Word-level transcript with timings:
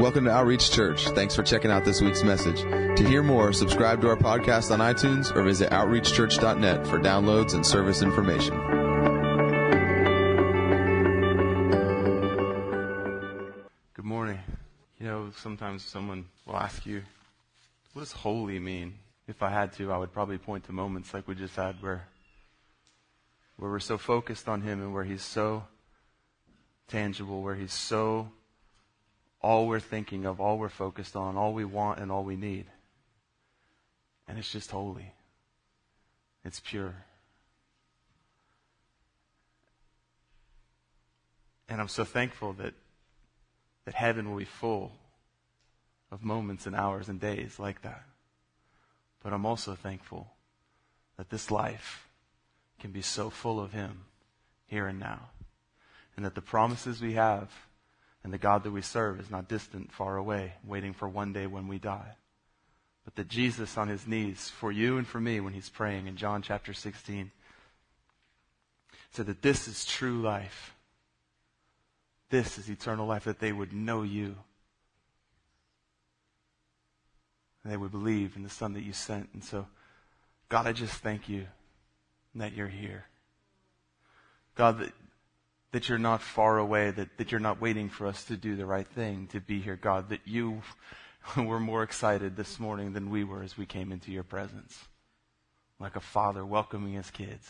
Welcome 0.00 0.24
to 0.24 0.30
Outreach 0.30 0.70
Church. 0.70 1.08
Thanks 1.08 1.36
for 1.36 1.42
checking 1.42 1.70
out 1.70 1.84
this 1.84 2.00
week's 2.00 2.22
message. 2.22 2.62
To 2.62 3.06
hear 3.06 3.22
more, 3.22 3.52
subscribe 3.52 4.00
to 4.00 4.08
our 4.08 4.16
podcast 4.16 4.70
on 4.70 4.78
iTunes 4.78 5.30
or 5.36 5.42
visit 5.42 5.68
outreachchurch.net 5.72 6.86
for 6.86 6.98
downloads 6.98 7.52
and 7.52 7.66
service 7.66 8.00
information. 8.00 8.56
Good 13.92 14.06
morning. 14.06 14.38
You 14.98 15.06
know, 15.06 15.32
sometimes 15.36 15.84
someone 15.84 16.24
will 16.46 16.56
ask 16.56 16.86
you, 16.86 17.02
what 17.92 18.00
does 18.00 18.12
holy 18.12 18.58
mean? 18.58 18.94
If 19.28 19.42
I 19.42 19.50
had 19.50 19.74
to, 19.74 19.92
I 19.92 19.98
would 19.98 20.14
probably 20.14 20.38
point 20.38 20.64
to 20.64 20.72
moments 20.72 21.12
like 21.12 21.28
we 21.28 21.34
just 21.34 21.56
had 21.56 21.82
where, 21.82 22.08
where 23.58 23.70
we're 23.70 23.78
so 23.80 23.98
focused 23.98 24.48
on 24.48 24.62
Him 24.62 24.80
and 24.80 24.94
where 24.94 25.04
He's 25.04 25.22
so 25.22 25.64
tangible, 26.88 27.42
where 27.42 27.54
He's 27.54 27.74
so 27.74 28.30
all 29.40 29.66
we're 29.66 29.80
thinking 29.80 30.26
of, 30.26 30.40
all 30.40 30.58
we're 30.58 30.68
focused 30.68 31.16
on, 31.16 31.36
all 31.36 31.54
we 31.54 31.64
want, 31.64 31.98
and 31.98 32.12
all 32.12 32.24
we 32.24 32.36
need. 32.36 32.66
And 34.28 34.38
it's 34.38 34.52
just 34.52 34.70
holy. 34.70 35.12
It's 36.44 36.60
pure. 36.60 36.94
And 41.68 41.80
I'm 41.80 41.88
so 41.88 42.04
thankful 42.04 42.52
that, 42.54 42.74
that 43.84 43.94
heaven 43.94 44.30
will 44.30 44.38
be 44.38 44.44
full 44.44 44.92
of 46.10 46.24
moments 46.24 46.66
and 46.66 46.74
hours 46.74 47.08
and 47.08 47.20
days 47.20 47.58
like 47.58 47.82
that. 47.82 48.02
But 49.22 49.32
I'm 49.32 49.46
also 49.46 49.74
thankful 49.74 50.32
that 51.16 51.30
this 51.30 51.50
life 51.50 52.08
can 52.80 52.90
be 52.90 53.02
so 53.02 53.30
full 53.30 53.60
of 53.60 53.72
Him 53.72 54.00
here 54.66 54.86
and 54.86 54.98
now. 54.98 55.30
And 56.16 56.24
that 56.24 56.34
the 56.34 56.40
promises 56.40 57.00
we 57.00 57.14
have 57.14 57.50
and 58.22 58.32
the 58.32 58.38
God 58.38 58.64
that 58.64 58.70
we 58.70 58.82
serve 58.82 59.20
is 59.20 59.30
not 59.30 59.48
distant, 59.48 59.92
far 59.92 60.16
away, 60.16 60.54
waiting 60.64 60.92
for 60.92 61.08
one 61.08 61.32
day 61.32 61.46
when 61.46 61.68
we 61.68 61.78
die. 61.78 62.16
But 63.04 63.16
that 63.16 63.28
Jesus 63.28 63.78
on 63.78 63.88
his 63.88 64.06
knees, 64.06 64.50
for 64.50 64.70
you 64.70 64.98
and 64.98 65.06
for 65.06 65.20
me, 65.20 65.40
when 65.40 65.54
he's 65.54 65.70
praying 65.70 66.06
in 66.06 66.16
John 66.16 66.42
chapter 66.42 66.74
16, 66.74 67.30
said 69.10 69.26
that 69.26 69.42
this 69.42 69.66
is 69.66 69.84
true 69.84 70.20
life. 70.20 70.74
This 72.28 72.58
is 72.58 72.68
eternal 72.68 73.06
life, 73.06 73.24
that 73.24 73.40
they 73.40 73.52
would 73.52 73.72
know 73.72 74.02
you. 74.02 74.36
And 77.64 77.72
they 77.72 77.76
would 77.76 77.90
believe 77.90 78.36
in 78.36 78.42
the 78.42 78.50
Son 78.50 78.74
that 78.74 78.82
you 78.82 78.92
sent. 78.92 79.30
And 79.32 79.42
so, 79.42 79.66
God, 80.48 80.66
I 80.66 80.72
just 80.72 80.94
thank 80.94 81.28
you 81.28 81.46
that 82.34 82.52
you're 82.52 82.68
here. 82.68 83.06
God, 84.54 84.78
that 84.78 84.92
that 85.72 85.88
you're 85.88 85.98
not 85.98 86.22
far 86.22 86.58
away, 86.58 86.90
that, 86.90 87.16
that 87.16 87.30
you're 87.30 87.40
not 87.40 87.60
waiting 87.60 87.88
for 87.88 88.06
us 88.06 88.24
to 88.24 88.36
do 88.36 88.56
the 88.56 88.66
right 88.66 88.88
thing, 88.88 89.28
to 89.28 89.40
be 89.40 89.60
here, 89.60 89.76
God, 89.76 90.08
that 90.08 90.20
you 90.24 90.62
were 91.36 91.60
more 91.60 91.82
excited 91.82 92.36
this 92.36 92.58
morning 92.58 92.92
than 92.92 93.10
we 93.10 93.24
were 93.24 93.42
as 93.42 93.56
we 93.56 93.66
came 93.66 93.92
into 93.92 94.10
your 94.10 94.24
presence. 94.24 94.78
Like 95.78 95.96
a 95.96 96.00
father 96.00 96.44
welcoming 96.44 96.94
his 96.94 97.10
kids. 97.10 97.48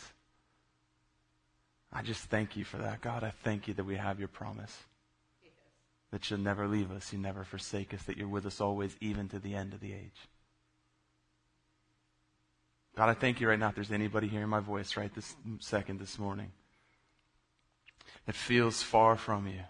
I 1.91 2.03
just 2.03 2.23
thank 2.25 2.55
you 2.55 2.63
for 2.63 2.77
that, 2.77 3.01
God. 3.01 3.23
I 3.23 3.31
thank 3.43 3.67
you 3.67 3.73
that 3.73 3.83
we 3.83 3.97
have 3.97 4.19
your 4.19 4.29
promise. 4.29 4.77
Yes. 5.43 5.51
That 6.11 6.29
you'll 6.29 6.39
never 6.39 6.67
leave 6.67 6.91
us, 6.91 7.11
you 7.11 7.19
never 7.19 7.43
forsake 7.43 7.93
us, 7.93 8.03
that 8.03 8.17
you're 8.17 8.29
with 8.29 8.45
us 8.45 8.61
always, 8.61 8.95
even 9.01 9.27
to 9.29 9.39
the 9.39 9.55
end 9.55 9.73
of 9.73 9.81
the 9.81 9.91
age. 9.93 10.29
God, 12.95 13.09
I 13.09 13.13
thank 13.13 13.41
you 13.41 13.49
right 13.49 13.59
now 13.59 13.69
if 13.69 13.75
there's 13.75 13.91
anybody 13.91 14.27
hearing 14.27 14.49
my 14.49 14.59
voice 14.59 14.95
right 14.95 15.13
this 15.13 15.35
second 15.59 15.99
this 15.99 16.19
morning 16.19 16.51
that 18.25 18.35
feels 18.35 18.83
far 18.83 19.15
from 19.15 19.47
you. 19.47 19.63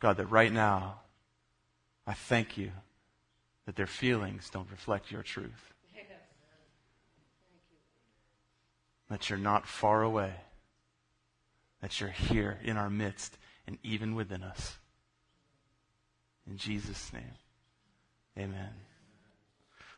God, 0.00 0.16
that 0.16 0.26
right 0.26 0.52
now, 0.52 1.00
I 2.06 2.14
thank 2.14 2.58
you 2.58 2.72
that 3.66 3.76
their 3.76 3.86
feelings 3.86 4.50
don't 4.50 4.70
reflect 4.70 5.10
your 5.10 5.22
truth. 5.22 5.72
That 9.08 9.28
you're 9.28 9.38
not 9.38 9.66
far 9.66 10.02
away. 10.02 10.32
That 11.80 12.00
you're 12.00 12.10
here 12.10 12.58
in 12.64 12.76
our 12.76 12.90
midst 12.90 13.36
and 13.66 13.78
even 13.82 14.14
within 14.14 14.42
us. 14.42 14.76
In 16.46 16.56
Jesus' 16.56 17.12
name, 17.12 17.36
amen. 18.36 18.70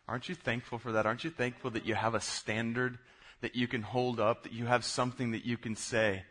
Aren't 0.07 0.29
you 0.29 0.35
thankful 0.35 0.79
for 0.79 0.93
that? 0.93 1.07
Aren't 1.07 1.25
you 1.25 1.31
thankful 1.31 1.71
that 1.71 1.87
you 1.87 1.95
have 1.95 2.15
a 2.15 2.21
standard 2.21 2.99
that 3.45 3.55
you 3.55 3.69
can 3.69 3.83
hold 3.83 4.19
up, 4.19 4.45
that 4.45 4.55
you 4.55 4.65
have 4.65 4.87
something 4.87 5.33
that 5.33 5.45
you 5.45 5.59
can 5.59 5.77
say. 5.77 6.23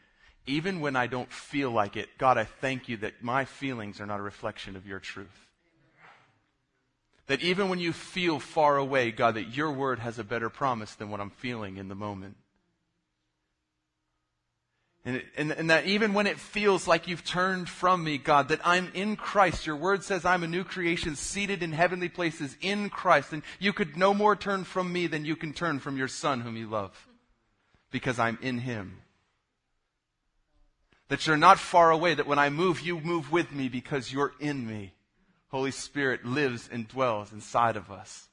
Even 0.48 0.82
when 0.82 0.96
I 0.96 1.06
don't 1.06 1.32
feel 1.32 1.70
like 1.70 1.96
it, 1.96 2.10
God, 2.18 2.40
I 2.40 2.44
thank 2.44 2.90
you 2.90 2.98
that 2.98 3.22
my 3.22 3.46
feelings 3.46 4.02
are 4.02 4.08
not 4.08 4.20
a 4.20 4.24
reflection 4.24 4.76
of 4.76 4.88
your 4.88 5.00
truth. 5.00 5.48
That 7.28 7.44
even 7.44 7.70
when 7.70 7.78
you 7.78 7.94
feel 7.94 8.40
far 8.40 8.78
away, 8.78 9.12
God, 9.12 9.36
that 9.36 9.56
your 9.56 9.72
word 9.72 10.00
has 10.00 10.18
a 10.18 10.24
better 10.24 10.50
promise 10.50 10.96
than 10.96 11.12
what 11.12 11.22
I'm 11.22 11.30
feeling 11.30 11.78
in 11.78 11.88
the 11.88 11.94
moment. 11.94 12.36
And, 15.06 15.22
and, 15.36 15.52
and, 15.52 15.70
that 15.70 15.86
even 15.86 16.14
when 16.14 16.28
it 16.28 16.40
feels 16.40 16.88
like 16.88 17.10
you've 17.10 17.26
turned 17.26 17.68
from 17.68 18.06
me, 18.06 18.18
God, 18.18 18.48
that 18.48 18.62
I'm 18.64 18.90
in 18.94 19.18
Christ. 19.18 19.68
Your 19.68 19.76
word 19.76 20.02
says 20.02 20.24
I'm 20.24 20.44
a 20.44 20.48
new 20.48 20.64
creation 20.64 21.18
seated 21.18 21.62
in 21.62 21.74
heavenly 21.74 22.08
places 22.08 22.56
in 22.62 22.90
Christ. 22.90 23.34
And 23.34 23.44
you 23.60 23.74
could 23.74 23.98
no 23.98 24.14
more 24.14 24.38
turn 24.38 24.64
from 24.64 24.94
me 24.94 25.08
than 25.08 25.26
you 25.26 25.36
can 25.36 25.52
turn 25.52 25.80
from 25.80 25.98
your 25.98 26.08
son 26.08 26.40
whom 26.40 26.56
you 26.56 26.70
love. 26.70 27.08
Because 27.92 28.18
I'm 28.18 28.38
in 28.42 28.60
him. 28.60 29.02
That 31.10 31.28
you're 31.28 31.36
not 31.36 31.60
far 31.60 31.92
away, 31.92 32.14
that 32.14 32.26
when 32.26 32.40
I 32.40 32.50
move, 32.50 32.80
you 32.80 33.02
move 33.02 33.30
with 33.30 33.52
me 33.52 33.68
because 33.68 34.12
you're 34.12 34.34
in 34.40 34.66
me. 34.66 34.94
Holy 35.50 35.72
Spirit 35.72 36.26
lives 36.26 36.70
and 36.72 36.88
dwells 36.88 37.34
inside 37.34 37.76
of 37.76 37.92
us. 37.92 38.30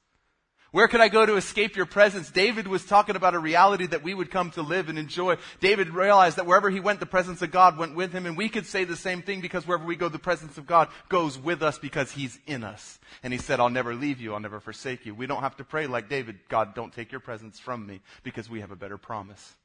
Where 0.72 0.86
could 0.86 1.00
I 1.00 1.08
go 1.08 1.26
to 1.26 1.34
escape 1.34 1.74
your 1.74 1.86
presence? 1.86 2.30
David 2.30 2.68
was 2.68 2.84
talking 2.84 3.16
about 3.16 3.34
a 3.34 3.40
reality 3.40 3.86
that 3.86 4.04
we 4.04 4.14
would 4.14 4.30
come 4.30 4.52
to 4.52 4.62
live 4.62 4.88
and 4.88 4.98
enjoy. 4.98 5.36
David 5.58 5.90
realized 5.90 6.36
that 6.36 6.46
wherever 6.46 6.70
he 6.70 6.78
went, 6.78 7.00
the 7.00 7.06
presence 7.06 7.42
of 7.42 7.50
God 7.50 7.76
went 7.76 7.96
with 7.96 8.12
him. 8.12 8.24
And 8.24 8.36
we 8.36 8.48
could 8.48 8.66
say 8.66 8.84
the 8.84 8.94
same 8.94 9.22
thing 9.22 9.40
because 9.40 9.66
wherever 9.66 9.84
we 9.84 9.96
go, 9.96 10.08
the 10.08 10.20
presence 10.20 10.58
of 10.58 10.68
God 10.68 10.88
goes 11.08 11.36
with 11.36 11.62
us 11.62 11.78
because 11.78 12.12
he's 12.12 12.38
in 12.46 12.62
us. 12.62 13.00
And 13.24 13.32
he 13.32 13.38
said, 13.38 13.58
I'll 13.58 13.68
never 13.68 13.94
leave 13.94 14.20
you. 14.20 14.32
I'll 14.32 14.40
never 14.40 14.60
forsake 14.60 15.04
you. 15.06 15.14
We 15.14 15.26
don't 15.26 15.42
have 15.42 15.56
to 15.56 15.64
pray 15.64 15.88
like 15.88 16.08
David, 16.08 16.38
God, 16.48 16.74
don't 16.74 16.92
take 16.92 17.10
your 17.10 17.20
presence 17.20 17.58
from 17.58 17.84
me 17.84 18.00
because 18.22 18.48
we 18.48 18.60
have 18.60 18.70
a 18.70 18.76
better 18.76 18.98
promise. 18.98 19.56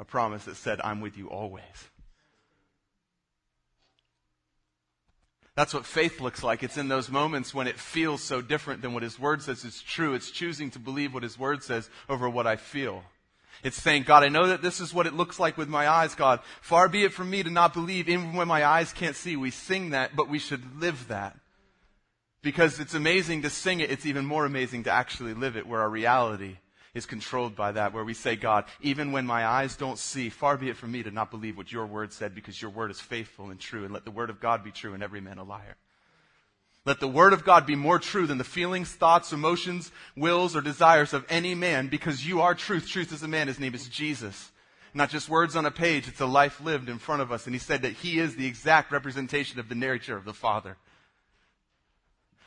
A 0.00 0.04
promise 0.04 0.46
that 0.46 0.56
said, 0.56 0.80
I'm 0.82 1.00
with 1.00 1.16
you 1.16 1.28
always. 1.28 1.62
That's 5.54 5.74
what 5.74 5.84
faith 5.84 6.20
looks 6.20 6.42
like. 6.42 6.62
It's 6.62 6.78
in 6.78 6.88
those 6.88 7.10
moments 7.10 7.52
when 7.52 7.66
it 7.66 7.78
feels 7.78 8.22
so 8.22 8.40
different 8.40 8.80
than 8.80 8.94
what 8.94 9.02
His 9.02 9.18
Word 9.18 9.42
says 9.42 9.64
is 9.64 9.82
true. 9.82 10.14
It's 10.14 10.30
choosing 10.30 10.70
to 10.70 10.78
believe 10.78 11.12
what 11.12 11.22
His 11.22 11.38
Word 11.38 11.62
says 11.62 11.90
over 12.08 12.28
what 12.28 12.46
I 12.46 12.56
feel. 12.56 13.02
It's 13.62 13.80
saying, 13.80 14.04
God, 14.04 14.24
I 14.24 14.28
know 14.28 14.46
that 14.48 14.62
this 14.62 14.80
is 14.80 14.94
what 14.94 15.06
it 15.06 15.14
looks 15.14 15.38
like 15.38 15.58
with 15.58 15.68
my 15.68 15.88
eyes, 15.88 16.14
God. 16.14 16.40
Far 16.62 16.88
be 16.88 17.04
it 17.04 17.12
from 17.12 17.30
me 17.30 17.42
to 17.42 17.50
not 17.50 17.74
believe 17.74 18.08
even 18.08 18.32
when 18.32 18.48
my 18.48 18.64
eyes 18.64 18.92
can't 18.92 19.14
see. 19.14 19.36
We 19.36 19.50
sing 19.50 19.90
that, 19.90 20.16
but 20.16 20.28
we 20.28 20.38
should 20.38 20.80
live 20.80 21.08
that. 21.08 21.36
Because 22.42 22.80
it's 22.80 22.94
amazing 22.94 23.42
to 23.42 23.50
sing 23.50 23.80
it. 23.80 23.90
It's 23.90 24.06
even 24.06 24.24
more 24.24 24.46
amazing 24.46 24.84
to 24.84 24.90
actually 24.90 25.34
live 25.34 25.56
it 25.56 25.66
where 25.66 25.80
our 25.80 25.90
reality 25.90 26.56
is 26.94 27.06
controlled 27.06 27.56
by 27.56 27.72
that, 27.72 27.94
where 27.94 28.04
we 28.04 28.14
say, 28.14 28.36
God, 28.36 28.64
even 28.80 29.12
when 29.12 29.24
my 29.24 29.46
eyes 29.46 29.76
don't 29.76 29.98
see, 29.98 30.28
far 30.28 30.58
be 30.58 30.68
it 30.68 30.76
from 30.76 30.92
me 30.92 31.02
to 31.02 31.10
not 31.10 31.30
believe 31.30 31.56
what 31.56 31.72
your 31.72 31.86
word 31.86 32.12
said 32.12 32.34
because 32.34 32.60
your 32.60 32.70
word 32.70 32.90
is 32.90 33.00
faithful 33.00 33.50
and 33.50 33.58
true, 33.58 33.84
and 33.84 33.94
let 33.94 34.04
the 34.04 34.10
word 34.10 34.28
of 34.28 34.40
God 34.40 34.62
be 34.62 34.70
true 34.70 34.92
and 34.92 35.02
every 35.02 35.20
man 35.20 35.38
a 35.38 35.44
liar. 35.44 35.76
Let 36.84 37.00
the 37.00 37.08
word 37.08 37.32
of 37.32 37.44
God 37.44 37.64
be 37.64 37.76
more 37.76 37.98
true 37.98 38.26
than 38.26 38.38
the 38.38 38.44
feelings, 38.44 38.90
thoughts, 38.90 39.32
emotions, 39.32 39.92
wills, 40.16 40.56
or 40.56 40.60
desires 40.60 41.12
of 41.12 41.24
any 41.28 41.54
man 41.54 41.88
because 41.88 42.26
you 42.26 42.40
are 42.40 42.54
truth. 42.54 42.88
Truth 42.88 43.12
is 43.12 43.22
a 43.22 43.28
man. 43.28 43.46
His 43.46 43.60
name 43.60 43.74
is 43.74 43.88
Jesus. 43.88 44.50
Not 44.92 45.08
just 45.08 45.28
words 45.28 45.56
on 45.56 45.64
a 45.64 45.70
page, 45.70 46.08
it's 46.08 46.20
a 46.20 46.26
life 46.26 46.60
lived 46.60 46.88
in 46.88 46.98
front 46.98 47.22
of 47.22 47.30
us. 47.30 47.46
And 47.46 47.54
he 47.54 47.60
said 47.60 47.82
that 47.82 47.92
he 47.92 48.18
is 48.18 48.34
the 48.34 48.46
exact 48.46 48.90
representation 48.90 49.60
of 49.60 49.68
the 49.68 49.74
nature 49.76 50.16
of 50.16 50.24
the 50.24 50.34
Father. 50.34 50.76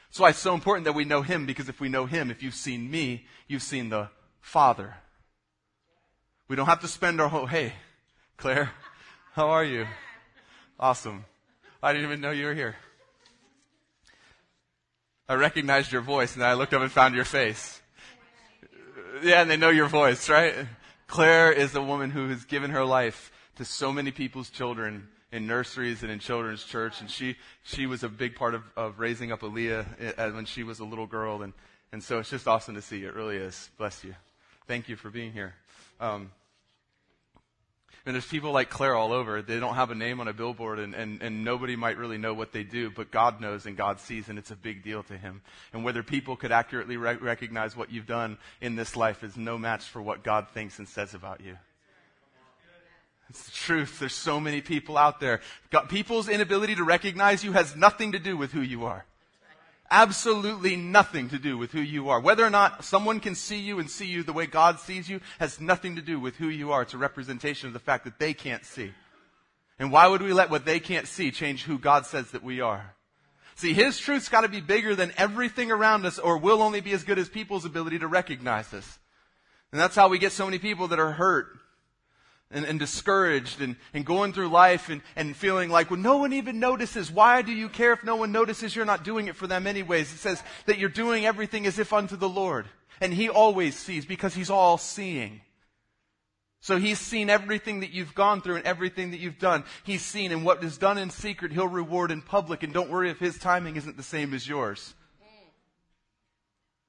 That's 0.09 0.19
why 0.19 0.29
it's 0.29 0.39
so 0.39 0.53
important 0.53 0.85
that 0.85 0.93
we 0.93 1.05
know 1.05 1.21
him 1.21 1.45
because 1.45 1.69
if 1.69 1.79
we 1.79 1.89
know 1.89 2.05
him, 2.05 2.29
if 2.29 2.43
you've 2.43 2.53
seen 2.53 2.91
me, 2.91 3.25
you've 3.47 3.63
seen 3.63 3.89
the 3.89 4.09
Father. 4.45 4.93
We 6.47 6.55
don't 6.55 6.67
have 6.67 6.81
to 6.81 6.87
spend 6.87 7.19
our 7.19 7.27
whole, 7.27 7.47
hey, 7.47 7.73
Claire, 8.37 8.71
how 9.33 9.49
are 9.49 9.65
you? 9.65 9.87
Awesome. 10.79 11.25
I 11.81 11.91
didn't 11.91 12.07
even 12.07 12.21
know 12.21 12.29
you 12.29 12.45
were 12.45 12.53
here. 12.53 12.75
I 15.27 15.33
recognized 15.33 15.91
your 15.91 16.03
voice 16.03 16.35
and 16.35 16.43
I 16.43 16.53
looked 16.53 16.75
up 16.75 16.83
and 16.83 16.91
found 16.91 17.15
your 17.15 17.25
face. 17.25 17.81
Yeah, 19.23 19.41
and 19.41 19.49
they 19.49 19.57
know 19.57 19.71
your 19.71 19.87
voice, 19.87 20.29
right? 20.29 20.53
Claire 21.07 21.51
is 21.51 21.73
a 21.73 21.81
woman 21.81 22.11
who 22.11 22.29
has 22.29 22.45
given 22.45 22.69
her 22.69 22.85
life 22.85 23.31
to 23.55 23.65
so 23.65 23.91
many 23.91 24.11
people's 24.11 24.51
children 24.51 25.07
in 25.31 25.47
nurseries 25.47 26.03
and 26.03 26.11
in 26.11 26.19
children's 26.19 26.63
church. 26.63 27.01
And 27.01 27.09
she, 27.09 27.35
she 27.63 27.87
was 27.87 28.03
a 28.03 28.09
big 28.09 28.35
part 28.35 28.53
of, 28.53 28.63
of 28.77 28.99
raising 28.99 29.31
up 29.31 29.41
Aaliyah 29.41 30.15
eh, 30.17 30.29
when 30.29 30.45
she 30.45 30.63
was 30.63 30.79
a 30.79 30.85
little 30.85 31.07
girl. 31.07 31.41
And, 31.41 31.51
and 31.91 32.01
so 32.01 32.19
it's 32.19 32.29
just 32.29 32.47
awesome 32.47 32.75
to 32.75 32.81
see 32.81 32.99
you. 32.99 33.07
It 33.07 33.15
really 33.15 33.37
is. 33.37 33.71
Bless 33.77 34.03
you. 34.03 34.15
Thank 34.67 34.89
you 34.89 34.95
for 34.95 35.09
being 35.09 35.31
here. 35.31 35.53
Um, 35.99 36.31
And 38.05 38.13
there's 38.13 38.27
people 38.27 38.51
like 38.51 38.69
Claire 38.69 38.95
all 38.95 39.11
over. 39.11 39.41
They 39.41 39.59
don't 39.59 39.73
have 39.73 39.89
a 39.89 39.95
name 39.95 40.19
on 40.19 40.27
a 40.27 40.33
billboard 40.33 40.77
and, 40.77 40.93
and, 40.93 41.23
and 41.23 41.43
nobody 41.43 41.75
might 41.75 41.97
really 41.97 42.19
know 42.19 42.35
what 42.35 42.51
they 42.51 42.63
do, 42.63 42.91
but 42.91 43.09
God 43.09 43.41
knows 43.41 43.65
and 43.65 43.75
God 43.75 43.99
sees 43.99 44.29
and 44.29 44.37
it's 44.37 44.51
a 44.51 44.55
big 44.55 44.83
deal 44.83 45.01
to 45.03 45.17
Him. 45.17 45.41
And 45.73 45.83
whether 45.83 46.03
people 46.03 46.35
could 46.35 46.51
accurately 46.51 46.97
re- 46.97 47.15
recognize 47.15 47.75
what 47.75 47.91
you've 47.91 48.05
done 48.05 48.37
in 48.61 48.75
this 48.75 48.95
life 48.95 49.23
is 49.23 49.35
no 49.35 49.57
match 49.57 49.85
for 49.85 50.03
what 50.03 50.23
God 50.23 50.49
thinks 50.49 50.77
and 50.77 50.87
says 50.87 51.15
about 51.15 51.41
you. 51.41 51.57
It's 53.29 53.43
the 53.45 53.51
truth. 53.51 53.97
There's 53.97 54.13
so 54.13 54.39
many 54.39 54.61
people 54.61 54.99
out 54.99 55.19
there. 55.19 55.41
God, 55.71 55.89
people's 55.89 56.29
inability 56.29 56.75
to 56.75 56.83
recognize 56.83 57.43
you 57.43 57.53
has 57.53 57.75
nothing 57.75 58.11
to 58.11 58.19
do 58.19 58.37
with 58.37 58.51
who 58.51 58.61
you 58.61 58.85
are. 58.85 59.03
Absolutely 59.91 60.75
nothing 60.75 61.29
to 61.29 61.37
do 61.37 61.57
with 61.57 61.71
who 61.71 61.79
you 61.79 62.09
are. 62.09 62.19
Whether 62.19 62.43
or 62.43 62.49
not 62.49 62.83
someone 62.83 63.19
can 63.19 63.35
see 63.35 63.59
you 63.59 63.79
and 63.79 63.89
see 63.89 64.07
you 64.07 64.23
the 64.23 64.33
way 64.33 64.47
God 64.47 64.79
sees 64.79 65.07
you 65.07 65.21
has 65.39 65.61
nothing 65.61 65.95
to 65.95 66.01
do 66.01 66.19
with 66.19 66.35
who 66.35 66.47
you 66.47 66.71
are. 66.71 66.81
It's 66.81 66.95
a 66.95 66.97
representation 66.97 67.67
of 67.67 67.73
the 67.73 67.79
fact 67.79 68.05
that 68.05 68.17
they 68.17 68.33
can't 68.33 68.65
see. 68.65 68.91
And 69.77 69.91
why 69.91 70.07
would 70.07 70.21
we 70.21 70.33
let 70.33 70.49
what 70.49 70.65
they 70.65 70.79
can't 70.79 71.07
see 71.07 71.31
change 71.31 71.63
who 71.63 71.77
God 71.77 72.05
says 72.05 72.31
that 72.31 72.43
we 72.43 72.61
are? 72.61 72.95
See, 73.55 73.73
His 73.73 73.99
truth's 73.99 74.29
gotta 74.29 74.49
be 74.49 74.61
bigger 74.61 74.95
than 74.95 75.13
everything 75.17 75.71
around 75.71 76.05
us 76.05 76.17
or 76.17 76.37
we'll 76.37 76.63
only 76.63 76.81
be 76.81 76.93
as 76.93 77.03
good 77.03 77.19
as 77.19 77.29
people's 77.29 77.65
ability 77.65 77.99
to 77.99 78.07
recognize 78.07 78.73
us. 78.73 78.99
And 79.71 79.79
that's 79.79 79.95
how 79.95 80.09
we 80.09 80.17
get 80.19 80.31
so 80.31 80.45
many 80.45 80.57
people 80.57 80.87
that 80.89 80.99
are 80.99 81.11
hurt 81.11 81.47
and, 82.55 82.65
and 82.65 82.79
discouraged 82.79 83.61
and, 83.61 83.75
and 83.93 84.05
going 84.05 84.31
through 84.33 84.47
life 84.47 84.89
and, 84.89 85.01
and 85.15 85.35
feeling 85.35 85.69
like, 85.69 85.91
well, 85.91 85.99
no 85.99 86.17
one 86.17 86.33
even 86.33 86.59
notices. 86.59 87.11
Why 87.11 87.41
do 87.41 87.51
you 87.51 87.67
care 87.67 87.91
if 87.91 88.03
no 88.03 88.15
one 88.15 88.31
notices? 88.31 88.75
You're 88.75 88.85
not 88.85 89.03
doing 89.03 89.27
it 89.27 89.35
for 89.35 89.45
them 89.45 89.67
anyways. 89.67 90.11
It 90.11 90.17
says 90.17 90.41
that 90.65 90.79
you're 90.79 90.89
doing 90.89 91.25
everything 91.25 91.67
as 91.67 91.77
if 91.77 91.91
unto 91.91 92.15
the 92.15 92.29
Lord. 92.29 92.67
And 93.01 93.13
He 93.13 93.27
always 93.27 93.77
sees 93.77 94.05
because 94.05 94.33
He's 94.33 94.49
all 94.49 94.77
seeing. 94.77 95.41
So 96.61 96.77
He's 96.77 96.97
seen 96.97 97.29
everything 97.29 97.81
that 97.81 97.91
you've 97.91 98.15
gone 98.15 98.41
through 98.41 98.55
and 98.55 98.65
everything 98.65 99.11
that 99.11 99.19
you've 99.19 99.37
done. 99.37 99.65
He's 99.83 100.01
seen, 100.01 100.31
and 100.31 100.45
what 100.45 100.63
is 100.63 100.77
done 100.77 100.97
in 100.97 101.09
secret, 101.09 101.51
He'll 101.51 101.67
reward 101.67 102.09
in 102.09 102.21
public. 102.21 102.63
And 102.63 102.73
don't 102.73 102.89
worry 102.89 103.09
if 103.09 103.19
His 103.19 103.37
timing 103.37 103.75
isn't 103.75 103.97
the 103.97 104.03
same 104.03 104.33
as 104.33 104.47
yours. 104.47 104.93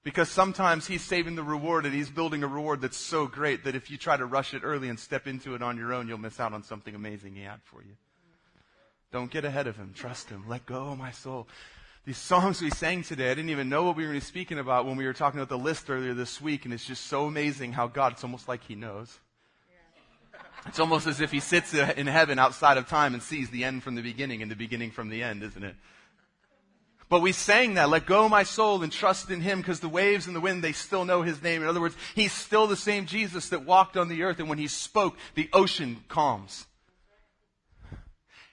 Because 0.07 0.29
sometimes 0.29 0.87
he's 0.87 1.03
saving 1.03 1.35
the 1.35 1.43
reward 1.43 1.85
and 1.85 1.93
he's 1.93 2.09
building 2.09 2.45
a 2.45 2.47
reward 2.47 2.81
that's 2.81 2.97
so 2.97 3.27
great 3.27 3.65
that 3.65 3.75
if 3.75 3.91
you 3.91 3.97
try 3.97 4.17
to 4.17 4.25
rush 4.25 4.55
it 4.55 4.61
early 4.63 4.89
and 4.89 5.01
step 5.01 5.27
into 5.27 5.57
it 5.57 5.63
on 5.63 5.77
your 5.77 5.93
own, 5.93 6.07
you'll 6.07 6.17
miss 6.17 6.39
out 6.39 6.53
on 6.53 6.63
something 6.63 6.95
amazing 6.95 7.35
he 7.35 7.43
had 7.43 7.61
for 7.65 7.83
you. 7.83 7.97
Don't 9.11 9.33
get 9.33 9.45
ahead 9.45 9.67
of 9.67 9.77
him. 9.77 9.91
Trust 9.97 10.31
him. 10.31 10.45
Let 10.47 10.65
go, 10.65 10.95
my 10.95 11.11
soul. 11.11 11.49
These 12.05 12.19
songs 12.19 12.63
we 12.63 12.71
sang 12.71 13.03
today, 13.03 13.33
I 13.33 13.35
didn't 13.35 13.51
even 13.51 13.69
know 13.69 13.83
what 13.83 13.97
we 13.97 14.07
were 14.07 14.21
speaking 14.21 14.61
about 14.61 14.87
when 14.87 14.97
we 14.97 15.07
were 15.07 15.13
talking 15.13 15.41
about 15.41 15.49
the 15.49 15.59
list 15.59 15.91
earlier 15.91 16.15
this 16.15 16.41
week, 16.41 16.67
and 16.67 16.73
it's 16.73 16.85
just 16.85 17.07
so 17.07 17.25
amazing 17.25 17.73
how 17.73 17.89
God, 17.89 18.13
it's 18.13 18.23
almost 18.23 18.47
like 18.47 18.63
he 18.63 18.77
knows. 18.77 19.19
It's 20.69 20.79
almost 20.79 21.09
as 21.09 21.21
if 21.21 21.33
he 21.33 21.41
sits 21.41 21.75
in 21.75 22.07
heaven 22.07 22.39
outside 22.39 22.77
of 22.77 22.87
time 22.87 23.13
and 23.15 23.21
sees 23.25 23.51
the 23.51 23.65
end 23.65 23.83
from 23.83 23.97
the 23.97 24.03
beginning 24.03 24.41
and 24.41 24.53
the 24.53 24.57
beginning 24.57 24.93
from 24.93 25.09
the 25.09 25.25
end, 25.25 25.43
isn't 25.43 25.65
it? 25.65 25.75
But 27.09 27.23
we 27.23 27.31
sang 27.31 27.75
that, 27.75 27.89
let 27.89 28.05
go 28.05 28.29
my 28.29 28.43
soul 28.43 28.83
and 28.83 28.91
trust 28.91 29.31
in 29.31 29.41
him 29.41 29.61
because 29.61 29.79
the 29.79 29.89
waves 29.89 30.27
and 30.27 30.35
the 30.35 30.41
wind, 30.41 30.65
they 30.65 30.73
still 30.73 31.05
know 31.05 31.23
his 31.23 31.41
name. 31.41 31.63
In 31.63 31.69
other 31.69 31.81
words, 31.81 31.97
he's 32.17 32.33
still 32.33 32.67
the 32.67 32.77
same 32.77 33.07
Jesus 33.07 33.51
that 33.51 33.65
walked 33.65 33.97
on 33.97 34.09
the 34.09 34.25
earth 34.25 34.41
and 34.41 34.49
when 34.49 34.59
he 34.59 34.67
spoke, 34.67 35.17
the 35.37 35.49
ocean 35.53 35.99
calms. 36.09 36.67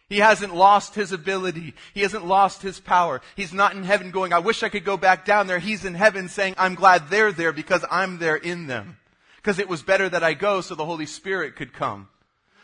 He 0.08 0.20
hasn't 0.20 0.54
lost 0.54 0.94
his 0.94 1.12
ability. 1.12 1.74
He 1.96 2.02
hasn't 2.02 2.28
lost 2.28 2.62
his 2.62 2.80
power. 2.80 3.22
He's 3.36 3.54
not 3.54 3.74
in 3.74 3.84
heaven 3.84 4.12
going, 4.12 4.32
I 4.32 4.40
wish 4.40 4.62
I 4.62 4.70
could 4.70 4.86
go 4.86 4.98
back 4.98 5.26
down 5.26 5.48
there. 5.48 5.58
He's 5.58 5.86
in 5.86 5.96
heaven 5.96 6.30
saying, 6.30 6.54
I'm 6.56 6.76
glad 6.76 7.10
they're 7.10 7.32
there 7.32 7.54
because 7.54 7.84
I'm 7.90 8.20
there 8.20 8.36
in 8.36 8.68
them. 8.68 8.98
Because 9.38 9.58
it 9.58 9.68
was 9.68 9.82
better 9.82 10.08
that 10.08 10.24
I 10.24 10.36
go 10.36 10.62
so 10.62 10.76
the 10.76 10.86
Holy 10.86 11.08
Spirit 11.08 11.56
could 11.56 11.74
come. 11.74 12.10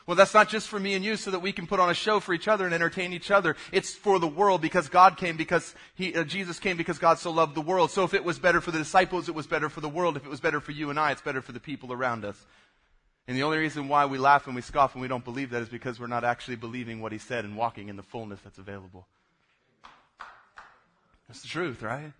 Well, 0.09 0.15
that's 0.15 0.33
not 0.33 0.49
just 0.49 0.69
for 0.69 0.79
me 0.79 0.95
and 0.95 1.05
you 1.05 1.17
so 1.17 1.29
that 1.29 1.43
we 1.43 1.51
can 1.51 1.67
put 1.67 1.79
on 1.79 1.91
a 1.91 1.93
show 1.93 2.19
for 2.19 2.33
each 2.33 2.47
other 2.47 2.65
and 2.65 2.73
entertain 2.73 3.13
each 3.13 3.29
other. 3.29 3.55
It's 3.71 3.93
for 3.93 4.17
the 4.17 4.27
world 4.27 4.59
because 4.59 4.89
God 4.89 5.17
came 5.17 5.37
because 5.37 5.75
he, 5.93 6.15
uh, 6.15 6.23
Jesus 6.23 6.57
came 6.57 6.77
because 6.77 6.97
God 6.97 7.19
so 7.19 7.29
loved 7.29 7.53
the 7.53 7.61
world. 7.61 7.91
So 7.91 8.05
if 8.05 8.15
it 8.15 8.23
was 8.23 8.39
better 8.39 8.59
for 8.59 8.71
the 8.71 8.79
disciples, 8.79 9.29
it 9.29 9.35
was 9.35 9.45
better 9.45 9.69
for 9.69 9.81
the 9.81 9.87
world. 9.87 10.17
If 10.17 10.25
it 10.25 10.29
was 10.29 10.39
better 10.39 10.59
for 10.61 10.71
you 10.71 10.89
and 10.89 10.99
I, 10.99 11.11
it's 11.11 11.21
better 11.21 11.43
for 11.43 11.51
the 11.51 11.59
people 11.59 11.93
around 11.93 12.25
us. 12.25 12.43
And 13.27 13.37
the 13.37 13.43
only 13.43 13.59
reason 13.59 13.87
why 13.87 14.07
we 14.07 14.17
laugh 14.17 14.47
and 14.47 14.55
we 14.55 14.63
scoff 14.63 14.95
and 14.95 15.01
we 15.03 15.07
don't 15.07 15.23
believe 15.23 15.51
that 15.51 15.61
is 15.61 15.69
because 15.69 15.99
we're 15.99 16.07
not 16.07 16.23
actually 16.23 16.55
believing 16.55 17.01
what 17.01 17.11
he 17.11 17.19
said 17.19 17.45
and 17.45 17.55
walking 17.55 17.87
in 17.87 17.95
the 17.95 18.01
fullness 18.01 18.39
that's 18.43 18.57
available. 18.57 19.05
That's 21.27 21.43
the 21.43 21.49
truth, 21.49 21.83
right? 21.83 22.13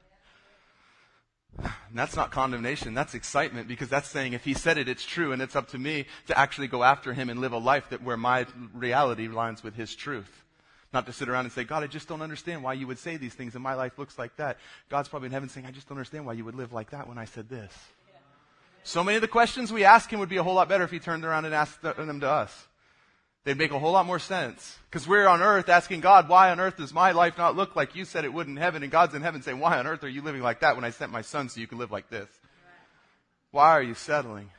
And 1.57 1.97
that's 1.97 2.15
not 2.15 2.31
condemnation, 2.31 2.93
that's 2.93 3.13
excitement 3.13 3.67
because 3.67 3.89
that's 3.89 4.07
saying 4.07 4.33
if 4.33 4.45
he 4.45 4.53
said 4.53 4.77
it, 4.77 4.87
it's 4.87 5.05
true 5.05 5.31
and 5.33 5.41
it's 5.41 5.55
up 5.55 5.69
to 5.69 5.79
me 5.79 6.05
to 6.27 6.37
actually 6.37 6.67
go 6.67 6.83
after 6.83 7.13
him 7.13 7.29
and 7.29 7.41
live 7.41 7.51
a 7.51 7.57
life 7.57 7.89
that 7.89 8.03
where 8.03 8.17
my 8.17 8.45
reality 8.73 9.27
aligns 9.27 9.63
with 9.63 9.75
his 9.75 9.95
truth. 9.95 10.43
Not 10.93 11.05
to 11.05 11.13
sit 11.13 11.29
around 11.29 11.45
and 11.45 11.51
say, 11.51 11.65
God, 11.65 11.83
I 11.83 11.87
just 11.87 12.07
don't 12.07 12.21
understand 12.21 12.63
why 12.63 12.73
you 12.73 12.87
would 12.87 12.97
say 12.97 13.17
these 13.17 13.33
things 13.33 13.55
and 13.55 13.63
my 13.63 13.73
life 13.73 13.99
looks 13.99 14.17
like 14.17 14.35
that. 14.37 14.57
God's 14.89 15.09
probably 15.09 15.27
in 15.27 15.33
heaven 15.33 15.49
saying, 15.49 15.65
I 15.65 15.71
just 15.71 15.87
don't 15.87 15.97
understand 15.97 16.25
why 16.25 16.33
you 16.33 16.45
would 16.45 16.55
live 16.55 16.73
like 16.73 16.91
that 16.91 17.07
when 17.07 17.17
I 17.17 17.25
said 17.25 17.49
this. 17.49 17.73
So 18.83 19.03
many 19.03 19.17
of 19.17 19.21
the 19.21 19.27
questions 19.27 19.71
we 19.71 19.83
ask 19.83 20.09
him 20.09 20.19
would 20.19 20.29
be 20.29 20.37
a 20.37 20.43
whole 20.43 20.55
lot 20.55 20.69
better 20.69 20.83
if 20.83 20.91
he 20.91 20.99
turned 20.99 21.25
around 21.25 21.45
and 21.45 21.53
asked 21.53 21.81
them 21.81 22.21
to 22.21 22.29
us. 22.29 22.67
They'd 23.43 23.57
make 23.57 23.71
a 23.71 23.79
whole 23.79 23.93
lot 23.93 24.05
more 24.05 24.19
sense. 24.19 24.77
Because 24.89 25.07
we're 25.07 25.27
on 25.27 25.41
earth 25.41 25.69
asking 25.69 26.01
God, 26.01 26.27
why 26.27 26.51
on 26.51 26.59
earth 26.59 26.77
does 26.77 26.93
my 26.93 27.11
life 27.11 27.37
not 27.37 27.55
look 27.55 27.75
like 27.75 27.95
you 27.95 28.05
said 28.05 28.25
it 28.25 28.33
would 28.33 28.47
in 28.47 28.57
heaven? 28.57 28.83
And 28.83 28.91
God's 28.91 29.15
in 29.15 29.21
heaven 29.21 29.41
saying, 29.41 29.59
why 29.59 29.77
on 29.79 29.87
earth 29.87 30.03
are 30.03 30.09
you 30.09 30.21
living 30.21 30.41
like 30.41 30.59
that 30.59 30.75
when 30.75 30.85
I 30.85 30.89
sent 30.89 31.11
my 31.11 31.21
son 31.21 31.49
so 31.49 31.59
you 31.59 31.67
could 31.67 31.77
live 31.77 31.91
like 31.91 32.09
this? 32.09 32.27
Why 33.51 33.69
are 33.69 33.81
you 33.81 33.95
settling? 33.95 34.49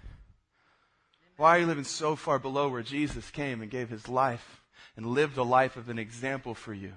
Why 1.37 1.56
are 1.56 1.61
you 1.61 1.67
living 1.67 1.85
so 1.85 2.17
far 2.17 2.38
below 2.38 2.69
where 2.69 2.82
Jesus 2.82 3.31
came 3.31 3.62
and 3.62 3.71
gave 3.71 3.88
his 3.88 4.09
life 4.09 4.62
and 4.97 5.06
lived 5.06 5.37
a 5.37 5.43
life 5.43 5.77
of 5.77 5.88
an 5.88 5.99
example 5.99 6.55
for 6.55 6.75
you? 6.75 6.93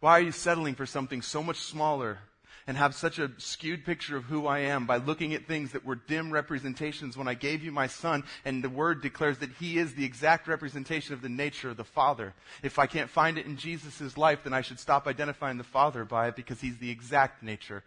Why 0.00 0.12
are 0.12 0.22
you 0.22 0.32
settling 0.32 0.74
for 0.74 0.84
something 0.84 1.22
so 1.22 1.42
much 1.42 1.58
smaller 1.58 2.18
and 2.66 2.76
have 2.76 2.94
such 2.94 3.18
a 3.18 3.30
skewed 3.38 3.84
picture 3.84 4.16
of 4.16 4.24
who 4.24 4.46
I 4.46 4.60
am 4.60 4.86
by 4.86 4.96
looking 4.96 5.34
at 5.34 5.46
things 5.46 5.72
that 5.72 5.84
were 5.84 5.94
dim 5.96 6.30
representations 6.30 7.16
when 7.16 7.28
I 7.28 7.34
gave 7.34 7.62
you 7.62 7.72
my 7.72 7.86
son 7.86 8.24
and 8.44 8.62
the 8.62 8.68
word 8.68 9.02
declares 9.02 9.38
that 9.38 9.50
he 9.60 9.78
is 9.78 9.94
the 9.94 10.04
exact 10.04 10.48
representation 10.48 11.14
of 11.14 11.22
the 11.22 11.28
nature 11.28 11.70
of 11.70 11.76
the 11.76 11.84
Father. 11.84 12.34
If 12.62 12.78
I 12.78 12.86
can't 12.86 13.10
find 13.10 13.38
it 13.38 13.46
in 13.46 13.56
Jesus' 13.56 14.16
life, 14.16 14.40
then 14.44 14.52
I 14.52 14.62
should 14.62 14.78
stop 14.78 15.06
identifying 15.06 15.58
the 15.58 15.64
Father 15.64 16.04
by 16.04 16.28
it 16.28 16.36
because 16.36 16.60
he's 16.60 16.78
the 16.78 16.90
exact 16.90 17.42
nature, 17.42 17.82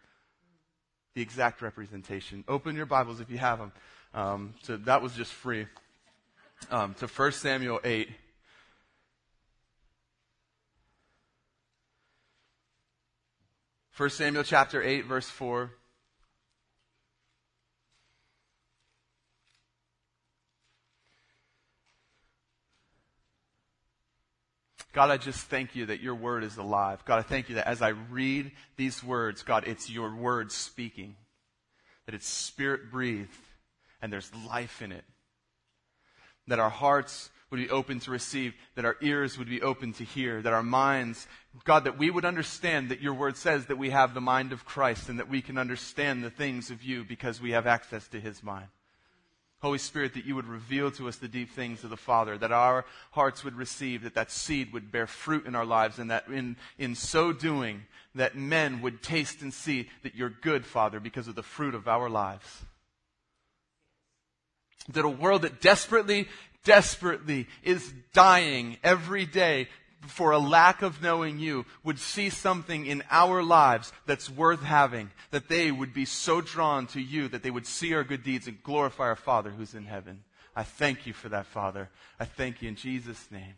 the 1.15 1.21
exact 1.21 1.61
representation. 1.61 2.43
Open 2.47 2.75
your 2.75 2.85
Bibles 2.85 3.19
if 3.19 3.29
you 3.29 3.37
have 3.37 3.59
them. 3.59 3.71
Um, 4.13 4.53
so 4.63 4.77
that 4.77 5.01
was 5.01 5.13
just 5.13 5.31
free. 5.31 5.67
Um, 6.71 6.95
to 6.95 7.07
1 7.07 7.31
Samuel 7.33 7.79
8. 7.83 8.09
1 13.97 14.11
Samuel 14.11 14.43
chapter 14.43 14.83
8, 14.83 15.05
verse 15.05 15.27
4. 15.27 15.71
God, 24.93 25.09
I 25.09 25.17
just 25.17 25.39
thank 25.47 25.75
you 25.75 25.87
that 25.87 25.99
your 25.99 26.13
word 26.13 26.43
is 26.43 26.57
alive. 26.57 27.03
God, 27.05 27.17
I 27.17 27.21
thank 27.23 27.49
you 27.49 27.55
that 27.55 27.67
as 27.67 27.81
I 27.81 27.89
read 27.89 28.51
these 28.75 29.03
words, 29.03 29.41
God, 29.41 29.67
it's 29.67 29.89
your 29.89 30.15
word 30.15 30.51
speaking, 30.51 31.15
that 32.05 32.13
it's 32.13 32.27
spirit 32.27 32.91
breathed 32.91 33.31
and 33.99 34.13
there's 34.13 34.31
life 34.47 34.83
in 34.83 34.91
it. 34.91 35.05
That 36.45 36.59
our 36.59 36.69
hearts 36.69 37.31
would 37.49 37.57
be 37.57 37.69
open 37.69 37.99
to 38.01 38.11
receive, 38.11 38.53
that 38.75 38.85
our 38.85 38.97
ears 39.01 39.37
would 39.37 39.49
be 39.49 39.61
open 39.61 39.93
to 39.93 40.03
hear, 40.03 40.41
that 40.41 40.53
our 40.53 40.63
minds, 40.63 41.27
God, 41.63 41.85
that 41.85 41.97
we 41.97 42.09
would 42.09 42.25
understand 42.25 42.89
that 42.89 43.01
your 43.01 43.13
word 43.13 43.37
says 43.37 43.67
that 43.67 43.77
we 43.77 43.89
have 43.89 44.13
the 44.13 44.21
mind 44.21 44.51
of 44.51 44.65
Christ 44.65 45.09
and 45.09 45.19
that 45.19 45.29
we 45.29 45.41
can 45.41 45.57
understand 45.57 46.23
the 46.23 46.29
things 46.29 46.71
of 46.71 46.83
you 46.83 47.03
because 47.03 47.41
we 47.41 47.51
have 47.51 47.65
access 47.65 48.07
to 48.09 48.19
his 48.19 48.43
mind. 48.43 48.67
Holy 49.59 49.79
Spirit, 49.79 50.13
that 50.13 50.25
you 50.25 50.35
would 50.35 50.45
reveal 50.45 50.91
to 50.91 51.07
us 51.07 51.15
the 51.15 51.27
deep 51.27 51.49
things 51.49 51.83
of 51.83 51.89
the 51.89 51.97
Father, 51.97 52.37
that 52.37 52.51
our 52.51 52.85
hearts 53.11 53.43
would 53.43 53.55
receive, 53.55 54.03
that 54.03 54.13
that 54.13 54.29
seed 54.29 54.71
would 54.71 54.91
bear 54.91 55.07
fruit 55.07 55.47
in 55.47 55.55
our 55.55 55.65
lives, 55.65 55.97
and 55.97 56.11
that 56.11 56.27
in, 56.27 56.57
in 56.77 56.93
so 56.93 57.33
doing, 57.33 57.85
that 58.13 58.35
men 58.35 58.81
would 58.81 59.01
taste 59.01 59.41
and 59.41 59.51
see 59.51 59.89
that 60.03 60.13
you're 60.13 60.29
good, 60.29 60.65
Father, 60.65 60.99
because 60.99 61.27
of 61.27 61.35
the 61.35 61.41
fruit 61.41 61.73
of 61.73 61.87
our 61.87 62.07
lives. 62.07 62.65
That 64.89 65.05
a 65.05 65.09
world 65.09 65.41
that 65.41 65.59
desperately 65.59 66.27
desperately 66.67 67.47
is 67.63 67.93
dying 68.11 68.77
every 68.83 69.25
day 69.25 69.69
for 70.01 70.31
a 70.31 70.37
lack 70.37 70.81
of 70.81 71.01
knowing 71.01 71.39
you 71.39 71.65
would 71.83 71.97
see 71.97 72.29
something 72.29 72.85
in 72.85 73.01
our 73.09 73.41
lives 73.41 73.93
that's 74.05 74.29
worth 74.29 74.61
having, 74.61 75.09
that 75.31 75.47
they 75.47 75.71
would 75.71 75.93
be 75.93 76.03
so 76.03 76.41
drawn 76.41 76.85
to 76.87 77.01
you 77.01 77.29
that 77.29 77.41
they 77.41 77.49
would 77.49 77.65
see 77.65 77.93
our 77.93 78.03
good 78.03 78.21
deeds 78.21 78.47
and 78.47 78.61
glorify 78.63 79.05
our 79.05 79.15
Father 79.15 79.49
who's 79.49 79.73
in 79.73 79.85
heaven. 79.85 80.23
I 80.55 80.63
thank 80.63 81.07
you 81.07 81.13
for 81.13 81.29
that, 81.29 81.45
Father. 81.45 81.89
I 82.19 82.25
thank 82.25 82.61
you 82.61 82.67
in 82.67 82.75
Jesus' 82.75 83.31
name. 83.31 83.55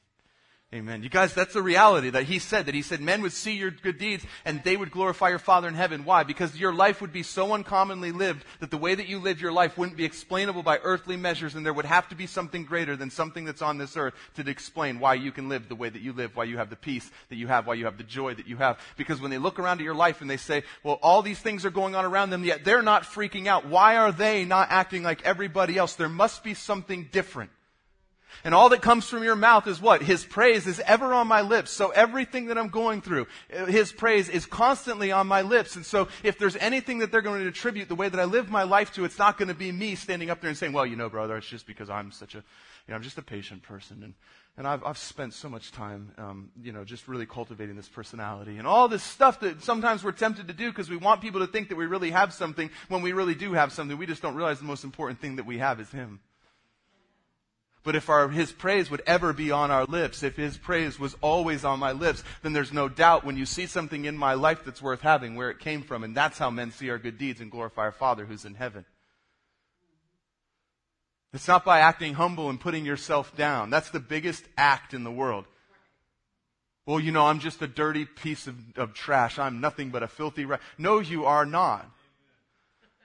Amen. 0.71 1.01
You 1.01 1.09
guys, 1.09 1.33
that's 1.33 1.55
the 1.55 1.63
reality 1.63 2.11
that 2.11 2.25
he 2.25 2.37
said, 2.37 2.67
that 2.67 2.75
he 2.75 2.83
said 2.83 3.01
men 3.01 3.23
would 3.23 3.31
see 3.31 3.53
your 3.53 3.71
good 3.71 3.97
deeds 3.97 4.23
and 4.45 4.63
they 4.63 4.77
would 4.77 4.91
glorify 4.91 5.29
your 5.29 5.39
Father 5.39 5.67
in 5.67 5.73
heaven. 5.73 6.05
Why? 6.05 6.21
Because 6.21 6.55
your 6.55 6.71
life 6.71 7.01
would 7.01 7.11
be 7.11 7.23
so 7.23 7.53
uncommonly 7.53 8.11
lived 8.11 8.45
that 8.59 8.69
the 8.69 8.77
way 8.77 8.93
that 8.93 9.07
you 9.07 9.17
live 9.17 9.41
your 9.41 9.51
life 9.51 9.79
wouldn't 9.79 9.97
be 9.97 10.05
explainable 10.05 10.61
by 10.61 10.77
earthly 10.83 11.17
measures 11.17 11.55
and 11.55 11.65
there 11.65 11.73
would 11.73 11.85
have 11.85 12.07
to 12.09 12.15
be 12.15 12.27
something 12.27 12.65
greater 12.65 12.95
than 12.95 13.09
something 13.09 13.45
that's 13.45 13.63
on 13.63 13.79
this 13.79 13.97
earth 13.97 14.13
to 14.35 14.47
explain 14.47 14.99
why 14.99 15.15
you 15.15 15.31
can 15.31 15.49
live 15.49 15.67
the 15.69 15.75
way 15.75 15.89
that 15.89 16.03
you 16.03 16.13
live, 16.13 16.35
why 16.35 16.43
you 16.43 16.59
have 16.59 16.69
the 16.69 16.75
peace 16.75 17.09
that 17.29 17.37
you 17.37 17.47
have, 17.47 17.65
why 17.65 17.73
you 17.73 17.85
have 17.85 17.97
the 17.97 18.03
joy 18.03 18.35
that 18.35 18.47
you 18.47 18.57
have. 18.57 18.79
Because 18.95 19.19
when 19.19 19.31
they 19.31 19.39
look 19.39 19.57
around 19.57 19.79
at 19.79 19.85
your 19.85 19.95
life 19.95 20.21
and 20.21 20.29
they 20.29 20.37
say, 20.37 20.61
well, 20.83 20.99
all 21.01 21.23
these 21.23 21.39
things 21.39 21.65
are 21.65 21.71
going 21.71 21.95
on 21.95 22.05
around 22.05 22.29
them, 22.29 22.43
yet 22.43 22.63
they're 22.63 22.83
not 22.83 23.05
freaking 23.05 23.47
out. 23.47 23.65
Why 23.65 23.97
are 23.97 24.11
they 24.11 24.45
not 24.45 24.67
acting 24.69 25.01
like 25.01 25.23
everybody 25.23 25.79
else? 25.79 25.95
There 25.95 26.07
must 26.07 26.43
be 26.43 26.53
something 26.53 27.09
different. 27.11 27.49
And 28.43 28.53
all 28.53 28.69
that 28.69 28.81
comes 28.81 29.07
from 29.07 29.23
your 29.23 29.35
mouth 29.35 29.67
is 29.67 29.81
what? 29.81 30.01
His 30.01 30.25
praise 30.25 30.67
is 30.67 30.79
ever 30.81 31.13
on 31.13 31.27
my 31.27 31.41
lips. 31.41 31.71
So 31.71 31.89
everything 31.89 32.47
that 32.47 32.57
I'm 32.57 32.69
going 32.69 33.01
through, 33.01 33.27
His 33.67 33.91
praise 33.91 34.29
is 34.29 34.45
constantly 34.45 35.11
on 35.11 35.27
my 35.27 35.41
lips. 35.41 35.75
And 35.75 35.85
so 35.85 36.07
if 36.23 36.37
there's 36.37 36.55
anything 36.57 36.99
that 36.99 37.11
they're 37.11 37.21
going 37.21 37.41
to 37.41 37.47
attribute 37.47 37.89
the 37.89 37.95
way 37.95 38.09
that 38.09 38.19
I 38.19 38.25
live 38.25 38.49
my 38.49 38.63
life 38.63 38.93
to, 38.93 39.05
it's 39.05 39.19
not 39.19 39.37
going 39.37 39.49
to 39.49 39.53
be 39.53 39.71
me 39.71 39.95
standing 39.95 40.29
up 40.29 40.41
there 40.41 40.49
and 40.49 40.57
saying, 40.57 40.73
well, 40.73 40.85
you 40.85 40.95
know, 40.95 41.09
brother, 41.09 41.37
it's 41.37 41.47
just 41.47 41.67
because 41.67 41.89
I'm 41.89 42.11
such 42.11 42.35
a, 42.35 42.37
you 42.39 42.43
know, 42.89 42.95
I'm 42.95 43.03
just 43.03 43.17
a 43.17 43.21
patient 43.21 43.63
person. 43.63 44.03
And, 44.03 44.13
and 44.57 44.67
I've, 44.67 44.83
I've 44.83 44.97
spent 44.97 45.33
so 45.33 45.47
much 45.47 45.71
time, 45.71 46.11
um, 46.17 46.51
you 46.61 46.71
know, 46.71 46.83
just 46.83 47.07
really 47.07 47.25
cultivating 47.25 47.75
this 47.75 47.87
personality 47.87 48.57
and 48.57 48.67
all 48.67 48.87
this 48.87 49.03
stuff 49.03 49.39
that 49.39 49.63
sometimes 49.63 50.03
we're 50.03 50.11
tempted 50.11 50.47
to 50.47 50.53
do 50.53 50.69
because 50.69 50.89
we 50.89 50.97
want 50.97 51.21
people 51.21 51.39
to 51.39 51.47
think 51.47 51.69
that 51.69 51.77
we 51.77 51.85
really 51.85 52.11
have 52.11 52.33
something 52.33 52.69
when 52.89 53.01
we 53.01 53.13
really 53.13 53.35
do 53.35 53.53
have 53.53 53.71
something. 53.71 53.97
We 53.97 54.05
just 54.05 54.21
don't 54.21 54.35
realize 54.35 54.59
the 54.59 54.65
most 54.65 54.83
important 54.83 55.21
thing 55.21 55.37
that 55.37 55.45
we 55.45 55.59
have 55.59 55.79
is 55.79 55.89
Him. 55.91 56.19
But 57.83 57.95
if 57.95 58.09
our, 58.09 58.27
his 58.27 58.51
praise 58.51 58.91
would 58.91 59.01
ever 59.07 59.31
be 59.31 59.51
on 59.51 59.71
our 59.71 59.85
lips, 59.85 60.21
if 60.21 60.35
his 60.35 60.57
praise 60.57 60.99
was 60.99 61.15
always 61.21 61.63
on 61.63 61.79
my 61.79 61.93
lips, 61.93 62.23
then 62.43 62.51
there's 62.51 62.73
no 62.73 62.89
doubt 62.89 63.23
when 63.23 63.37
you 63.37 63.45
see 63.45 63.67
something 63.67 64.05
in 64.05 64.17
my 64.17 64.33
life 64.33 64.65
that's 64.65 64.81
worth 64.81 65.01
having, 65.01 65.35
where 65.35 65.49
it 65.49 65.59
came 65.59 65.81
from. 65.81 66.03
And 66.03 66.15
that's 66.15 66.37
how 66.37 66.49
men 66.49 66.71
see 66.71 66.89
our 66.89 66.97
good 66.97 67.17
deeds 67.17 67.39
and 67.39 67.49
glorify 67.49 67.83
our 67.83 67.91
Father 67.91 68.25
who's 68.25 68.43
in 68.43 68.55
heaven. 68.55 68.85
It's 71.33 71.47
not 71.47 71.63
by 71.63 71.79
acting 71.79 72.15
humble 72.15 72.49
and 72.49 72.59
putting 72.59 72.85
yourself 72.85 73.35
down. 73.37 73.69
That's 73.69 73.91
the 73.91 73.99
biggest 73.99 74.43
act 74.57 74.93
in 74.93 75.03
the 75.03 75.11
world. 75.11 75.45
Well, 76.85 76.99
you 76.99 77.11
know, 77.11 77.27
I'm 77.27 77.39
just 77.39 77.61
a 77.61 77.67
dirty 77.67 78.05
piece 78.05 78.47
of, 78.47 78.55
of 78.75 78.93
trash. 78.93 79.37
I'm 79.37 79.61
nothing 79.61 79.89
but 79.89 80.01
a 80.01 80.07
filthy 80.07 80.45
rat. 80.45 80.59
No, 80.77 80.99
you 80.99 81.25
are 81.25 81.45
not. 81.45 81.89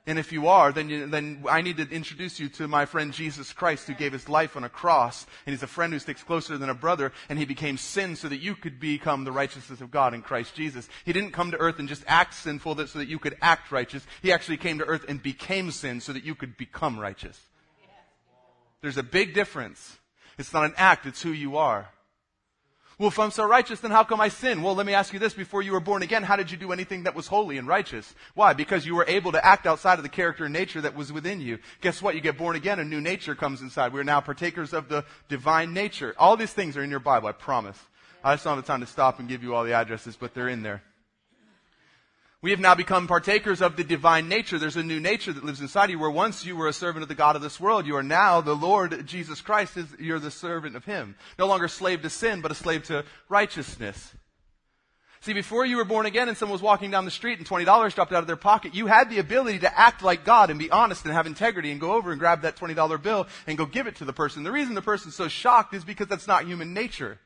And 0.06 0.18
if 0.18 0.32
you 0.32 0.48
are, 0.48 0.70
then, 0.70 0.90
you, 0.90 1.06
then 1.06 1.44
I 1.48 1.62
need 1.62 1.78
to 1.78 1.88
introduce 1.88 2.38
you 2.38 2.50
to 2.50 2.68
my 2.68 2.84
friend 2.84 3.10
Jesus 3.10 3.54
Christ 3.54 3.86
who 3.86 3.94
gave 3.94 4.12
his 4.12 4.28
life 4.28 4.54
on 4.54 4.62
a 4.62 4.68
cross. 4.68 5.24
And 5.46 5.54
he's 5.54 5.62
a 5.62 5.66
friend 5.66 5.94
who 5.94 5.98
sticks 5.98 6.22
closer 6.22 6.58
than 6.58 6.68
a 6.68 6.74
brother. 6.74 7.10
And 7.30 7.38
he 7.38 7.46
became 7.46 7.78
sin 7.78 8.14
so 8.14 8.28
that 8.28 8.42
you 8.42 8.54
could 8.54 8.78
become 8.78 9.24
the 9.24 9.32
righteousness 9.32 9.80
of 9.80 9.90
God 9.90 10.12
in 10.12 10.20
Christ 10.20 10.54
Jesus. 10.54 10.88
He 11.06 11.14
didn't 11.14 11.32
come 11.32 11.52
to 11.52 11.56
earth 11.56 11.78
and 11.78 11.88
just 11.88 12.04
act 12.06 12.34
sinful 12.34 12.86
so 12.86 12.98
that 12.98 13.08
you 13.08 13.18
could 13.18 13.38
act 13.40 13.72
righteous. 13.72 14.06
He 14.20 14.30
actually 14.30 14.58
came 14.58 14.78
to 14.78 14.84
earth 14.84 15.06
and 15.08 15.22
became 15.22 15.70
sin 15.70 16.00
so 16.02 16.12
that 16.12 16.24
you 16.24 16.34
could 16.34 16.58
become 16.58 16.98
righteous. 16.98 17.40
There's 18.82 18.98
a 18.98 19.02
big 19.02 19.32
difference. 19.32 19.96
It's 20.36 20.52
not 20.52 20.66
an 20.66 20.74
act, 20.76 21.06
it's 21.06 21.22
who 21.22 21.30
you 21.30 21.56
are. 21.56 21.88
Well, 22.98 23.08
if 23.08 23.18
I'm 23.18 23.32
so 23.32 23.44
righteous, 23.44 23.80
then 23.80 23.90
how 23.90 24.04
come 24.04 24.20
I 24.20 24.28
sin? 24.28 24.62
Well, 24.62 24.74
let 24.74 24.86
me 24.86 24.94
ask 24.94 25.12
you 25.12 25.18
this. 25.18 25.34
Before 25.34 25.62
you 25.62 25.72
were 25.72 25.80
born 25.80 26.02
again, 26.02 26.22
how 26.22 26.36
did 26.36 26.50
you 26.50 26.56
do 26.56 26.72
anything 26.72 27.02
that 27.04 27.14
was 27.14 27.26
holy 27.26 27.58
and 27.58 27.66
righteous? 27.66 28.14
Why? 28.34 28.52
Because 28.52 28.86
you 28.86 28.94
were 28.94 29.04
able 29.08 29.32
to 29.32 29.44
act 29.44 29.66
outside 29.66 29.98
of 29.98 30.04
the 30.04 30.08
character 30.08 30.44
and 30.44 30.52
nature 30.52 30.80
that 30.80 30.94
was 30.94 31.12
within 31.12 31.40
you. 31.40 31.58
Guess 31.80 32.00
what? 32.00 32.14
You 32.14 32.20
get 32.20 32.38
born 32.38 32.54
again, 32.54 32.78
a 32.78 32.84
new 32.84 33.00
nature 33.00 33.34
comes 33.34 33.62
inside. 33.62 33.92
We're 33.92 34.04
now 34.04 34.20
partakers 34.20 34.72
of 34.72 34.88
the 34.88 35.04
divine 35.28 35.72
nature. 35.74 36.14
All 36.18 36.36
these 36.36 36.52
things 36.52 36.76
are 36.76 36.84
in 36.84 36.90
your 36.90 37.00
Bible, 37.00 37.28
I 37.28 37.32
promise. 37.32 37.78
I 38.22 38.34
just 38.34 38.44
don't 38.44 38.56
have 38.56 38.64
the 38.64 38.66
time 38.66 38.80
to 38.80 38.86
stop 38.86 39.18
and 39.18 39.28
give 39.28 39.42
you 39.42 39.54
all 39.54 39.64
the 39.64 39.74
addresses, 39.74 40.16
but 40.16 40.32
they're 40.32 40.48
in 40.48 40.62
there. 40.62 40.82
We 42.44 42.50
have 42.50 42.60
now 42.60 42.74
become 42.74 43.06
partakers 43.06 43.62
of 43.62 43.76
the 43.76 43.84
divine 43.84 44.28
nature. 44.28 44.58
There's 44.58 44.76
a 44.76 44.82
new 44.82 45.00
nature 45.00 45.32
that 45.32 45.46
lives 45.46 45.62
inside 45.62 45.88
you 45.88 45.98
where 45.98 46.10
once 46.10 46.44
you 46.44 46.56
were 46.56 46.68
a 46.68 46.74
servant 46.74 47.02
of 47.02 47.08
the 47.08 47.14
God 47.14 47.36
of 47.36 47.40
this 47.40 47.58
world, 47.58 47.86
you 47.86 47.96
are 47.96 48.02
now 48.02 48.42
the 48.42 48.54
Lord 48.54 49.06
Jesus 49.06 49.40
Christ 49.40 49.78
is, 49.78 49.86
you're 49.98 50.18
the 50.18 50.30
servant 50.30 50.76
of 50.76 50.84
Him. 50.84 51.16
No 51.38 51.46
longer 51.46 51.68
slave 51.68 52.02
to 52.02 52.10
sin, 52.10 52.42
but 52.42 52.50
a 52.50 52.54
slave 52.54 52.82
to 52.88 53.06
righteousness. 53.30 54.12
See, 55.22 55.32
before 55.32 55.64
you 55.64 55.78
were 55.78 55.86
born 55.86 56.04
again 56.04 56.28
and 56.28 56.36
someone 56.36 56.52
was 56.52 56.60
walking 56.60 56.90
down 56.90 57.06
the 57.06 57.10
street 57.10 57.38
and 57.38 57.48
$20 57.48 57.94
dropped 57.94 58.12
out 58.12 58.20
of 58.20 58.26
their 58.26 58.36
pocket, 58.36 58.74
you 58.74 58.88
had 58.88 59.08
the 59.08 59.20
ability 59.20 59.60
to 59.60 59.80
act 59.80 60.02
like 60.02 60.26
God 60.26 60.50
and 60.50 60.58
be 60.58 60.70
honest 60.70 61.06
and 61.06 61.14
have 61.14 61.26
integrity 61.26 61.70
and 61.70 61.80
go 61.80 61.94
over 61.94 62.10
and 62.10 62.20
grab 62.20 62.42
that 62.42 62.56
$20 62.58 63.02
bill 63.02 63.26
and 63.46 63.56
go 63.56 63.64
give 63.64 63.86
it 63.86 63.96
to 63.96 64.04
the 64.04 64.12
person. 64.12 64.42
The 64.42 64.52
reason 64.52 64.74
the 64.74 64.82
person's 64.82 65.14
so 65.14 65.28
shocked 65.28 65.72
is 65.72 65.82
because 65.82 66.08
that's 66.08 66.28
not 66.28 66.44
human 66.44 66.74
nature. 66.74 67.18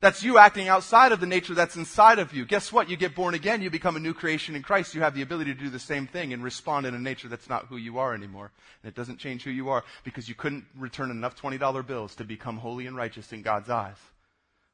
That's 0.00 0.22
you 0.22 0.36
acting 0.36 0.68
outside 0.68 1.12
of 1.12 1.20
the 1.20 1.26
nature 1.26 1.54
that's 1.54 1.76
inside 1.76 2.18
of 2.18 2.34
you. 2.34 2.44
Guess 2.44 2.72
what? 2.72 2.90
You 2.90 2.96
get 2.96 3.14
born 3.14 3.34
again, 3.34 3.62
you 3.62 3.70
become 3.70 3.96
a 3.96 4.00
new 4.00 4.12
creation 4.12 4.54
in 4.54 4.62
Christ. 4.62 4.94
You 4.94 5.00
have 5.00 5.14
the 5.14 5.22
ability 5.22 5.54
to 5.54 5.60
do 5.60 5.70
the 5.70 5.78
same 5.78 6.06
thing 6.06 6.32
and 6.32 6.42
respond 6.42 6.84
in 6.84 6.94
a 6.94 6.98
nature 6.98 7.28
that's 7.28 7.48
not 7.48 7.66
who 7.66 7.76
you 7.76 7.98
are 7.98 8.12
anymore. 8.14 8.50
And 8.82 8.88
it 8.90 8.94
doesn't 8.94 9.18
change 9.18 9.44
who 9.44 9.50
you 9.50 9.70
are 9.70 9.82
because 10.04 10.28
you 10.28 10.34
couldn't 10.34 10.66
return 10.76 11.10
enough 11.10 11.40
$20 11.40 11.86
bills 11.86 12.14
to 12.16 12.24
become 12.24 12.58
holy 12.58 12.86
and 12.86 12.96
righteous 12.96 13.32
in 13.32 13.42
God's 13.42 13.70
eyes 13.70 13.96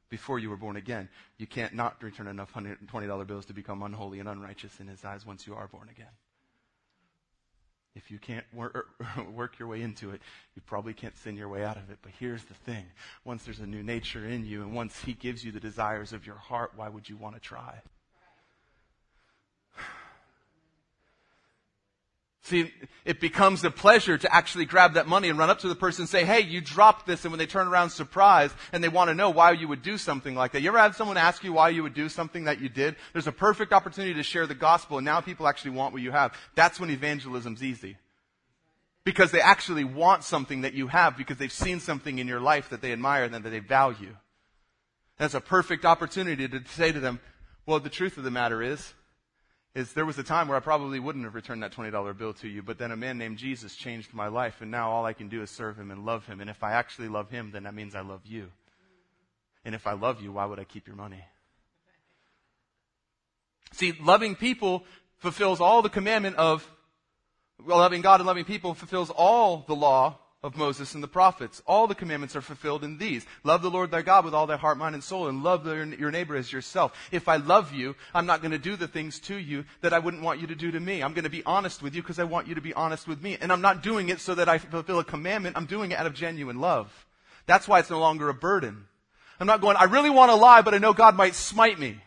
before 0.09 0.37
you 0.37 0.49
were 0.49 0.57
born 0.57 0.75
again. 0.75 1.07
You 1.37 1.47
can't 1.47 1.73
not 1.73 2.03
return 2.03 2.27
enough 2.27 2.53
$120 2.53 3.25
bills 3.25 3.45
to 3.45 3.53
become 3.53 3.81
unholy 3.81 4.19
and 4.19 4.27
unrighteous 4.27 4.79
in 4.79 4.87
His 4.87 5.03
eyes 5.05 5.25
once 5.25 5.47
you 5.47 5.55
are 5.55 5.67
born 5.67 5.87
again. 5.89 6.11
If 7.95 8.09
you 8.09 8.19
can't 8.19 8.45
work, 8.53 8.87
work 9.33 9.59
your 9.59 9.67
way 9.67 9.81
into 9.81 10.11
it, 10.11 10.21
you 10.55 10.61
probably 10.65 10.93
can't 10.93 11.17
sin 11.17 11.35
your 11.35 11.49
way 11.49 11.63
out 11.63 11.77
of 11.77 11.89
it. 11.89 11.99
But 12.01 12.13
here's 12.19 12.43
the 12.45 12.53
thing. 12.53 12.85
Once 13.25 13.43
there's 13.43 13.59
a 13.59 13.67
new 13.67 13.83
nature 13.83 14.25
in 14.25 14.45
you 14.45 14.61
and 14.61 14.73
once 14.73 15.01
He 15.01 15.13
gives 15.13 15.43
you 15.43 15.51
the 15.51 15.59
desires 15.59 16.13
of 16.13 16.25
your 16.25 16.37
heart, 16.37 16.71
why 16.75 16.89
would 16.89 17.09
you 17.09 17.17
want 17.17 17.35
to 17.35 17.41
try? 17.41 17.81
See, 22.51 22.69
it 23.05 23.21
becomes 23.21 23.63
a 23.63 23.71
pleasure 23.71 24.17
to 24.17 24.35
actually 24.35 24.65
grab 24.65 24.95
that 24.95 25.07
money 25.07 25.29
and 25.29 25.39
run 25.39 25.49
up 25.49 25.59
to 25.59 25.69
the 25.69 25.75
person 25.75 26.01
and 26.01 26.09
say, 26.09 26.25
hey, 26.25 26.41
you 26.41 26.59
dropped 26.59 27.07
this. 27.07 27.23
And 27.23 27.31
when 27.31 27.39
they 27.39 27.45
turn 27.45 27.65
around 27.65 27.91
surprised 27.91 28.53
and 28.73 28.83
they 28.83 28.89
want 28.89 29.07
to 29.07 29.15
know 29.15 29.29
why 29.29 29.53
you 29.53 29.69
would 29.69 29.81
do 29.81 29.97
something 29.97 30.35
like 30.35 30.51
that. 30.51 30.61
You 30.61 30.67
ever 30.67 30.77
had 30.77 30.93
someone 30.93 31.15
ask 31.15 31.45
you 31.45 31.53
why 31.53 31.69
you 31.69 31.81
would 31.81 31.93
do 31.93 32.09
something 32.09 32.43
that 32.43 32.59
you 32.59 32.67
did? 32.67 32.97
There's 33.13 33.27
a 33.27 33.31
perfect 33.31 33.71
opportunity 33.71 34.15
to 34.15 34.23
share 34.23 34.47
the 34.47 34.53
gospel 34.53 34.97
and 34.97 35.05
now 35.05 35.21
people 35.21 35.47
actually 35.47 35.71
want 35.71 35.93
what 35.93 36.01
you 36.01 36.11
have. 36.11 36.37
That's 36.53 36.77
when 36.77 36.89
evangelism's 36.89 37.63
easy. 37.63 37.95
Because 39.05 39.31
they 39.31 39.39
actually 39.39 39.85
want 39.85 40.25
something 40.25 40.63
that 40.63 40.73
you 40.73 40.87
have 40.87 41.15
because 41.15 41.37
they've 41.37 41.49
seen 41.49 41.79
something 41.79 42.19
in 42.19 42.27
your 42.27 42.41
life 42.41 42.67
that 42.71 42.81
they 42.81 42.91
admire 42.91 43.23
and 43.23 43.33
that 43.33 43.49
they 43.49 43.59
value. 43.59 44.17
That's 45.17 45.35
a 45.35 45.39
perfect 45.39 45.85
opportunity 45.85 46.49
to 46.49 46.61
say 46.67 46.91
to 46.91 46.99
them, 46.99 47.21
well, 47.65 47.79
the 47.79 47.89
truth 47.89 48.17
of 48.17 48.25
the 48.25 48.29
matter 48.29 48.61
is, 48.61 48.93
is 49.73 49.93
there 49.93 50.05
was 50.05 50.17
a 50.17 50.23
time 50.23 50.47
where 50.47 50.57
I 50.57 50.59
probably 50.59 50.99
wouldn't 50.99 51.23
have 51.23 51.35
returned 51.35 51.63
that 51.63 51.71
$20 51.71 52.17
bill 52.17 52.33
to 52.33 52.47
you, 52.47 52.61
but 52.61 52.77
then 52.77 52.91
a 52.91 52.97
man 52.97 53.17
named 53.17 53.37
Jesus 53.37 53.75
changed 53.75 54.13
my 54.13 54.27
life, 54.27 54.61
and 54.61 54.69
now 54.69 54.91
all 54.91 55.05
I 55.05 55.13
can 55.13 55.29
do 55.29 55.41
is 55.41 55.49
serve 55.49 55.77
him 55.77 55.91
and 55.91 56.05
love 56.05 56.25
him. 56.25 56.41
And 56.41 56.49
if 56.49 56.63
I 56.63 56.73
actually 56.73 57.07
love 57.07 57.29
him, 57.29 57.51
then 57.51 57.63
that 57.63 57.73
means 57.73 57.95
I 57.95 58.01
love 58.01 58.21
you. 58.25 58.49
And 59.63 59.73
if 59.73 59.87
I 59.87 59.93
love 59.93 60.21
you, 60.21 60.33
why 60.33 60.45
would 60.45 60.59
I 60.59 60.65
keep 60.65 60.87
your 60.87 60.95
money? 60.95 61.23
See, 63.73 63.93
loving 64.01 64.35
people 64.35 64.83
fulfills 65.19 65.61
all 65.61 65.81
the 65.81 65.89
commandment 65.89 66.35
of, 66.35 66.69
well, 67.63 67.77
loving 67.77 68.01
God 68.01 68.19
and 68.19 68.27
loving 68.27 68.43
people 68.43 68.73
fulfills 68.73 69.09
all 69.09 69.63
the 69.67 69.75
law 69.75 70.17
of 70.43 70.57
Moses 70.57 70.95
and 70.95 71.03
the 71.03 71.07
prophets. 71.07 71.61
All 71.67 71.85
the 71.85 71.93
commandments 71.93 72.35
are 72.35 72.41
fulfilled 72.41 72.83
in 72.83 72.97
these. 72.97 73.25
Love 73.43 73.61
the 73.61 73.69
Lord 73.69 73.91
thy 73.91 74.01
God 74.01 74.25
with 74.25 74.33
all 74.33 74.47
thy 74.47 74.57
heart, 74.57 74.77
mind, 74.77 74.95
and 74.95 75.03
soul, 75.03 75.27
and 75.27 75.43
love 75.43 75.67
your 75.67 76.11
neighbor 76.11 76.35
as 76.35 76.51
yourself. 76.51 76.93
If 77.11 77.27
I 77.27 77.35
love 77.35 77.73
you, 77.73 77.95
I'm 78.13 78.25
not 78.25 78.41
going 78.41 78.51
to 78.51 78.57
do 78.57 78.75
the 78.75 78.87
things 78.87 79.19
to 79.21 79.35
you 79.35 79.65
that 79.81 79.93
I 79.93 79.99
wouldn't 79.99 80.23
want 80.23 80.41
you 80.41 80.47
to 80.47 80.55
do 80.55 80.71
to 80.71 80.79
me. 80.79 81.03
I'm 81.03 81.13
going 81.13 81.25
to 81.25 81.29
be 81.29 81.43
honest 81.45 81.83
with 81.83 81.93
you 81.93 82.01
because 82.01 82.17
I 82.17 82.23
want 82.23 82.47
you 82.47 82.55
to 82.55 82.61
be 82.61 82.73
honest 82.73 83.07
with 83.07 83.21
me. 83.21 83.37
And 83.39 83.51
I'm 83.51 83.61
not 83.61 83.83
doing 83.83 84.09
it 84.09 84.19
so 84.19 84.33
that 84.33 84.49
I 84.49 84.57
fulfill 84.57 84.99
a 84.99 85.03
commandment. 85.03 85.57
I'm 85.57 85.67
doing 85.67 85.91
it 85.91 85.99
out 85.99 86.07
of 86.07 86.15
genuine 86.15 86.59
love. 86.59 87.05
That's 87.45 87.67
why 87.67 87.79
it's 87.79 87.91
no 87.91 87.99
longer 87.99 88.27
a 88.29 88.33
burden. 88.33 88.85
I'm 89.39 89.47
not 89.47 89.61
going, 89.61 89.77
I 89.77 89.85
really 89.85 90.09
want 90.09 90.31
to 90.31 90.35
lie, 90.35 90.61
but 90.61 90.73
I 90.73 90.79
know 90.79 90.93
God 90.93 91.15
might 91.15 91.35
smite 91.35 91.77
me. 91.79 91.97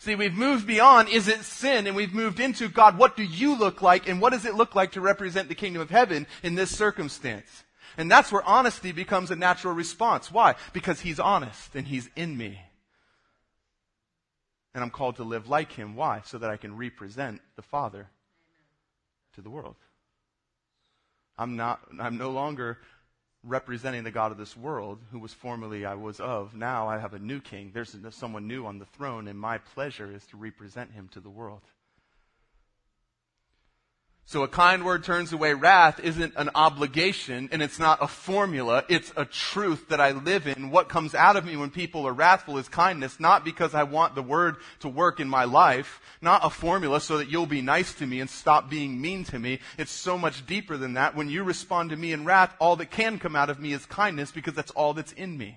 See, 0.00 0.14
we've 0.14 0.34
moved 0.34 0.66
beyond, 0.66 1.08
is 1.08 1.26
it 1.26 1.42
sin? 1.42 1.88
And 1.88 1.96
we've 1.96 2.14
moved 2.14 2.38
into, 2.38 2.68
God, 2.68 2.96
what 2.96 3.16
do 3.16 3.24
you 3.24 3.58
look 3.58 3.82
like? 3.82 4.08
And 4.08 4.20
what 4.20 4.32
does 4.32 4.44
it 4.44 4.54
look 4.54 4.76
like 4.76 4.92
to 4.92 5.00
represent 5.00 5.48
the 5.48 5.56
kingdom 5.56 5.82
of 5.82 5.90
heaven 5.90 6.26
in 6.44 6.54
this 6.54 6.76
circumstance? 6.76 7.64
And 7.96 8.08
that's 8.08 8.30
where 8.30 8.44
honesty 8.44 8.92
becomes 8.92 9.32
a 9.32 9.36
natural 9.36 9.74
response. 9.74 10.30
Why? 10.30 10.54
Because 10.72 11.00
He's 11.00 11.18
honest 11.18 11.74
and 11.74 11.86
He's 11.86 12.08
in 12.14 12.36
me. 12.36 12.60
And 14.72 14.84
I'm 14.84 14.90
called 14.90 15.16
to 15.16 15.24
live 15.24 15.48
like 15.48 15.72
Him. 15.72 15.96
Why? 15.96 16.22
So 16.24 16.38
that 16.38 16.50
I 16.50 16.56
can 16.56 16.76
represent 16.76 17.40
the 17.56 17.62
Father 17.62 18.08
to 19.34 19.42
the 19.42 19.50
world. 19.50 19.74
I'm 21.36 21.56
not, 21.56 21.80
I'm 22.00 22.16
no 22.16 22.30
longer 22.30 22.78
representing 23.44 24.04
the 24.04 24.10
God 24.10 24.32
of 24.32 24.38
this 24.38 24.56
world, 24.56 24.98
who 25.10 25.18
was 25.18 25.32
formerly 25.32 25.84
I 25.84 25.94
was 25.94 26.20
of. 26.20 26.54
Now 26.54 26.88
I 26.88 26.98
have 26.98 27.14
a 27.14 27.18
new 27.18 27.40
king. 27.40 27.70
There's 27.72 27.96
someone 28.10 28.46
new 28.46 28.66
on 28.66 28.78
the 28.78 28.84
throne, 28.84 29.28
and 29.28 29.38
my 29.38 29.58
pleasure 29.58 30.12
is 30.12 30.26
to 30.26 30.36
represent 30.36 30.92
him 30.92 31.08
to 31.12 31.20
the 31.20 31.30
world. 31.30 31.62
So 34.28 34.42
a 34.42 34.48
kind 34.48 34.84
word 34.84 35.04
turns 35.04 35.32
away 35.32 35.54
wrath 35.54 36.00
isn't 36.00 36.34
an 36.36 36.50
obligation 36.54 37.48
and 37.50 37.62
it's 37.62 37.78
not 37.78 38.02
a 38.02 38.06
formula. 38.06 38.84
It's 38.86 39.10
a 39.16 39.24
truth 39.24 39.88
that 39.88 40.02
I 40.02 40.10
live 40.10 40.46
in. 40.46 40.70
What 40.70 40.90
comes 40.90 41.14
out 41.14 41.36
of 41.36 41.46
me 41.46 41.56
when 41.56 41.70
people 41.70 42.06
are 42.06 42.12
wrathful 42.12 42.58
is 42.58 42.68
kindness, 42.68 43.18
not 43.18 43.42
because 43.42 43.74
I 43.74 43.84
want 43.84 44.14
the 44.14 44.22
word 44.22 44.56
to 44.80 44.88
work 44.90 45.18
in 45.18 45.30
my 45.30 45.44
life, 45.44 46.02
not 46.20 46.44
a 46.44 46.50
formula 46.50 47.00
so 47.00 47.16
that 47.16 47.30
you'll 47.30 47.46
be 47.46 47.62
nice 47.62 47.94
to 47.94 48.06
me 48.06 48.20
and 48.20 48.28
stop 48.28 48.68
being 48.68 49.00
mean 49.00 49.24
to 49.24 49.38
me. 49.38 49.60
It's 49.78 49.92
so 49.92 50.18
much 50.18 50.44
deeper 50.44 50.76
than 50.76 50.92
that. 50.92 51.16
When 51.16 51.30
you 51.30 51.42
respond 51.42 51.88
to 51.88 51.96
me 51.96 52.12
in 52.12 52.26
wrath, 52.26 52.54
all 52.58 52.76
that 52.76 52.90
can 52.90 53.18
come 53.18 53.34
out 53.34 53.48
of 53.48 53.58
me 53.58 53.72
is 53.72 53.86
kindness 53.86 54.30
because 54.30 54.52
that's 54.52 54.72
all 54.72 54.92
that's 54.92 55.12
in 55.12 55.38
me. 55.38 55.56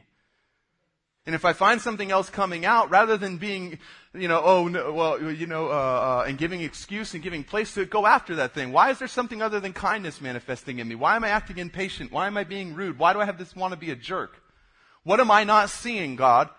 And 1.25 1.35
if 1.35 1.45
I 1.45 1.53
find 1.53 1.79
something 1.79 2.09
else 2.09 2.31
coming 2.31 2.65
out, 2.65 2.89
rather 2.89 3.15
than 3.15 3.37
being, 3.37 3.77
you 4.13 4.27
know, 4.27 4.41
oh, 4.43 4.67
no, 4.67 4.91
well, 4.91 5.21
you 5.31 5.45
know, 5.45 5.67
uh, 5.67 5.69
uh, 5.69 6.25
and 6.27 6.35
giving 6.35 6.61
excuse 6.61 7.13
and 7.13 7.21
giving 7.21 7.43
place 7.43 7.75
to 7.75 7.81
it, 7.81 7.91
go 7.91 8.07
after 8.07 8.37
that 8.37 8.55
thing. 8.55 8.71
Why 8.71 8.89
is 8.89 8.97
there 8.97 9.07
something 9.07 9.39
other 9.39 9.59
than 9.59 9.71
kindness 9.71 10.19
manifesting 10.19 10.79
in 10.79 10.87
me? 10.87 10.95
Why 10.95 11.15
am 11.15 11.23
I 11.23 11.29
acting 11.29 11.59
impatient? 11.59 12.11
Why 12.11 12.25
am 12.25 12.37
I 12.37 12.43
being 12.43 12.73
rude? 12.73 12.97
Why 12.97 13.13
do 13.13 13.19
I 13.19 13.25
have 13.25 13.37
this 13.37 13.55
want 13.55 13.71
to 13.73 13.79
be 13.79 13.91
a 13.91 13.95
jerk? 13.95 14.41
What 15.03 15.19
am 15.19 15.29
I 15.29 15.43
not 15.43 15.69
seeing, 15.69 16.15
God, 16.15 16.49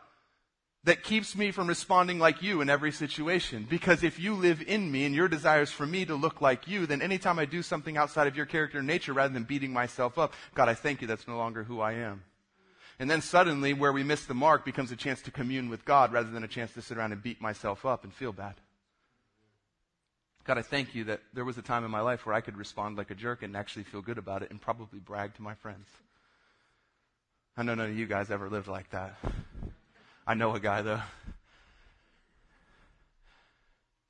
that 0.85 1.03
keeps 1.03 1.35
me 1.35 1.51
from 1.51 1.67
responding 1.67 2.21
like 2.21 2.41
you 2.41 2.61
in 2.61 2.71
every 2.71 2.93
situation? 2.93 3.67
Because 3.69 4.05
if 4.05 4.21
you 4.21 4.35
live 4.35 4.63
in 4.63 4.93
me 4.93 5.05
and 5.07 5.15
your 5.15 5.27
desire 5.27 5.63
is 5.63 5.73
for 5.73 5.87
me 5.87 6.05
to 6.05 6.15
look 6.15 6.41
like 6.41 6.69
you, 6.69 6.87
then 6.87 7.03
anytime 7.03 7.41
I 7.41 7.47
do 7.47 7.63
something 7.63 7.97
outside 7.97 8.29
of 8.29 8.37
your 8.37 8.47
character 8.47 8.79
and 8.79 8.87
nature, 8.87 9.13
rather 9.13 9.35
than 9.35 9.43
beating 9.43 9.73
myself 9.73 10.19
up, 10.19 10.35
God, 10.55 10.69
I 10.69 10.75
thank 10.75 11.01
you 11.01 11.09
that's 11.09 11.27
no 11.27 11.37
longer 11.37 11.65
who 11.65 11.81
I 11.81 11.95
am. 11.95 12.23
And 12.99 13.11
then 13.11 13.21
suddenly, 13.21 13.73
where 13.73 13.93
we 13.93 14.03
miss 14.03 14.27
the 14.27 14.35
mark 14.35 14.65
becomes 14.65 14.93
a 14.93 14.97
chance 14.97 15.23
to 15.23 15.31
commune 15.31 15.69
with 15.69 15.85
God 15.85 16.13
rather 16.13 16.31
than 16.31 16.45
a 16.45 16.49
chance 16.49 16.73
to 16.75 16.83
sit 16.83 16.97
around 16.97 17.13
and 17.13 17.23
beat 17.23 17.41
myself 17.41 17.85
up 17.87 18.05
and 18.05 18.13
feel 18.13 18.33
bad. 18.33 18.55
God, 20.45 20.59
I 20.59 20.63
thank 20.63 20.95
you 20.95 21.05
that 21.05 21.21
there 21.33 21.45
was 21.45 21.57
a 21.57 21.63
time 21.63 21.85
in 21.85 21.91
my 21.91 22.01
life 22.01 22.27
where 22.27 22.35
I 22.35 22.41
could 22.41 22.57
respond 22.57 22.97
like 22.97 23.11
a 23.11 23.15
jerk 23.15 23.43
and 23.43 23.57
actually 23.57 23.85
feel 23.85 24.03
good 24.03 24.19
about 24.19 24.43
it 24.43 24.51
and 24.51 24.61
probably 24.61 24.99
brag 24.99 25.35
to 25.35 25.43
my 25.43 25.55
friends. 25.55 25.87
I 27.57 27.63
know 27.63 27.75
none 27.75 27.91
of 27.91 27.99
you 27.99 28.07
guys 28.07 28.31
ever 28.31 28.49
lived 28.49 28.69
like 28.69 28.91
that. 28.91 29.17
I 30.27 30.35
know 30.35 30.55
a 30.55 30.61
guy, 30.61 30.83
though. 30.83 31.03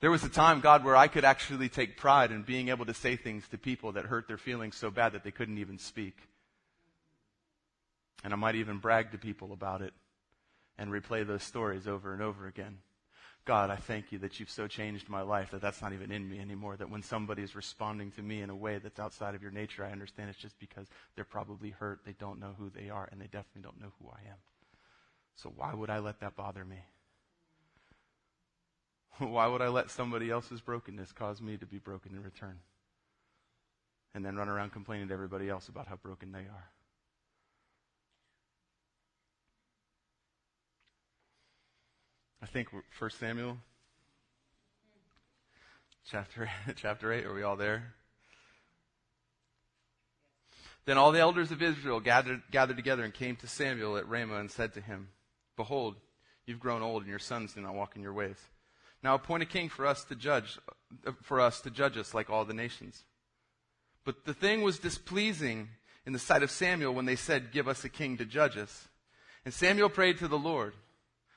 There 0.01 0.11
was 0.11 0.25
a 0.25 0.29
time, 0.29 0.61
God, 0.61 0.85
where 0.85 0.97
I 0.97 1.07
could 1.07 1.25
actually 1.25 1.69
take 1.69 1.97
pride 1.97 2.33
in 2.33 2.43
being 2.43 2.71
able 2.71 2.87
to 2.87 2.95
say 2.95 3.17
things 3.17 3.47
to 3.49 3.59
people 3.59 3.93
that 3.93 4.07
hurt 4.07 4.27
their 4.27 4.39
feelings 4.39 4.77
so 4.77 4.91
bad 4.91 5.13
that 5.13 5.23
they 5.23 5.31
couldn't 5.31 5.59
even 5.59 5.79
speak. 5.79 6.17
And 8.25 8.33
I 8.33 8.37
might 8.37 8.55
even 8.55 8.79
brag 8.79 9.13
to 9.13 9.19
people 9.19 9.53
about 9.53 9.83
it 9.83 9.93
and 10.79 10.91
replay 10.91 11.27
those 11.27 11.43
stories 11.43 11.87
over 11.87 12.13
and 12.13 12.23
over 12.23 12.47
again. 12.47 12.79
God, 13.45 13.71
I 13.71 13.77
thank 13.77 14.13
you 14.13 14.19
that 14.19 14.39
you've 14.39 14.51
so 14.51 14.69
changed 14.69 15.09
my 15.09 15.23
life 15.23 15.51
that 15.51 15.61
that's 15.61 15.83
not 15.83 15.93
even 15.93 16.13
in 16.13 16.29
me 16.29 16.39
anymore. 16.39 16.77
That 16.77 16.91
when 16.91 17.03
somebody 17.03 17.43
is 17.43 17.57
responding 17.57 18.13
to 18.13 18.23
me 18.23 18.41
in 18.41 18.51
a 18.51 18.57
way 18.57 18.79
that's 18.79 19.01
outside 19.01 19.35
of 19.35 19.43
your 19.43 19.51
nature, 19.51 19.85
I 19.85 19.91
understand 19.91 20.31
it's 20.31 20.39
just 20.39 20.59
because 20.61 20.87
they're 21.17 21.25
probably 21.25 21.71
hurt. 21.71 22.01
They 22.05 22.13
don't 22.13 22.39
know 22.39 22.55
who 22.57 22.71
they 22.71 22.89
are, 22.89 23.09
and 23.11 23.21
they 23.21 23.27
definitely 23.27 23.63
don't 23.63 23.81
know 23.81 23.93
who 24.01 24.09
I 24.11 24.29
am. 24.29 24.37
So 25.35 25.53
why 25.57 25.75
would 25.75 25.91
I 25.91 25.99
let 25.99 26.21
that 26.21 26.37
bother 26.37 26.65
me? 26.65 26.79
Why 29.19 29.47
would 29.47 29.61
I 29.61 29.69
let 29.69 29.91
somebody 29.91 30.31
else's 30.31 30.63
brokenness 30.63 31.13
cause 31.13 31.43
me 31.43 31.59
to 31.59 31.67
be 31.67 31.79
broken 31.79 32.15
in 32.15 32.23
return? 32.23 32.59
And 34.15 34.25
then 34.25 34.37
run 34.37 34.49
around 34.49 34.73
complaining 34.73 35.09
to 35.09 35.15
everybody 35.15 35.51
else 35.51 35.69
about 35.69 35.87
how 35.87 35.97
broken 35.97 36.33
they 36.33 36.41
are. 36.41 36.71
I 42.43 42.47
think 42.47 42.71
1 42.73 43.11
Samuel 43.21 43.57
chapter, 46.11 46.51
chapter 46.77 47.13
8. 47.13 47.25
Are 47.25 47.35
we 47.35 47.45
all 47.45 47.55
there? 47.55 47.95
Then 50.85 50.99
all 50.99 51.13
the 51.13 51.21
elders 51.21 51.53
of 51.53 51.63
Israel 51.63 52.01
gathered, 52.01 52.43
gathered 52.51 52.77
together 52.77 53.05
and 53.05 53.15
came 53.15 53.37
to 53.37 53.47
Samuel 53.47 53.97
at 53.97 54.09
Ramah 54.09 54.41
and 54.41 54.51
said 54.51 54.75
to 54.75 54.81
him, 54.81 55.11
Behold, 55.57 55.95
you've 56.45 56.59
grown 56.59 56.83
old 56.83 57.03
and 57.03 57.11
your 57.11 57.21
sons 57.21 57.55
do 57.55 57.61
not 57.61 57.77
walk 57.77 57.95
in 57.95 58.03
your 58.03 58.13
ways. 58.13 58.39
Now 59.05 59.15
appoint 59.15 59.45
a 59.45 59.47
king 59.47 59.69
for 59.69 59.87
us 59.87 60.03
to 60.07 60.17
judge, 60.17 60.59
for 61.23 61.41
us 61.41 61.61
to 61.61 61.71
judge 61.71 61.97
us 61.97 62.13
like 62.13 62.29
all 62.29 62.45
the 62.45 62.55
nations. 62.55 63.05
But 64.05 64.25
the 64.25 64.35
thing 64.35 64.63
was 64.63 64.81
displeasing 64.81 65.69
in 66.05 66.13
the 66.13 66.19
sight 66.19 66.43
of 66.43 66.51
Samuel 66.51 66.93
when 66.93 67.07
they 67.07 67.15
said, 67.15 67.53
Give 67.53 67.69
us 67.69 67.85
a 67.85 67.89
king 67.89 68.17
to 68.17 68.25
judge 68.25 68.57
us. 68.57 68.89
And 69.45 69.55
Samuel 69.55 69.91
prayed 69.91 70.19
to 70.19 70.27
the 70.27 70.39
Lord. 70.39 70.75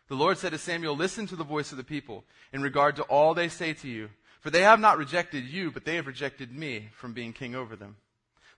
The 0.07 0.15
Lord 0.15 0.37
said 0.37 0.51
to 0.51 0.57
Samuel, 0.57 0.95
Listen 0.95 1.25
to 1.27 1.35
the 1.35 1.43
voice 1.43 1.71
of 1.71 1.77
the 1.77 1.83
people 1.83 2.23
in 2.53 2.61
regard 2.61 2.95
to 2.97 3.03
all 3.03 3.33
they 3.33 3.49
say 3.49 3.73
to 3.73 3.87
you. 3.87 4.09
For 4.39 4.51
they 4.51 4.61
have 4.61 4.79
not 4.79 4.99
rejected 4.99 5.45
you, 5.45 5.71
but 5.71 5.85
they 5.85 5.95
have 5.95 6.05
rejected 6.05 6.51
me 6.51 6.89
from 6.93 7.13
being 7.13 7.33
king 7.33 7.55
over 7.55 7.75
them. 7.75 7.95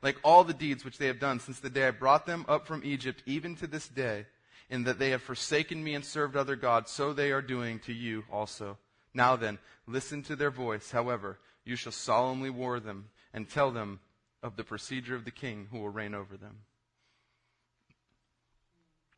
Like 0.01 0.17
all 0.21 0.43
the 0.43 0.53
deeds 0.53 0.83
which 0.83 0.97
they 0.97 1.07
have 1.07 1.19
done 1.19 1.39
since 1.39 1.59
the 1.59 1.69
day 1.69 1.87
I 1.87 1.91
brought 1.91 2.25
them 2.25 2.45
up 2.49 2.67
from 2.67 2.83
Egypt, 2.83 3.23
even 3.25 3.55
to 3.55 3.67
this 3.67 3.87
day, 3.87 4.25
in 4.69 4.83
that 4.83 4.99
they 4.99 5.11
have 5.11 5.21
forsaken 5.21 5.81
me 5.81 5.95
and 5.95 6.03
served 6.03 6.35
other 6.35 6.57
gods, 6.57 6.91
so 6.91 7.13
they 7.13 7.31
are 7.31 7.41
doing 7.41 7.79
to 7.79 7.93
you 7.93 8.25
also. 8.29 8.77
Now 9.13 9.37
then, 9.37 9.59
listen 9.87 10.23
to 10.23 10.35
their 10.35 10.51
voice. 10.51 10.91
However, 10.91 11.39
you 11.63 11.77
shall 11.77 11.93
solemnly 11.93 12.49
warn 12.49 12.83
them 12.83 13.05
and 13.33 13.49
tell 13.49 13.71
them 13.71 14.01
of 14.43 14.57
the 14.57 14.65
procedure 14.65 15.15
of 15.15 15.23
the 15.23 15.31
king 15.31 15.67
who 15.71 15.79
will 15.79 15.89
reign 15.89 16.13
over 16.13 16.35
them. 16.35 16.57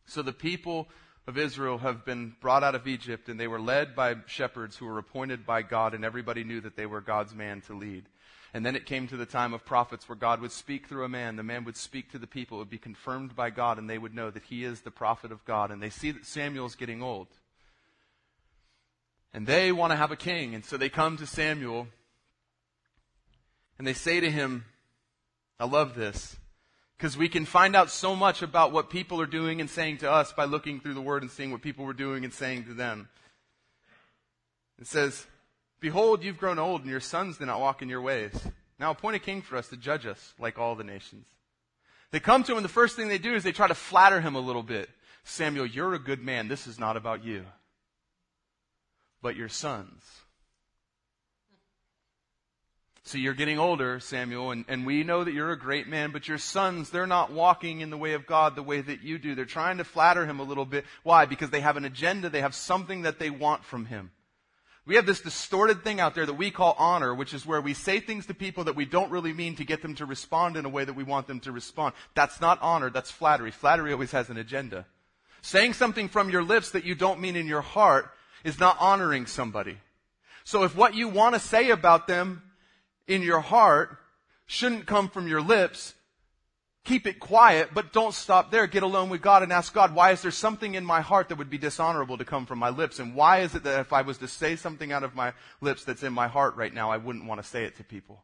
So 0.05 0.21
the 0.21 0.33
people 0.33 0.87
of 1.27 1.37
Israel 1.37 1.77
have 1.79 2.05
been 2.05 2.35
brought 2.41 2.63
out 2.63 2.75
of 2.75 2.87
Egypt, 2.87 3.29
and 3.29 3.39
they 3.39 3.47
were 3.47 3.59
led 3.59 3.95
by 3.95 4.15
shepherds 4.25 4.77
who 4.77 4.85
were 4.85 4.97
appointed 4.97 5.45
by 5.45 5.61
God, 5.61 5.93
and 5.93 6.03
everybody 6.03 6.43
knew 6.43 6.61
that 6.61 6.75
they 6.75 6.85
were 6.85 7.01
God's 7.01 7.35
man 7.35 7.61
to 7.61 7.73
lead. 7.73 8.05
And 8.53 8.65
then 8.65 8.75
it 8.75 8.87
came 8.87 9.07
to 9.07 9.17
the 9.17 9.27
time 9.27 9.53
of 9.53 9.63
prophets 9.63 10.09
where 10.09 10.15
God 10.15 10.41
would 10.41 10.51
speak 10.51 10.87
through 10.87 11.03
a 11.03 11.09
man. 11.09 11.35
The 11.35 11.43
man 11.43 11.65
would 11.65 11.77
speak 11.77 12.11
to 12.11 12.17
the 12.17 12.25
people. 12.25 12.57
It 12.57 12.61
would 12.61 12.69
be 12.69 12.79
confirmed 12.79 13.35
by 13.35 13.51
God, 13.51 13.77
and 13.77 13.87
they 13.87 13.99
would 13.99 14.15
know 14.15 14.31
that 14.31 14.43
he 14.43 14.63
is 14.63 14.81
the 14.81 14.91
prophet 14.91 15.31
of 15.31 15.45
God. 15.45 15.69
And 15.69 15.83
they 15.83 15.91
see 15.91 16.09
that 16.11 16.25
Samuel's 16.25 16.73
getting 16.73 17.03
old. 17.03 17.27
And 19.31 19.45
they 19.45 19.71
want 19.71 19.91
to 19.91 19.97
have 19.97 20.11
a 20.11 20.15
king. 20.15 20.55
And 20.55 20.65
so 20.65 20.77
they 20.77 20.89
come 20.89 21.17
to 21.17 21.27
Samuel, 21.27 21.87
and 23.77 23.85
they 23.85 23.93
say 23.93 24.19
to 24.19 24.31
him, 24.31 24.65
I 25.59 25.65
love 25.65 25.93
this. 25.93 26.35
Because 26.99 27.15
we 27.15 27.29
can 27.29 27.45
find 27.45 27.77
out 27.77 27.89
so 27.89 28.13
much 28.13 28.41
about 28.41 28.73
what 28.73 28.89
people 28.89 29.21
are 29.21 29.25
doing 29.25 29.61
and 29.61 29.69
saying 29.69 29.99
to 29.99 30.11
us 30.11 30.33
by 30.33 30.43
looking 30.43 30.81
through 30.81 30.95
the 30.95 31.01
Word 31.01 31.21
and 31.21 31.31
seeing 31.31 31.49
what 31.49 31.61
people 31.61 31.85
were 31.85 31.93
doing 31.93 32.25
and 32.25 32.33
saying 32.33 32.65
to 32.65 32.73
them. 32.73 33.07
It 34.81 34.85
says, 34.85 35.25
Behold, 35.79 36.25
you've 36.25 36.37
grown 36.37 36.59
old, 36.59 36.81
and 36.81 36.89
your 36.89 36.99
sons 36.99 37.37
do 37.37 37.45
not 37.45 37.61
walk 37.61 37.81
in 37.81 37.87
your 37.87 38.01
ways. 38.01 38.33
Now 38.81 38.91
appoint 38.91 39.15
a 39.15 39.19
king 39.19 39.41
for 39.41 39.55
us 39.55 39.69
to 39.69 39.77
judge 39.77 40.05
us 40.05 40.33
like 40.39 40.59
all 40.59 40.75
the 40.75 40.83
nations. 40.83 41.25
They 42.11 42.19
come 42.19 42.43
to 42.43 42.51
him, 42.51 42.57
and 42.57 42.65
the 42.65 42.69
first 42.69 42.97
thing 42.97 43.07
they 43.07 43.17
do 43.17 43.33
is 43.33 43.43
they 43.43 43.53
try 43.53 43.69
to 43.69 43.75
flatter 43.75 44.19
him 44.19 44.35
a 44.35 44.41
little 44.41 44.63
bit. 44.63 44.89
Samuel, 45.23 45.67
you're 45.67 45.93
a 45.93 45.99
good 45.99 46.21
man. 46.21 46.49
This 46.49 46.67
is 46.67 46.77
not 46.77 46.97
about 46.97 47.23
you, 47.23 47.45
but 49.21 49.37
your 49.37 49.47
sons. 49.47 50.03
So 53.09 53.17
you're 53.17 53.33
getting 53.33 53.57
older, 53.57 53.99
Samuel, 53.99 54.51
and, 54.51 54.65
and 54.67 54.85
we 54.85 55.03
know 55.03 55.23
that 55.23 55.33
you're 55.33 55.51
a 55.51 55.57
great 55.57 55.87
man, 55.87 56.11
but 56.11 56.27
your 56.27 56.37
sons, 56.37 56.91
they're 56.91 57.07
not 57.07 57.31
walking 57.31 57.81
in 57.81 57.89
the 57.89 57.97
way 57.97 58.13
of 58.13 58.27
God 58.27 58.55
the 58.55 58.61
way 58.61 58.81
that 58.81 59.01
you 59.01 59.17
do. 59.17 59.33
They're 59.33 59.45
trying 59.45 59.79
to 59.79 59.83
flatter 59.83 60.27
him 60.27 60.39
a 60.39 60.43
little 60.43 60.63
bit. 60.63 60.85
Why? 61.01 61.25
Because 61.25 61.49
they 61.49 61.61
have 61.61 61.75
an 61.75 61.85
agenda. 61.85 62.29
They 62.29 62.41
have 62.41 62.53
something 62.53 63.01
that 63.01 63.17
they 63.17 63.31
want 63.31 63.65
from 63.65 63.85
him. 63.85 64.11
We 64.85 64.93
have 64.93 65.07
this 65.07 65.21
distorted 65.21 65.83
thing 65.83 65.99
out 65.99 66.13
there 66.13 66.27
that 66.27 66.35
we 66.35 66.51
call 66.51 66.75
honor, 66.77 67.15
which 67.15 67.33
is 67.33 67.47
where 67.47 67.61
we 67.61 67.73
say 67.73 67.99
things 67.99 68.27
to 68.27 68.35
people 68.35 68.65
that 68.65 68.75
we 68.75 68.85
don't 68.85 69.09
really 69.09 69.33
mean 69.33 69.55
to 69.55 69.65
get 69.65 69.81
them 69.81 69.95
to 69.95 70.05
respond 70.05 70.55
in 70.55 70.65
a 70.65 70.69
way 70.69 70.85
that 70.85 70.95
we 70.95 71.03
want 71.03 71.25
them 71.25 71.39
to 71.39 71.51
respond. 71.51 71.95
That's 72.13 72.39
not 72.39 72.61
honor, 72.61 72.91
that's 72.91 73.09
flattery. 73.09 73.49
Flattery 73.49 73.91
always 73.91 74.11
has 74.11 74.29
an 74.29 74.37
agenda. 74.37 74.85
Saying 75.41 75.73
something 75.73 76.09
from 76.09 76.29
your 76.29 76.43
lips 76.43 76.69
that 76.71 76.83
you 76.83 76.93
don't 76.93 77.21
mean 77.21 77.35
in 77.35 77.47
your 77.47 77.61
heart 77.61 78.11
is 78.43 78.59
not 78.59 78.77
honoring 78.79 79.25
somebody. 79.25 79.77
So 80.43 80.61
if 80.61 80.75
what 80.75 80.93
you 80.93 81.07
want 81.07 81.33
to 81.33 81.39
say 81.39 81.71
about 81.71 82.05
them 82.05 82.43
in 83.09 83.21
your 83.21 83.41
heart 83.41 83.97
shouldn't 84.45 84.85
come 84.85 85.09
from 85.09 85.27
your 85.27 85.41
lips. 85.41 85.95
Keep 86.85 87.07
it 87.07 87.19
quiet, 87.19 87.71
but 87.73 87.91
don't 87.91 88.13
stop 88.13 88.51
there. 88.51 88.65
Get 88.65 88.83
alone 88.83 89.09
with 89.09 89.21
God 89.21 89.43
and 89.43 89.51
ask 89.51 89.73
God, 89.73 89.93
why 89.93 90.11
is 90.11 90.21
there 90.21 90.31
something 90.31 90.75
in 90.75 90.85
my 90.85 91.01
heart 91.01 91.27
that 91.29 91.37
would 91.37 91.49
be 91.49 91.57
dishonorable 91.57 92.17
to 92.17 92.25
come 92.25 92.45
from 92.45 92.57
my 92.57 92.69
lips? 92.69 92.99
And 92.99 93.13
why 93.13 93.39
is 93.39 93.53
it 93.53 93.63
that 93.63 93.81
if 93.81 93.91
I 93.91 94.01
was 94.01 94.17
to 94.19 94.27
say 94.27 94.55
something 94.55 94.91
out 94.91 95.03
of 95.03 95.13
my 95.13 95.33
lips 95.59 95.83
that's 95.83 96.03
in 96.03 96.13
my 96.13 96.27
heart 96.27 96.55
right 96.55 96.73
now, 96.73 96.89
I 96.89 96.97
wouldn't 96.97 97.25
want 97.25 97.41
to 97.41 97.47
say 97.47 97.65
it 97.65 97.75
to 97.77 97.83
people? 97.83 98.23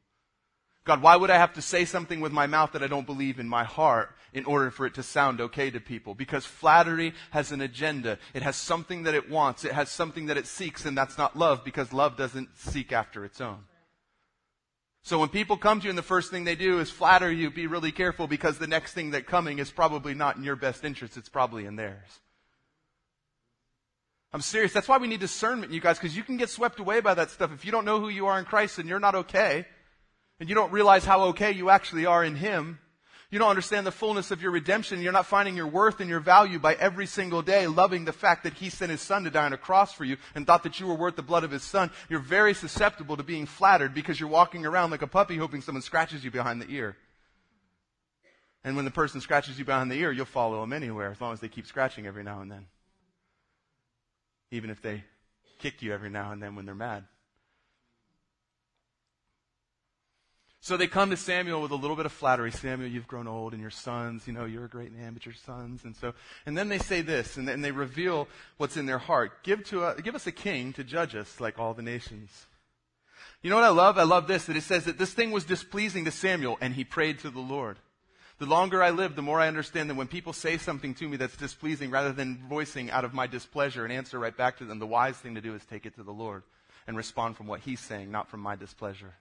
God, 0.85 1.01
why 1.01 1.15
would 1.15 1.31
I 1.31 1.37
have 1.37 1.53
to 1.53 1.63
say 1.63 1.83
something 1.83 2.21
with 2.21 2.31
my 2.31 2.45
mouth 2.45 2.71
that 2.73 2.83
I 2.83 2.87
don't 2.87 3.07
believe 3.07 3.39
in 3.39 3.49
my 3.49 3.63
heart 3.63 4.15
in 4.33 4.45
order 4.45 4.69
for 4.69 4.85
it 4.85 4.93
to 4.95 5.03
sound 5.03 5.41
okay 5.41 5.71
to 5.71 5.79
people? 5.79 6.13
Because 6.13 6.45
flattery 6.45 7.13
has 7.31 7.51
an 7.51 7.61
agenda. 7.61 8.19
It 8.35 8.43
has 8.43 8.55
something 8.55 9.03
that 9.03 9.15
it 9.15 9.29
wants. 9.29 9.65
It 9.65 9.71
has 9.73 9.89
something 9.89 10.27
that 10.27 10.37
it 10.37 10.45
seeks, 10.45 10.85
and 10.85 10.95
that's 10.95 11.17
not 11.17 11.35
love 11.35 11.63
because 11.65 11.91
love 11.91 12.17
doesn't 12.17 12.49
seek 12.55 12.91
after 12.91 13.25
its 13.25 13.41
own. 13.41 13.63
So 15.05 15.19
when 15.19 15.29
people 15.29 15.55
come 15.55 15.79
to 15.79 15.83
you 15.83 15.91
and 15.91 15.97
the 15.99 16.01
first 16.01 16.31
thing 16.31 16.45
they 16.45 16.55
do 16.55 16.79
is 16.79 16.89
flatter 16.89 17.31
you, 17.31 17.51
be 17.51 17.67
really 17.67 17.91
careful 17.91 18.25
because 18.25 18.57
the 18.57 18.65
next 18.65 18.93
thing 18.93 19.11
that 19.11 19.27
coming 19.27 19.59
is 19.59 19.69
probably 19.69 20.15
not 20.15 20.35
in 20.35 20.43
your 20.43 20.55
best 20.55 20.83
interest. 20.83 21.15
It's 21.15 21.29
probably 21.29 21.67
in 21.67 21.75
theirs. 21.75 22.09
I'm 24.33 24.41
serious. 24.41 24.73
That's 24.73 24.87
why 24.87 24.97
we 24.97 25.05
need 25.05 25.19
discernment, 25.19 25.71
you 25.71 25.79
guys, 25.79 25.99
because 25.99 26.17
you 26.17 26.23
can 26.23 26.37
get 26.37 26.49
swept 26.49 26.79
away 26.79 27.01
by 27.01 27.13
that 27.13 27.29
stuff. 27.29 27.53
If 27.53 27.65
you 27.65 27.71
don't 27.71 27.85
know 27.85 27.99
who 27.99 28.09
you 28.09 28.25
are 28.25 28.39
in 28.39 28.45
Christ, 28.45 28.77
then 28.77 28.87
you're 28.87 28.99
not 28.99 29.13
okay. 29.13 29.67
and 30.39 30.49
you 30.49 30.55
don't 30.55 30.71
realize 30.71 31.05
how 31.05 31.25
okay 31.25 31.51
you 31.51 31.69
actually 31.69 32.07
are 32.07 32.23
in 32.23 32.35
Him, 32.35 32.79
you 33.35 33.39
don't 33.39 33.49
understand 33.49 33.85
the 33.85 33.91
fullness 33.91 34.31
of 34.31 34.41
your 34.41 34.51
redemption. 34.51 35.01
You're 35.01 35.11
not 35.11 35.25
finding 35.25 35.57
your 35.57 35.67
worth 35.67 35.99
and 35.99 36.09
your 36.09 36.21
value 36.21 36.57
by 36.57 36.75
every 36.75 37.05
single 37.05 37.41
day 37.41 37.67
loving 37.67 38.05
the 38.05 38.13
fact 38.13 38.45
that 38.45 38.53
He 38.53 38.69
sent 38.69 38.91
His 38.91 39.01
Son 39.01 39.25
to 39.25 39.29
die 39.29 39.43
on 39.43 39.51
a 39.51 39.57
cross 39.57 39.91
for 39.91 40.05
you 40.05 40.15
and 40.35 40.47
thought 40.47 40.63
that 40.63 40.79
you 40.79 40.87
were 40.87 40.93
worth 40.93 41.17
the 41.17 41.21
blood 41.21 41.43
of 41.43 41.51
His 41.51 41.61
Son. 41.61 41.91
You're 42.07 42.21
very 42.21 42.53
susceptible 42.53 43.17
to 43.17 43.23
being 43.23 43.45
flattered 43.45 43.93
because 43.93 44.21
you're 44.21 44.29
walking 44.29 44.65
around 44.65 44.91
like 44.91 45.01
a 45.01 45.07
puppy 45.07 45.35
hoping 45.35 45.59
someone 45.59 45.81
scratches 45.81 46.23
you 46.23 46.31
behind 46.31 46.61
the 46.61 46.69
ear. 46.69 46.95
And 48.63 48.77
when 48.77 48.85
the 48.85 48.91
person 48.91 49.19
scratches 49.19 49.59
you 49.59 49.65
behind 49.65 49.91
the 49.91 49.95
ear, 49.95 50.13
you'll 50.13 50.23
follow 50.23 50.61
them 50.61 50.71
anywhere 50.71 51.11
as 51.11 51.19
long 51.19 51.33
as 51.33 51.41
they 51.41 51.49
keep 51.49 51.67
scratching 51.67 52.07
every 52.07 52.23
now 52.23 52.39
and 52.39 52.49
then. 52.49 52.67
Even 54.51 54.69
if 54.69 54.81
they 54.81 55.03
kick 55.59 55.81
you 55.81 55.93
every 55.93 56.09
now 56.09 56.31
and 56.31 56.41
then 56.41 56.55
when 56.55 56.65
they're 56.65 56.73
mad. 56.73 57.03
So 60.65 60.77
they 60.77 60.87
come 60.87 61.11
to 61.11 61.15
Samuel 61.15 61.61
with 61.61 61.69
a 61.69 61.75
little 61.75 61.95
bit 61.95 62.07
of 62.07 62.11
flattery. 62.11 62.51
Samuel, 62.51 62.89
you've 62.89 63.07
grown 63.07 63.27
old, 63.27 63.53
and 63.53 63.61
your 63.61 63.69
sons, 63.69 64.25
you 64.25 64.33
know, 64.33 64.45
you're 64.45 64.65
a 64.65 64.67
great 64.67 64.91
man, 64.91 65.13
but 65.13 65.23
your 65.23 65.35
sons, 65.35 65.83
and 65.83 65.95
so, 65.95 66.15
and 66.47 66.57
then 66.57 66.69
they 66.69 66.79
say 66.79 67.01
this, 67.01 67.37
and 67.37 67.47
then 67.47 67.61
they 67.61 67.69
reveal 67.69 68.27
what's 68.57 68.75
in 68.75 68.87
their 68.87 68.97
heart. 68.97 69.43
Give 69.43 69.63
to 69.65 69.85
a, 69.85 70.01
give 70.01 70.15
us 70.15 70.25
a 70.25 70.31
king 70.31 70.73
to 70.73 70.83
judge 70.83 71.15
us 71.15 71.39
like 71.39 71.59
all 71.59 71.75
the 71.75 71.83
nations. 71.83 72.47
You 73.43 73.51
know 73.51 73.57
what 73.57 73.65
I 73.65 73.69
love? 73.69 73.99
I 73.99 74.03
love 74.05 74.25
this, 74.25 74.45
that 74.45 74.57
it 74.57 74.63
says 74.63 74.85
that 74.85 74.97
this 74.97 75.13
thing 75.13 75.29
was 75.29 75.43
displeasing 75.43 76.03
to 76.05 76.11
Samuel, 76.11 76.57
and 76.59 76.73
he 76.73 76.83
prayed 76.83 77.19
to 77.19 77.29
the 77.29 77.39
Lord. 77.39 77.77
The 78.39 78.47
longer 78.47 78.81
I 78.81 78.89
live, 78.89 79.15
the 79.15 79.21
more 79.21 79.39
I 79.39 79.47
understand 79.47 79.91
that 79.91 79.97
when 79.97 80.07
people 80.07 80.33
say 80.33 80.57
something 80.57 80.95
to 80.95 81.07
me 81.07 81.15
that's 81.17 81.37
displeasing, 81.37 81.91
rather 81.91 82.11
than 82.11 82.43
voicing 82.49 82.89
out 82.89 83.05
of 83.05 83.13
my 83.13 83.27
displeasure 83.27 83.83
and 83.83 83.93
answer 83.93 84.17
right 84.17 84.35
back 84.35 84.57
to 84.57 84.65
them, 84.65 84.79
the 84.79 84.87
wise 84.87 85.15
thing 85.15 85.35
to 85.35 85.41
do 85.41 85.53
is 85.53 85.63
take 85.63 85.85
it 85.85 85.93
to 85.97 86.03
the 86.03 86.11
Lord 86.11 86.41
and 86.87 86.97
respond 86.97 87.37
from 87.37 87.45
what 87.45 87.59
He's 87.59 87.79
saying, 87.79 88.09
not 88.09 88.29
from 88.29 88.39
my 88.39 88.55
displeasure. 88.55 89.13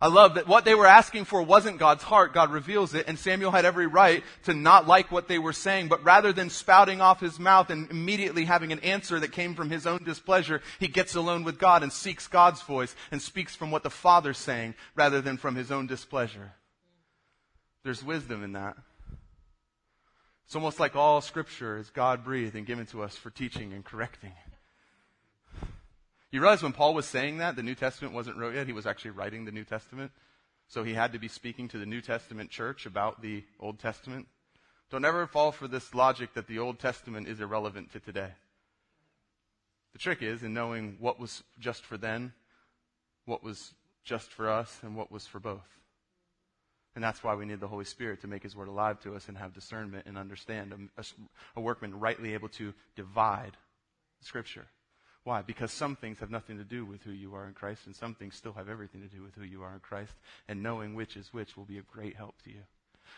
I 0.00 0.06
love 0.06 0.34
that 0.34 0.46
what 0.46 0.64
they 0.64 0.76
were 0.76 0.86
asking 0.86 1.24
for 1.24 1.42
wasn't 1.42 1.80
God's 1.80 2.04
heart. 2.04 2.32
God 2.32 2.52
reveals 2.52 2.94
it. 2.94 3.08
And 3.08 3.18
Samuel 3.18 3.50
had 3.50 3.64
every 3.64 3.88
right 3.88 4.22
to 4.44 4.54
not 4.54 4.86
like 4.86 5.10
what 5.10 5.26
they 5.26 5.40
were 5.40 5.52
saying. 5.52 5.88
But 5.88 6.04
rather 6.04 6.32
than 6.32 6.50
spouting 6.50 7.00
off 7.00 7.18
his 7.18 7.40
mouth 7.40 7.70
and 7.70 7.90
immediately 7.90 8.44
having 8.44 8.70
an 8.70 8.78
answer 8.80 9.18
that 9.18 9.32
came 9.32 9.56
from 9.56 9.70
his 9.70 9.88
own 9.88 10.04
displeasure, 10.04 10.62
he 10.78 10.86
gets 10.86 11.16
alone 11.16 11.42
with 11.42 11.58
God 11.58 11.82
and 11.82 11.92
seeks 11.92 12.28
God's 12.28 12.62
voice 12.62 12.94
and 13.10 13.20
speaks 13.20 13.56
from 13.56 13.72
what 13.72 13.82
the 13.82 13.90
Father's 13.90 14.38
saying 14.38 14.76
rather 14.94 15.20
than 15.20 15.36
from 15.36 15.56
his 15.56 15.72
own 15.72 15.88
displeasure. 15.88 16.52
There's 17.82 18.04
wisdom 18.04 18.44
in 18.44 18.52
that. 18.52 18.76
It's 20.46 20.54
almost 20.54 20.78
like 20.78 20.94
all 20.94 21.20
scripture 21.20 21.76
is 21.76 21.90
God 21.90 22.24
breathed 22.24 22.54
and 22.54 22.66
given 22.66 22.86
to 22.86 23.02
us 23.02 23.16
for 23.16 23.30
teaching 23.30 23.72
and 23.72 23.84
correcting. 23.84 24.32
You 26.30 26.40
realize 26.40 26.62
when 26.62 26.72
Paul 26.72 26.94
was 26.94 27.06
saying 27.06 27.38
that, 27.38 27.56
the 27.56 27.62
New 27.62 27.74
Testament 27.74 28.14
wasn't 28.14 28.36
wrote 28.36 28.54
yet. 28.54 28.66
He 28.66 28.72
was 28.72 28.86
actually 28.86 29.12
writing 29.12 29.44
the 29.44 29.52
New 29.52 29.64
Testament. 29.64 30.12
So 30.66 30.84
he 30.84 30.92
had 30.92 31.12
to 31.12 31.18
be 31.18 31.28
speaking 31.28 31.68
to 31.68 31.78
the 31.78 31.86
New 31.86 32.02
Testament 32.02 32.50
church 32.50 32.84
about 32.84 33.22
the 33.22 33.44
Old 33.58 33.78
Testament. 33.78 34.28
Don't 34.90 35.04
ever 35.04 35.26
fall 35.26 35.52
for 35.52 35.66
this 35.66 35.94
logic 35.94 36.34
that 36.34 36.46
the 36.46 36.58
Old 36.58 36.78
Testament 36.78 37.28
is 37.28 37.40
irrelevant 37.40 37.92
to 37.92 38.00
today. 38.00 38.32
The 39.94 39.98
trick 39.98 40.22
is 40.22 40.42
in 40.42 40.52
knowing 40.52 40.96
what 41.00 41.18
was 41.18 41.42
just 41.58 41.84
for 41.84 41.96
then, 41.96 42.34
what 43.24 43.42
was 43.42 43.72
just 44.04 44.30
for 44.30 44.50
us, 44.50 44.78
and 44.82 44.94
what 44.94 45.10
was 45.10 45.26
for 45.26 45.40
both. 45.40 45.66
And 46.94 47.02
that's 47.02 47.22
why 47.22 47.34
we 47.34 47.46
need 47.46 47.60
the 47.60 47.68
Holy 47.68 47.84
Spirit 47.84 48.20
to 48.20 48.26
make 48.26 48.42
His 48.42 48.56
Word 48.56 48.68
alive 48.68 49.00
to 49.00 49.14
us 49.14 49.28
and 49.28 49.38
have 49.38 49.54
discernment 49.54 50.06
and 50.06 50.18
understand 50.18 50.72
a, 50.72 51.00
a, 51.00 51.04
a 51.56 51.60
workman 51.60 51.98
rightly 51.98 52.34
able 52.34 52.48
to 52.50 52.74
divide 52.96 53.56
Scripture. 54.20 54.66
Why? 55.28 55.42
Because 55.42 55.70
some 55.70 55.94
things 55.94 56.20
have 56.20 56.30
nothing 56.30 56.56
to 56.56 56.64
do 56.64 56.86
with 56.86 57.02
who 57.02 57.10
you 57.10 57.34
are 57.34 57.46
in 57.46 57.52
Christ, 57.52 57.82
and 57.84 57.94
some 57.94 58.14
things 58.14 58.34
still 58.34 58.54
have 58.54 58.70
everything 58.70 59.02
to 59.02 59.14
do 59.14 59.22
with 59.22 59.34
who 59.34 59.42
you 59.42 59.62
are 59.62 59.74
in 59.74 59.80
Christ. 59.80 60.14
And 60.48 60.62
knowing 60.62 60.94
which 60.94 61.18
is 61.18 61.34
which 61.34 61.54
will 61.54 61.66
be 61.66 61.76
a 61.76 61.82
great 61.82 62.16
help 62.16 62.40
to 62.44 62.50
you. 62.50 62.62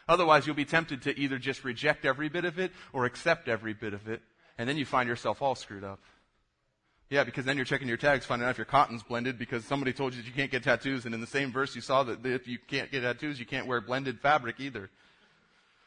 Otherwise, 0.09 0.45
you'll 0.45 0.57
be 0.57 0.65
tempted 0.65 1.03
to 1.03 1.17
either 1.17 1.39
just 1.39 1.63
reject 1.63 2.05
every 2.05 2.29
bit 2.29 2.45
of 2.45 2.59
it 2.59 2.73
or 2.93 3.05
accept 3.05 3.47
every 3.47 3.75
bit 3.75 3.95
of 3.95 4.09
it, 4.09 4.23
and 4.59 4.69
then 4.69 4.77
you 4.77 4.85
find 4.85 5.09
yourself 5.09 5.41
all 5.41 5.55
screwed 5.55 5.85
up. 5.85 6.01
Yeah, 7.11 7.23
because 7.23 7.45
then 7.45 7.55
you're 7.55 7.65
checking 7.65 7.87
your 7.87 7.97
tags, 7.97 8.27
finding 8.27 8.45
out 8.45 8.51
if 8.51 8.59
your 8.59 8.65
cotton's 8.65 9.05
blended 9.05 9.39
because 9.39 9.65
somebody 9.65 9.93
told 9.93 10.13
you 10.13 10.21
that 10.21 10.27
you 10.27 10.35
can't 10.35 10.51
get 10.51 10.65
tattoos, 10.65 11.05
and 11.05 11.15
in 11.15 11.21
the 11.21 11.29
same 11.29 11.53
verse 11.53 11.77
you 11.77 11.81
saw 11.81 12.03
that 12.03 12.27
if 12.27 12.49
you 12.49 12.59
can't 12.59 12.91
get 12.91 13.03
tattoos, 13.03 13.39
you 13.39 13.47
can't 13.47 13.69
wear 13.69 13.81
blended 13.81 14.19
fabric 14.19 14.59
either. 14.59 14.91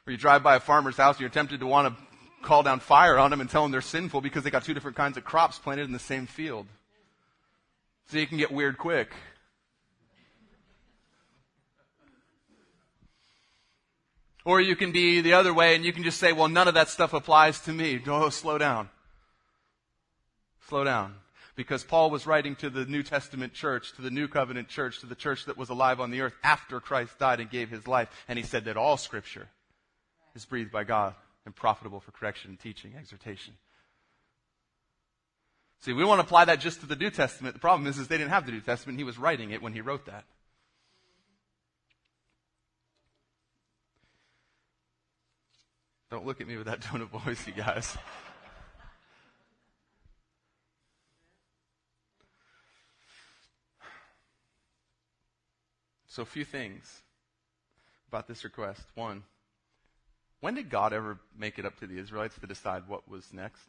Or 0.08 0.12
you 0.12 0.18
drive 0.18 0.42
by 0.42 0.56
a 0.56 0.62
farmer's 0.62 0.96
house 0.96 1.16
and 1.16 1.22
you're 1.22 1.30
tempted 1.30 1.60
to 1.60 1.68
want 1.68 1.94
to 1.94 2.13
call 2.44 2.64
down 2.64 2.80
fire 2.80 3.18
on 3.18 3.32
them 3.32 3.42
and 3.42 3.50
tell 3.50 3.64
them 3.64 3.72
they're 3.72 3.82
sinful 3.82 4.22
because 4.22 4.44
they 4.44 4.52
got 4.52 4.64
two 4.64 4.74
different 4.74 4.98
kinds 4.98 5.18
of 5.18 5.24
crops 5.24 5.58
planted 5.58 5.86
in 5.86 5.92
the 5.92 6.00
same 6.00 6.28
field. 6.28 6.68
So 8.08 8.18
you 8.18 8.28
can 8.28 8.38
get 8.38 8.52
weird 8.52 8.78
quick. 8.78 9.12
Or 14.46 14.60
you 14.60 14.76
can 14.76 14.92
be 14.92 15.22
the 15.22 15.34
other 15.34 15.54
way 15.54 15.76
and 15.76 15.86
you 15.86 15.94
can 15.94 16.04
just 16.04 16.20
say, 16.20 16.34
well, 16.34 16.50
none 16.50 16.68
of 16.68 16.74
that 16.74 16.90
stuff 16.90 17.14
applies 17.14 17.62
to 17.62 17.74
me. 17.74 18.02
Oh, 18.08 18.30
slow 18.30 18.58
down. 18.58 18.90
Slow 20.68 20.84
down. 20.84 21.16
Because 21.56 21.84
Paul 21.84 22.10
was 22.10 22.26
writing 22.26 22.56
to 22.58 22.70
the 22.70 22.86
New 22.86 23.04
Testament 23.04 23.54
church, 23.54 23.94
to 23.96 24.02
the 24.02 24.10
New 24.10 24.28
Covenant 24.28 24.68
church, 24.68 25.00
to 25.00 25.06
the 25.06 25.16
church 25.16 25.46
that 25.46 25.58
was 25.58 25.70
alive 25.70 26.00
on 26.00 26.10
the 26.10 26.22
earth 26.22 26.34
after 26.44 26.80
Christ 26.80 27.18
died 27.20 27.40
and 27.40 27.50
gave 27.50 27.70
his 27.70 27.88
life. 27.88 28.10
And 28.28 28.38
he 28.38 28.44
said 28.44 28.66
that 28.66 28.76
all 28.76 28.98
scripture 28.98 29.48
is 30.36 30.46
breathed 30.46 30.72
by 30.72 30.84
God 30.84 31.14
and 31.46 31.56
profitable 31.56 32.00
for 32.00 32.12
correction, 32.12 32.52
and 32.52 32.60
teaching, 32.60 32.94
exhortation. 32.98 33.54
See, 35.82 35.92
we 35.92 36.06
want 36.06 36.20
to 36.20 36.26
apply 36.26 36.46
that 36.46 36.62
just 36.62 36.80
to 36.80 36.86
the 36.86 36.96
New 36.96 37.10
Testament. 37.10 37.56
The 37.56 37.60
problem 37.60 37.88
is, 37.88 37.98
is 37.98 38.08
they 38.08 38.18
didn't 38.18 38.30
have 38.30 38.46
the 38.46 38.54
New 38.54 38.62
Testament. 38.62 38.98
He 38.98 39.04
was 39.04 39.18
writing 39.18 39.52
it 39.52 39.62
when 39.62 39.74
he 39.74 39.82
wrote 39.82 40.06
that. 40.06 40.24
Don't 46.10 46.26
look 46.26 46.40
at 46.40 46.48
me 46.48 46.56
with 46.58 46.68
that 46.68 46.82
tone 46.82 47.02
of 47.02 47.10
voice, 47.10 47.46
you 47.48 47.54
guys. 47.54 47.98
So, 56.08 56.22
a 56.22 56.26
few 56.26 56.46
things 56.46 57.02
about 58.08 58.28
this 58.28 58.44
request. 58.44 58.84
One, 58.94 59.24
when 60.44 60.56
did 60.56 60.70
God 60.70 60.92
ever 60.92 61.20
make 61.40 61.58
it 61.58 61.66
up 61.66 61.80
to 61.80 61.88
the 61.88 61.98
Israelites 61.98 62.38
to 62.38 62.48
decide 62.48 62.86
what 62.86 63.08
was 63.08 63.32
next? 63.32 63.64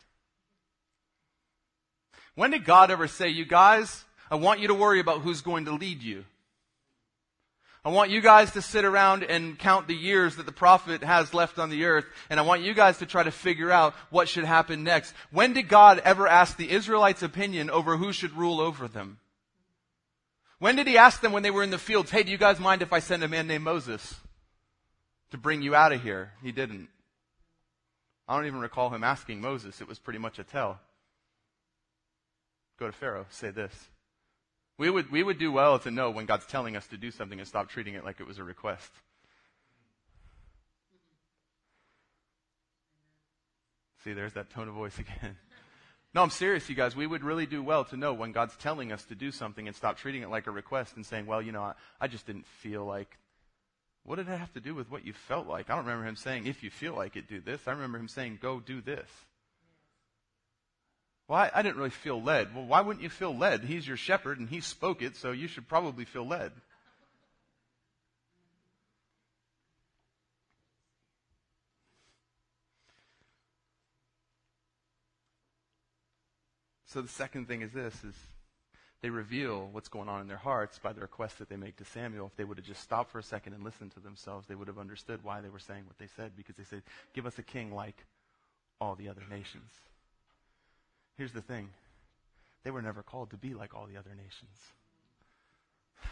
When 2.35 2.51
did 2.51 2.65
God 2.65 2.91
ever 2.91 3.07
say, 3.07 3.29
you 3.29 3.45
guys, 3.45 4.05
I 4.29 4.35
want 4.35 4.59
you 4.59 4.67
to 4.67 4.75
worry 4.75 4.99
about 4.99 5.21
who's 5.21 5.41
going 5.41 5.67
to 5.67 5.75
lead 5.75 6.03
you? 6.03 6.25
I 7.85 7.91
want 7.91 8.11
you 8.11 8.21
guys 8.21 8.51
to 8.55 8.61
sit 8.61 8.85
around 8.85 9.23
and 9.23 9.57
count 9.57 9.87
the 9.87 9.95
years 9.95 10.35
that 10.35 10.47
the 10.47 10.53
prophet 10.53 11.05
has 11.05 11.33
left 11.33 11.61
on 11.61 11.71
the 11.71 11.85
earth, 11.85 12.07
and 12.29 12.41
I 12.41 12.43
want 12.43 12.63
you 12.63 12.75
guys 12.75 12.99
to 12.99 13.07
try 13.07 13.23
to 13.23 13.31
figure 13.31 13.71
out 13.71 13.95
what 14.11 14.29
should 14.29 14.45
happen 14.45 14.83
next. 14.83 15.15
When 15.31 15.53
did 15.53 15.69
God 15.69 16.01
ever 16.01 16.27
ask 16.27 16.57
the 16.57 16.73
Israelites' 16.73 17.23
opinion 17.23 17.71
over 17.71 17.99
who 17.99 18.13
should 18.13 18.33
rule 18.33 18.61
over 18.61 18.89
them? 18.89 19.21
When 20.59 20.75
did 20.75 20.89
he 20.89 20.99
ask 20.99 21.21
them 21.21 21.31
when 21.31 21.45
they 21.45 21.53
were 21.53 21.63
in 21.63 21.71
the 21.71 21.79
fields, 21.79 22.11
hey, 22.11 22.25
do 22.25 22.33
you 22.33 22.37
guys 22.37 22.59
mind 22.59 22.83
if 22.83 22.93
I 22.93 22.99
send 22.99 23.23
a 23.23 23.29
man 23.29 23.47
named 23.47 23.63
Moses? 23.63 24.17
To 25.35 25.38
bring 25.38 25.62
you 25.62 25.75
out 25.75 25.90
of 25.90 26.01
here. 26.01 26.31
He 26.44 26.53
didn't. 26.53 26.87
I 28.29 28.37
don't 28.37 28.47
even 28.47 28.61
recall 28.61 28.90
him 28.90 29.03
asking 29.03 29.40
Moses. 29.40 29.81
It 29.81 29.88
was 29.88 29.99
pretty 29.99 30.20
much 30.20 30.38
a 30.38 30.44
tell. 30.44 30.79
Go 32.79 32.87
to 32.87 32.92
Pharaoh, 32.92 33.27
say 33.31 33.51
this. 33.51 33.73
We 34.79 34.88
would, 34.88 35.11
we 35.11 35.25
would 35.25 35.40
do 35.40 35.51
well 35.51 35.81
to 35.81 35.90
know 35.90 36.12
when 36.12 36.27
God's 36.27 36.47
telling 36.47 36.77
us 36.77 36.87
to 36.87 36.97
do 36.97 37.11
something 37.11 37.40
and 37.40 37.49
stop 37.49 37.68
treating 37.68 37.94
it 37.94 38.05
like 38.05 38.20
it 38.20 38.29
was 38.29 38.38
a 38.38 38.44
request. 38.44 38.88
See, 44.05 44.12
there's 44.12 44.35
that 44.35 44.51
tone 44.51 44.68
of 44.68 44.75
voice 44.75 44.97
again. 45.01 45.37
No, 46.14 46.23
I'm 46.23 46.31
serious, 46.31 46.68
you 46.68 46.77
guys. 46.77 46.94
We 46.94 47.09
would 47.09 47.25
really 47.25 47.47
do 47.47 47.61
well 47.61 47.85
to 47.87 47.97
know 47.97 48.14
when 48.14 48.31
God's 48.31 48.57
telling 48.57 48.92
us 48.92 49.03
to 49.07 49.16
do 49.16 49.33
something 49.33 49.66
and 49.66 49.75
stop 49.75 49.99
treating 49.99 50.23
it 50.23 50.31
like 50.31 50.47
a 50.47 50.53
request 50.53 50.94
and 50.94 51.05
saying, 51.05 51.27
well, 51.27 51.42
you 51.42 51.51
know, 51.51 51.62
I, 51.62 51.73
I 52.01 52.07
just 52.07 52.25
didn't 52.25 52.47
feel 52.47 52.85
like 52.85 53.18
what 54.05 54.17
did 54.17 54.29
it 54.29 54.38
have 54.38 54.53
to 54.53 54.61
do 54.61 54.75
with 54.75 54.90
what 54.90 55.07
you 55.07 55.12
felt 55.12 55.47
like? 55.47 55.71
I 55.71 55.77
don't 55.77 55.87
remember 55.87 56.07
him 56.07 56.17
saying, 56.17 56.47
if 56.47 56.62
you 56.62 56.71
feel 56.71 56.95
like 56.95 57.17
it, 57.17 57.29
do 57.29 57.40
this. 57.40 57.67
I 57.67 57.73
remember 57.73 57.99
him 57.99 58.09
saying, 58.09 58.38
go 58.40 58.61
do 58.61 58.83
this. 58.83 59.09
Well, 61.27 61.38
I, 61.38 61.51
I 61.55 61.62
didn't 61.62 61.79
really 61.79 61.88
feel 61.88 62.23
led. 62.23 62.55
Well, 62.55 62.67
why 62.67 62.83
wouldn't 62.83 63.03
you 63.03 63.09
feel 63.09 63.35
led? 63.35 63.64
He's 63.64 63.88
your 63.88 63.97
shepherd 63.97 64.38
and 64.38 64.49
he 64.49 64.61
spoke 64.61 65.01
it, 65.01 65.17
so 65.17 65.33
you 65.33 65.49
should 65.49 65.67
probably 65.69 66.05
feel 66.05 66.27
led. 66.27 66.53
So 76.87 77.01
the 77.01 77.09
second 77.09 77.49
thing 77.49 77.62
is 77.62 77.73
this 77.73 77.95
is 78.05 78.14
they 79.05 79.11
reveal 79.11 79.69
what's 79.71 79.88
going 79.88 80.09
on 80.09 80.23
in 80.23 80.29
their 80.29 80.38
hearts 80.38 80.79
by 80.79 80.95
the 80.95 81.03
request 81.03 81.38
that 81.38 81.51
they 81.51 81.57
make 81.57 81.77
to 81.77 81.85
Samuel. 81.85 82.29
If 82.29 82.37
they 82.37 82.45
would 82.45 82.57
have 82.57 82.64
just 82.64 82.81
stopped 82.81 83.11
for 83.11 83.19
a 83.19 83.23
second 83.23 83.53
and 83.53 83.62
listened 83.62 83.90
to 83.90 84.01
themselves, 84.01 84.47
they 84.47 84.55
would 84.55 84.67
have 84.67 84.79
understood 84.79 85.21
why 85.23 85.43
they 85.43 85.51
were 85.51 85.59
saying 85.59 85.83
what 85.85 85.99
they 85.99 86.07
said 86.17 86.33
because 86.35 86.57
they 86.57 86.64
said, 86.64 86.81
Give 87.12 87.27
us 87.27 87.38
a 87.38 87.43
king 87.43 87.75
like 87.75 88.07
all 88.81 88.95
the 88.95 89.11
other 89.11 89.21
nations. 89.29 89.71
Here's 91.19 91.35
the 91.35 91.43
thing 91.43 91.69
they 92.62 92.71
were 92.71 92.81
never 92.81 93.03
called 93.03 93.29
to 93.33 93.37
be 93.37 93.53
like 93.53 93.75
all 93.75 93.85
the 93.85 93.99
other 93.99 94.14
nations. 94.17 94.59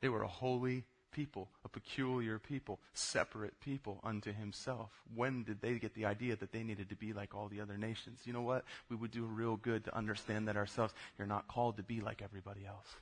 They 0.00 0.08
were 0.08 0.22
a 0.22 0.28
holy 0.28 0.86
people, 1.10 1.48
a 1.64 1.68
peculiar 1.68 2.38
people, 2.38 2.80
separate 2.92 3.60
people 3.60 4.00
unto 4.04 4.32
himself. 4.32 4.90
When 5.14 5.44
did 5.44 5.60
they 5.60 5.78
get 5.78 5.94
the 5.94 6.06
idea 6.06 6.36
that 6.36 6.52
they 6.52 6.62
needed 6.62 6.88
to 6.90 6.96
be 6.96 7.12
like 7.12 7.34
all 7.34 7.48
the 7.48 7.60
other 7.60 7.76
nations? 7.76 8.20
You 8.24 8.32
know 8.32 8.42
what? 8.42 8.64
We 8.88 8.96
would 8.96 9.10
do 9.10 9.24
real 9.24 9.56
good 9.56 9.84
to 9.84 9.96
understand 9.96 10.48
that 10.48 10.56
ourselves. 10.56 10.94
You're 11.18 11.26
not 11.26 11.48
called 11.48 11.76
to 11.76 11.82
be 11.82 12.00
like 12.00 12.22
everybody 12.22 12.66
else. 12.66 12.96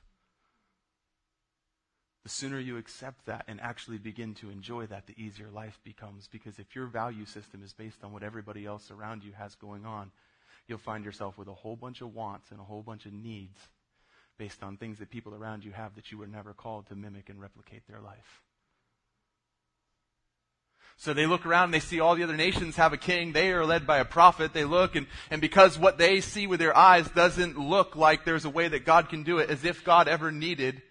The 2.23 2.29
sooner 2.29 2.59
you 2.59 2.77
accept 2.77 3.25
that 3.27 3.45
and 3.47 3.61
actually 3.61 3.97
begin 3.97 4.35
to 4.35 4.49
enjoy 4.49 4.87
that, 4.87 5.07
the 5.07 5.21
easier 5.21 5.49
life 5.49 5.79
becomes. 5.83 6.27
Because 6.27 6.59
if 6.59 6.75
your 6.75 6.85
value 6.85 7.25
system 7.25 7.63
is 7.63 7.73
based 7.73 8.03
on 8.03 8.11
what 8.11 8.23
everybody 8.23 8.65
else 8.65 8.91
around 8.91 9.23
you 9.23 9.31
has 9.33 9.55
going 9.55 9.85
on, 9.85 10.11
you'll 10.67 10.77
find 10.77 11.05
yourself 11.05 11.37
with 11.37 11.47
a 11.47 11.53
whole 11.53 11.75
bunch 11.75 12.01
of 12.01 12.13
wants 12.13 12.51
and 12.51 12.59
a 12.59 12.63
whole 12.63 12.83
bunch 12.83 13.05
of 13.05 13.13
needs 13.13 13.69
based 14.39 14.63
on 14.63 14.77
things 14.77 14.97
that 14.97 15.11
people 15.11 15.35
around 15.35 15.63
you 15.63 15.71
have 15.71 15.93
that 15.95 16.11
you 16.11 16.17
were 16.17 16.25
never 16.25 16.53
called 16.53 16.87
to 16.87 16.95
mimic 16.95 17.29
and 17.29 17.39
replicate 17.39 17.83
their 17.87 17.99
life. 17.99 18.41
So 20.97 21.13
they 21.13 21.27
look 21.27 21.45
around 21.45 21.65
and 21.65 21.73
they 21.73 21.79
see 21.79 21.99
all 21.99 22.15
the 22.15 22.23
other 22.23 22.35
nations 22.35 22.77
have 22.77 22.91
a 22.91 22.97
king. 22.97 23.31
They 23.31 23.51
are 23.51 23.65
led 23.65 23.85
by 23.85 23.99
a 23.99 24.05
prophet. 24.05 24.53
They 24.53 24.65
look 24.65 24.95
and, 24.95 25.07
and 25.29 25.41
because 25.41 25.77
what 25.77 25.97
they 25.97 26.21
see 26.21 26.47
with 26.47 26.59
their 26.59 26.75
eyes 26.75 27.07
doesn't 27.09 27.59
look 27.59 27.95
like 27.95 28.25
there's 28.25 28.45
a 28.45 28.49
way 28.49 28.69
that 28.69 28.85
God 28.85 29.09
can 29.09 29.23
do 29.23 29.39
it, 29.39 29.49
as 29.49 29.63
if 29.63 29.83
God 29.83 30.07
ever 30.07 30.31
needed 30.31 30.81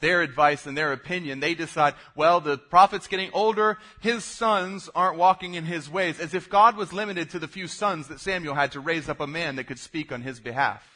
their 0.00 0.20
advice 0.20 0.66
and 0.66 0.76
their 0.76 0.92
opinion, 0.92 1.40
they 1.40 1.54
decide, 1.54 1.94
well, 2.14 2.40
the 2.40 2.58
prophet's 2.58 3.06
getting 3.06 3.30
older, 3.32 3.78
his 4.00 4.24
sons 4.24 4.90
aren't 4.94 5.16
walking 5.16 5.54
in 5.54 5.64
his 5.64 5.88
ways, 5.88 6.20
as 6.20 6.34
if 6.34 6.50
God 6.50 6.76
was 6.76 6.92
limited 6.92 7.30
to 7.30 7.38
the 7.38 7.48
few 7.48 7.68
sons 7.68 8.08
that 8.08 8.20
Samuel 8.20 8.54
had 8.54 8.72
to 8.72 8.80
raise 8.80 9.08
up 9.08 9.20
a 9.20 9.26
man 9.26 9.56
that 9.56 9.64
could 9.64 9.78
speak 9.78 10.12
on 10.12 10.20
his 10.20 10.40
behalf. 10.40 10.91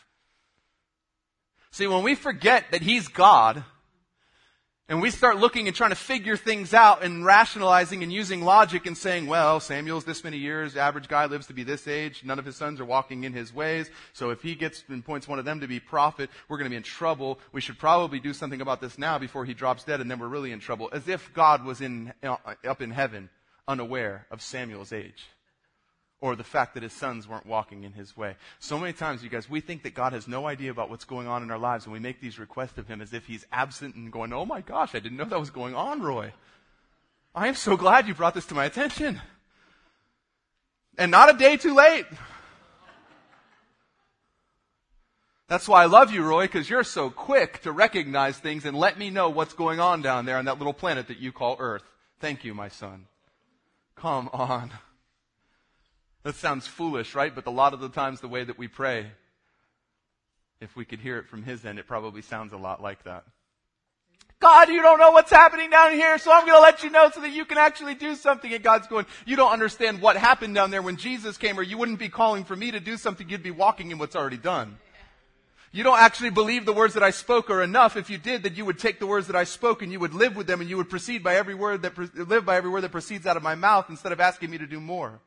See, 1.71 1.87
when 1.87 2.03
we 2.03 2.15
forget 2.15 2.71
that 2.71 2.83
He's 2.83 3.09
God, 3.09 3.65
and 4.89 5.03
we 5.03 5.11
start 5.11 5.39
looking 5.39 5.67
and 5.67 5.75
trying 5.75 5.91
to 5.91 5.97
figure 5.97 6.37
things 6.37 6.73
out 6.73 7.03
and 7.03 7.25
rationalizing 7.25 8.05
and 8.05 8.13
using 8.13 8.43
logic 8.43 8.87
and 8.87 8.97
saying, 8.97 9.27
well, 9.27 9.59
Samuel's 9.59 10.05
this 10.05 10.23
many 10.23 10.37
years, 10.37 10.77
average 10.77 11.09
guy 11.09 11.27
lives 11.27 11.49
to 11.49 11.55
be 11.55 11.65
this 11.65 11.89
age, 11.89 12.23
none 12.25 12.39
of 12.39 12.45
his 12.45 12.55
sons 12.55 12.81
are 12.81 12.85
walking 12.85 13.25
in 13.25 13.33
his 13.33 13.53
ways, 13.53 13.91
so 14.13 14.31
if 14.31 14.43
he 14.43 14.55
gets 14.55 14.85
and 14.89 15.05
points 15.05 15.27
one 15.27 15.41
of 15.41 15.45
them 15.45 15.61
to 15.61 15.67
be 15.67 15.81
prophet, 15.81 16.31
we're 16.49 16.57
going 16.57 16.67
to 16.67 16.71
be 16.71 16.77
in 16.77 16.85
trouble. 16.85 17.41
We 17.53 17.61
should 17.61 17.79
probably 17.79 18.21
do 18.21 18.33
something 18.33 18.61
about 18.61 18.81
this 18.81 18.97
now 18.97 19.19
before 19.19 19.45
he 19.45 19.55
drops 19.55 19.83
dead 19.83 20.01
and 20.01 20.09
then 20.09 20.21
we're 20.21 20.29
really 20.29 20.53
in 20.53 20.61
trouble. 20.61 20.89
As 20.93 21.09
if 21.09 21.33
God 21.35 21.65
was 21.65 21.81
in, 21.81 22.13
uh, 22.23 22.37
up 22.65 22.81
in 22.81 22.93
heaven 22.93 23.29
unaware 23.67 24.27
of 24.31 24.41
Samuel's 24.41 24.93
age 24.93 25.27
or 26.21 26.35
the 26.35 26.45
fact 26.45 26.75
that 26.75 26.83
his 26.83 26.93
sons 26.93 27.29
weren't 27.29 27.47
walking 27.47 27.85
in 27.85 27.93
his 27.93 28.17
way. 28.17 28.37
So 28.59 28.79
many 28.79 28.93
times, 28.93 29.23
you 29.23 29.29
guys, 29.29 29.51
we 29.51 29.61
think 29.61 29.83
that 29.83 29.95
God 29.95 30.13
has 30.13 30.27
no 30.27 30.47
idea 30.47 30.71
about 30.71 30.89
what's 30.89 31.05
going 31.05 31.27
on 31.27 31.43
in 31.43 31.51
our 31.51 31.59
lives, 31.59 31.85
and 31.85 31.93
we 31.93 31.99
make 31.99 32.21
these 32.21 32.39
requests 32.39 32.79
of 32.79 32.89
him 32.89 33.03
as 33.03 33.13
if 33.13 33.27
he's 33.27 33.47
absent 33.53 33.95
and 33.95 34.11
going, 34.11 34.33
Oh 34.33 34.47
my 34.47 34.63
gosh, 34.63 34.95
I 34.95 34.99
didn't 34.99 35.19
know 35.19 35.25
that 35.25 35.39
was 35.39 35.51
going 35.51 35.75
on, 35.75 36.01
Roy. 36.01 36.33
I 37.35 37.49
am 37.49 37.55
so 37.55 37.77
glad 37.77 38.09
you 38.09 38.15
brought 38.15 38.35
this 38.35 38.47
to 38.47 38.55
my 38.55 38.65
attention. 38.65 39.21
And 40.97 41.11
not 41.11 41.35
a 41.35 41.37
day 41.37 41.59
too 41.59 41.75
late. 41.75 42.07
That's 45.49 45.69
why 45.69 45.83
I 45.83 45.87
love 45.87 46.11
you, 46.11 46.25
Roy, 46.25 46.45
because 46.45 46.69
you're 46.69 46.83
so 46.83 47.11
quick 47.11 47.63
to 47.63 47.71
recognize 47.71 48.39
things 48.39 48.65
and 48.65 48.77
let 48.77 48.99
me 48.99 49.11
know 49.11 49.29
what's 49.29 49.53
going 49.53 49.79
on 49.79 50.03
down 50.03 50.25
there 50.25 50.39
on 50.39 50.47
that 50.47 50.59
little 50.59 50.73
planet 50.73 51.09
that 51.09 51.19
you 51.19 51.31
call 51.31 51.57
Earth. 51.61 51.85
Thank 52.19 52.43
you, 52.43 52.53
my 52.55 52.69
son. 52.69 53.07
Come 53.95 54.29
on. 54.33 54.73
That 56.27 56.35
sounds 56.35 56.67
foolish, 56.67 57.15
right? 57.15 57.33
But 57.33 57.47
a 57.47 57.51
lot 57.51 57.73
of 57.73 57.79
the 57.79 57.89
times, 57.89 58.21
the 58.21 58.27
way 58.27 58.43
that 58.43 58.59
we 58.59 58.67
pray, 58.67 59.07
if 60.61 60.75
we 60.75 60.85
could 60.85 60.99
hear 60.99 61.19
it 61.19 61.29
from 61.29 61.45
his 61.45 61.65
end, 61.65 61.79
it 61.79 61.87
probably 61.87 62.21
sounds 62.21 62.53
a 62.53 62.57
lot 62.57 62.83
like 62.83 63.05
that. 63.05 63.23
God, 64.41 64.69
you 64.69 64.83
don't 64.83 64.99
know 64.99 65.13
what's 65.13 65.31
happening 65.31 65.71
down 65.71 65.93
here, 65.93 66.19
so 66.19 66.33
I'm 66.33 66.45
going 66.45 66.59
to 66.59 66.61
let 66.61 66.83
you 66.83 66.91
know 66.91 67.13
so 67.15 67.21
that 67.21 67.31
you 67.31 67.45
can 67.45 67.59
actually 67.59 67.95
do 67.95 68.17
something. 68.17 68.53
And 68.53 68.61
God's 68.61 68.89
going, 68.89 69.07
you 69.25 69.37
don't 69.37 69.53
understand 69.53 70.03
what 70.03 70.17
happened 70.17 70.57
down 70.57 70.73
there 70.73 70.83
when 70.83 70.97
Jesus 70.97 71.37
came, 71.37 71.61
or 71.61 71.63
you 71.63 71.79
wouldn't 71.79 72.01
be 72.01 72.09
calling 72.09 72.43
for 72.43 72.57
me 72.57 72.73
to 72.73 72.81
do 72.81 72.97
something. 72.97 73.29
You'd 73.29 73.45
be 73.45 73.53
walking 73.53 73.93
in 73.93 73.99
what's 73.99 74.17
already 74.17 74.37
done. 74.37 74.79
You 75.71 75.85
don't 75.85 76.01
actually 76.01 76.31
believe 76.31 76.67
the 76.67 76.73
words 76.73 76.95
that 76.95 77.05
I 77.05 77.11
spoke 77.11 77.51
are 77.51 77.63
enough. 77.63 77.97
If 77.97 78.11
you 78.11 78.19
did, 78.19 78.43
that 78.43 78.57
you 78.57 78.65
would 78.65 78.81
take 78.81 78.99
the 78.99 79.07
words 79.07 79.29
that 79.29 79.37
I 79.37 79.45
spoke 79.45 79.81
and 79.81 79.93
you 79.93 80.01
would 80.01 80.13
live 80.13 80.35
with 80.35 80.49
them 80.49 80.61
and 80.61 80.69
you 80.69 80.77
would 80.77 80.91
proceed 80.91 81.23
by 81.23 81.37
every 81.37 81.55
word 81.55 81.83
that, 81.83 81.97
live 82.29 82.45
by 82.45 82.57
every 82.57 82.71
word 82.71 82.81
that 82.81 82.91
proceeds 82.91 83.29
out 83.29 83.37
of 83.37 83.45
my 83.45 83.55
mouth 83.55 83.87
instead 83.89 84.11
of 84.11 84.19
asking 84.19 84.51
me 84.51 84.59
to 84.59 84.67
do 84.67 84.81
more. 84.81 85.21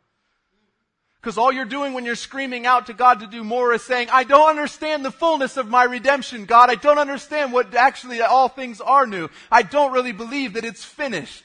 Because 1.22 1.38
all 1.38 1.52
you're 1.52 1.66
doing 1.66 1.94
when 1.94 2.06
you're 2.06 2.16
screaming 2.16 2.66
out 2.66 2.86
to 2.86 2.94
God 2.94 3.20
to 3.20 3.28
do 3.28 3.44
more 3.44 3.74
is 3.74 3.84
saying, 3.84 4.08
I 4.10 4.24
don't 4.24 4.50
understand 4.50 5.04
the 5.04 5.12
fullness 5.12 5.58
of 5.58 5.68
my 5.68 5.84
redemption, 5.84 6.46
God. 6.46 6.70
I 6.70 6.76
don't 6.76 6.98
understand 6.98 7.52
what 7.52 7.76
actually 7.76 8.22
all 8.22 8.48
things 8.48 8.80
are 8.80 9.06
new. 9.06 9.28
I 9.52 9.64
don't 9.64 9.92
really 9.92 10.14
believe 10.14 10.54
that 10.54 10.64
it's 10.64 10.86
finished. 10.86 11.44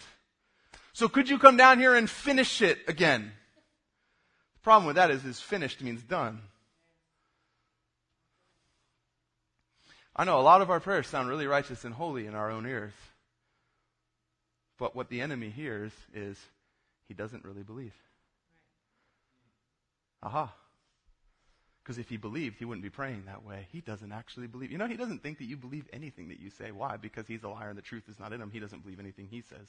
So 0.92 1.08
could 1.08 1.28
you 1.28 1.40
come 1.40 1.56
down 1.56 1.80
here 1.80 1.96
and 1.96 2.08
finish 2.08 2.62
it 2.62 2.78
again? 2.87 3.32
The 4.54 4.60
problem 4.60 4.87
with 4.87 4.94
that 4.94 5.10
is, 5.10 5.24
is 5.24 5.40
finished 5.40 5.82
means 5.82 6.02
done. 6.04 6.40
I 10.14 10.24
know 10.24 10.38
a 10.38 10.42
lot 10.42 10.60
of 10.60 10.70
our 10.70 10.78
prayers 10.78 11.08
sound 11.08 11.28
really 11.28 11.48
righteous 11.48 11.84
and 11.84 11.92
holy 11.92 12.28
in 12.28 12.37
our 12.37 12.48
own 12.48 12.64
ears. 12.64 12.92
But 14.78 14.94
what 14.94 15.08
the 15.08 15.20
enemy 15.20 15.50
hears 15.50 15.92
is, 16.14 16.38
he 17.08 17.14
doesn't 17.14 17.44
really 17.44 17.64
believe. 17.64 17.92
Aha. 20.24 20.52
Because 21.82 21.98
if 21.98 22.08
he 22.08 22.16
believed, 22.16 22.56
he 22.58 22.64
wouldn't 22.64 22.82
be 22.82 22.90
praying 22.90 23.24
that 23.26 23.44
way. 23.44 23.68
He 23.70 23.82
doesn't 23.82 24.10
actually 24.10 24.46
believe. 24.46 24.72
You 24.72 24.78
know, 24.78 24.87
he 24.87 24.96
doesn't 24.96 25.22
think 25.22 25.37
that 25.38 25.44
you 25.44 25.58
believe 25.58 25.87
anything 25.92 26.28
that 26.28 26.40
you 26.40 26.48
say. 26.48 26.72
Why? 26.72 26.96
Because 26.96 27.26
he's 27.26 27.42
a 27.42 27.48
liar 27.48 27.68
and 27.68 27.76
the 27.76 27.82
truth 27.82 28.08
is 28.08 28.18
not 28.18 28.32
in 28.32 28.40
him. 28.40 28.50
He 28.50 28.58
doesn't 28.58 28.82
believe 28.82 28.98
anything 28.98 29.28
he 29.30 29.42
says. 29.42 29.68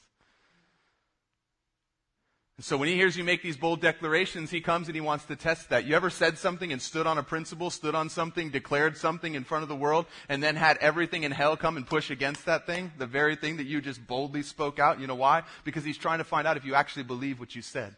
So 2.58 2.78
when 2.78 2.88
he 2.88 2.94
hears 2.94 3.18
you 3.18 3.22
make 3.22 3.42
these 3.42 3.58
bold 3.58 3.82
declarations, 3.82 4.50
he 4.50 4.62
comes 4.62 4.88
and 4.88 4.94
he 4.94 5.02
wants 5.02 5.26
to 5.26 5.36
test 5.36 5.68
that. 5.68 5.84
You 5.84 5.94
ever 5.94 6.08
said 6.08 6.38
something 6.38 6.72
and 6.72 6.80
stood 6.80 7.06
on 7.06 7.18
a 7.18 7.22
principle, 7.22 7.68
stood 7.68 7.94
on 7.94 8.08
something, 8.08 8.48
declared 8.48 8.96
something 8.96 9.34
in 9.34 9.44
front 9.44 9.62
of 9.62 9.68
the 9.68 9.76
world, 9.76 10.06
and 10.30 10.42
then 10.42 10.56
had 10.56 10.78
everything 10.78 11.24
in 11.24 11.32
hell 11.32 11.58
come 11.58 11.76
and 11.76 11.86
push 11.86 12.10
against 12.10 12.46
that 12.46 12.64
thing? 12.64 12.92
The 12.96 13.06
very 13.06 13.36
thing 13.36 13.58
that 13.58 13.66
you 13.66 13.82
just 13.82 14.06
boldly 14.06 14.42
spoke 14.42 14.78
out. 14.78 15.00
You 15.00 15.06
know 15.06 15.16
why? 15.16 15.42
Because 15.64 15.84
he's 15.84 15.98
trying 15.98 16.16
to 16.16 16.24
find 16.24 16.46
out 16.46 16.56
if 16.56 16.64
you 16.64 16.74
actually 16.74 17.02
believe 17.02 17.38
what 17.38 17.54
you 17.54 17.60
said. 17.60 17.94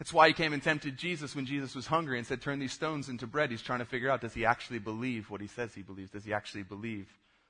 That's 0.00 0.14
why 0.14 0.28
he 0.28 0.32
came 0.32 0.54
and 0.54 0.62
tempted 0.62 0.96
Jesus 0.96 1.36
when 1.36 1.44
Jesus 1.44 1.74
was 1.74 1.86
hungry 1.86 2.16
and 2.16 2.26
said, 2.26 2.40
Turn 2.40 2.58
these 2.58 2.72
stones 2.72 3.10
into 3.10 3.26
bread. 3.26 3.50
He's 3.50 3.60
trying 3.60 3.80
to 3.80 3.84
figure 3.84 4.10
out 4.10 4.22
does 4.22 4.32
he 4.32 4.46
actually 4.46 4.78
believe 4.78 5.28
what 5.28 5.42
he 5.42 5.46
says 5.46 5.74
he 5.74 5.82
believes? 5.82 6.10
Does 6.10 6.24
he 6.24 6.32
actually 6.32 6.62
believe 6.62 7.06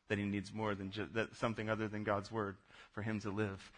that 0.09 0.19
he 0.19 0.25
needs 0.25 0.53
more 0.53 0.75
than 0.75 0.93
that 1.15 1.37
something 1.37 1.71
other 1.71 1.87
than 1.87 2.03
God's 2.03 2.33
word 2.33 2.57
for 2.91 3.03
him 3.03 3.21
to 3.21 3.31
live? 3.31 3.71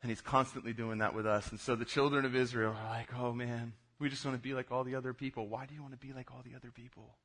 And 0.00 0.10
he's 0.10 0.22
constantly 0.22 0.72
doing 0.72 0.98
that 0.98 1.14
with 1.14 1.26
us. 1.26 1.50
And 1.50 1.60
so 1.60 1.76
the 1.76 1.84
children 1.84 2.24
of 2.24 2.34
Israel 2.34 2.74
are 2.74 2.88
like, 2.88 3.08
Oh 3.18 3.34
man, 3.34 3.74
we 3.98 4.08
just 4.08 4.24
want 4.24 4.34
to 4.34 4.42
be 4.42 4.54
like 4.54 4.72
all 4.72 4.84
the 4.84 4.94
other 4.94 5.12
people. 5.12 5.46
Why 5.46 5.66
do 5.66 5.74
you 5.74 5.82
want 5.82 5.92
to 5.92 6.06
be 6.06 6.14
like 6.14 6.30
all 6.30 6.40
the 6.42 6.56
other 6.56 6.70
people? 6.70 7.16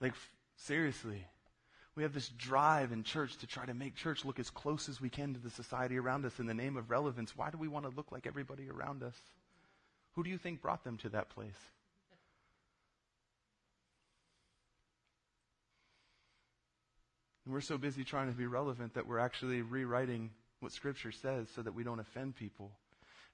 Like, 0.00 0.14
seriously. 0.56 1.26
We 1.96 2.02
have 2.02 2.12
this 2.12 2.28
drive 2.28 2.92
in 2.92 3.02
church 3.02 3.38
to 3.38 3.46
try 3.46 3.64
to 3.64 3.72
make 3.72 3.96
church 3.96 4.24
look 4.24 4.38
as 4.38 4.50
close 4.50 4.88
as 4.90 5.00
we 5.00 5.08
can 5.08 5.32
to 5.32 5.40
the 5.40 5.50
society 5.50 5.98
around 5.98 6.26
us 6.26 6.38
in 6.38 6.46
the 6.46 6.52
name 6.52 6.76
of 6.76 6.90
relevance. 6.90 7.34
Why 7.34 7.50
do 7.50 7.56
we 7.56 7.68
want 7.68 7.86
to 7.86 7.96
look 7.96 8.12
like 8.12 8.26
everybody 8.26 8.68
around 8.68 9.02
us? 9.02 9.16
Who 10.12 10.22
do 10.22 10.28
you 10.28 10.36
think 10.36 10.60
brought 10.60 10.84
them 10.84 10.98
to 10.98 11.08
that 11.10 11.30
place? 11.30 11.56
And 17.46 17.54
we're 17.54 17.62
so 17.62 17.78
busy 17.78 18.04
trying 18.04 18.30
to 18.30 18.36
be 18.36 18.46
relevant 18.46 18.94
that 18.94 19.06
we're 19.06 19.18
actually 19.18 19.62
rewriting 19.62 20.30
what 20.60 20.72
Scripture 20.72 21.12
says 21.12 21.48
so 21.54 21.62
that 21.62 21.74
we 21.74 21.84
don't 21.84 22.00
offend 22.00 22.36
people. 22.36 22.72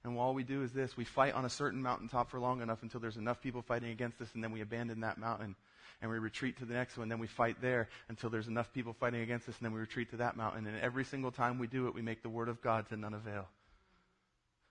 And 0.03 0.17
all 0.17 0.33
we 0.33 0.43
do 0.43 0.63
is 0.63 0.73
this 0.73 0.97
we 0.97 1.05
fight 1.05 1.33
on 1.33 1.45
a 1.45 1.49
certain 1.49 1.81
mountaintop 1.81 2.29
for 2.29 2.39
long 2.39 2.61
enough 2.61 2.83
until 2.83 2.99
there's 2.99 3.17
enough 3.17 3.41
people 3.41 3.61
fighting 3.61 3.91
against 3.91 4.21
us, 4.21 4.29
and 4.33 4.43
then 4.43 4.51
we 4.51 4.61
abandon 4.61 5.01
that 5.01 5.17
mountain 5.17 5.55
and 6.01 6.11
we 6.11 6.19
retreat 6.19 6.57
to 6.57 6.65
the 6.65 6.73
next 6.73 6.97
one. 6.97 7.07
Then 7.07 7.19
we 7.19 7.27
fight 7.27 7.61
there 7.61 7.87
until 8.09 8.29
there's 8.29 8.49
enough 8.49 8.73
people 8.73 8.93
fighting 8.93 9.21
against 9.21 9.47
us, 9.47 9.55
and 9.57 9.65
then 9.65 9.73
we 9.73 9.79
retreat 9.79 10.09
to 10.11 10.17
that 10.17 10.35
mountain. 10.35 10.67
And 10.67 10.77
every 10.81 11.05
single 11.05 11.31
time 11.31 11.59
we 11.59 11.67
do 11.67 11.87
it, 11.87 11.95
we 11.95 12.01
make 12.01 12.21
the 12.21 12.29
word 12.29 12.49
of 12.49 12.61
God 12.61 12.89
to 12.89 12.97
none 12.97 13.13
avail. 13.13 13.47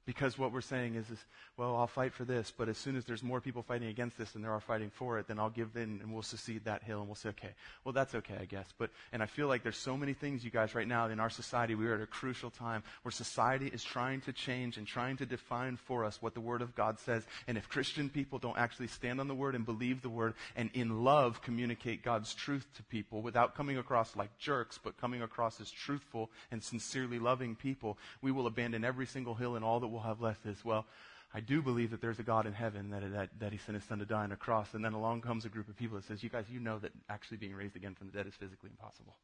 Because 0.05 0.37
what 0.37 0.53
we're 0.53 0.61
saying 0.61 0.97
is, 0.97 1.09
is, 1.11 1.19
well, 1.57 1.77
I'll 1.77 1.87
fight 1.87 2.13
for 2.13 2.25
this, 2.25 2.53
but 2.57 2.69
as 2.69 2.77
soon 2.77 2.97
as 2.97 3.05
there's 3.05 3.23
more 3.23 3.41
people 3.41 3.63
fighting 3.63 3.89
against 3.89 4.19
this 4.19 4.33
than 4.33 4.43
there 4.43 4.51
are 4.51 4.61
fighting 4.61 4.91
for 4.91 5.19
it, 5.19 5.29
then 5.29 5.39
I'll 5.39 5.51
give 5.51 5.77
in 5.77 6.01
and 6.03 6.13
we'll 6.13 6.23
secede 6.23 6.65
that 6.65 6.83
hill 6.83 6.99
and 6.99 7.07
we'll 7.07 7.15
say, 7.15 7.29
okay, 7.29 7.51
well, 7.85 7.93
that's 7.93 8.15
okay, 8.17 8.37
I 8.41 8.47
guess. 8.47 8.67
But, 8.77 8.91
and 9.13 9.23
I 9.23 9.27
feel 9.27 9.47
like 9.47 9.63
there's 9.63 9.77
so 9.77 9.97
many 9.97 10.13
things, 10.13 10.45
you 10.45 10.51
guys, 10.51 10.75
right 10.75 10.89
now 10.89 11.07
in 11.07 11.21
our 11.21 11.31
society, 11.31 11.77
we 11.77 11.87
are 11.87 11.95
at 11.95 12.01
a 12.01 12.07
crucial 12.07 12.51
time 12.51 12.83
where 13.03 13.13
society 13.13 13.69
is 13.69 13.85
trying 13.85 14.21
to 14.23 14.33
change 14.33 14.77
and 14.77 14.87
trying 14.87 15.19
to 15.19 15.27
define 15.27 15.77
for 15.77 16.05
us 16.05 16.21
what 16.21 16.35
the 16.35 16.41
Word 16.41 16.63
of 16.63 16.75
God 16.75 16.99
says. 16.99 17.25
And 17.47 17.57
if 17.57 17.69
Christian 17.69 18.09
people 18.09 18.41
don't 18.41 18.59
actually 18.59 18.89
stand 18.89 19.21
on 19.21 19.29
the 19.29 19.35
Word 19.37 19.55
and 19.55 19.65
believe 19.65 20.03
the 20.03 20.09
Word 20.09 20.35
and 20.57 20.69
in 20.75 21.05
love 21.05 21.43
communicate 21.43 22.03
God's 22.03 22.35
truth 22.35 22.67
to 22.75 22.83
people 22.83 23.23
without 23.23 23.55
coming 23.55 23.79
across 23.79 24.17
like 24.17 24.37
jerks, 24.39 24.81
but 24.83 24.97
coming 25.01 25.23
across 25.23 25.61
as 25.61 25.71
truthful 25.71 26.31
and 26.51 26.61
sincerely 26.61 27.21
loving 27.21 27.55
people, 27.55 27.99
we 28.21 28.33
will 28.33 28.49
abandon 28.49 28.85
every 28.85 29.07
single 29.07 29.35
hill 29.35 29.55
and 29.55 29.65
all 29.65 29.79
that 29.79 29.92
we'll 29.93 30.03
have 30.03 30.21
left 30.21 30.47
is, 30.47 30.65
well, 30.65 30.87
I 31.35 31.41
do 31.41 31.63
believe 31.63 31.91
that 31.93 32.01
there's 32.01 32.19
a 32.19 32.23
God 32.23 32.47
in 32.47 32.53
heaven, 32.53 32.91
that, 32.91 33.11
that, 33.13 33.31
that 33.41 33.53
he 33.53 33.59
sent 33.59 33.77
his 33.77 33.85
son 33.85 33.99
to 34.01 34.05
die 34.05 34.25
on 34.25 34.33
a 34.33 34.37
cross. 34.37 34.75
And 34.75 34.85
then 34.85 34.93
along 34.93 35.23
comes 35.23 35.45
a 35.45 35.49
group 35.49 35.69
of 35.69 35.77
people 35.77 35.97
that 35.97 36.07
says, 36.07 36.23
you 36.23 36.29
guys, 36.29 36.45
you 36.51 36.61
know 36.61 36.79
that 36.81 36.93
actually 37.09 37.39
being 37.39 37.55
raised 37.55 37.77
again 37.77 37.95
from 37.95 38.09
the 38.09 38.13
dead 38.13 38.27
is 38.27 38.35
physically 38.35 38.71
impossible. 38.71 39.17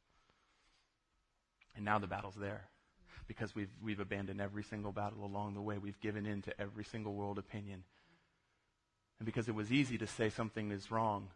And 1.76 1.84
now 1.84 1.98
the 1.98 2.06
battle's 2.06 2.34
there 2.34 2.62
because 3.26 3.54
we've, 3.54 3.70
we've 3.82 4.00
abandoned 4.00 4.40
every 4.40 4.62
single 4.62 4.90
battle 4.90 5.24
along 5.24 5.54
the 5.54 5.60
way. 5.60 5.76
We've 5.76 6.00
given 6.00 6.24
in 6.24 6.42
to 6.42 6.60
every 6.60 6.84
single 6.84 7.14
world 7.14 7.38
opinion. 7.38 7.84
And 9.18 9.26
because 9.26 9.48
it 9.48 9.54
was 9.54 9.70
easy 9.70 9.98
to 9.98 10.06
say 10.06 10.30
something 10.30 10.70
is 10.70 10.90
wrong 10.90 11.28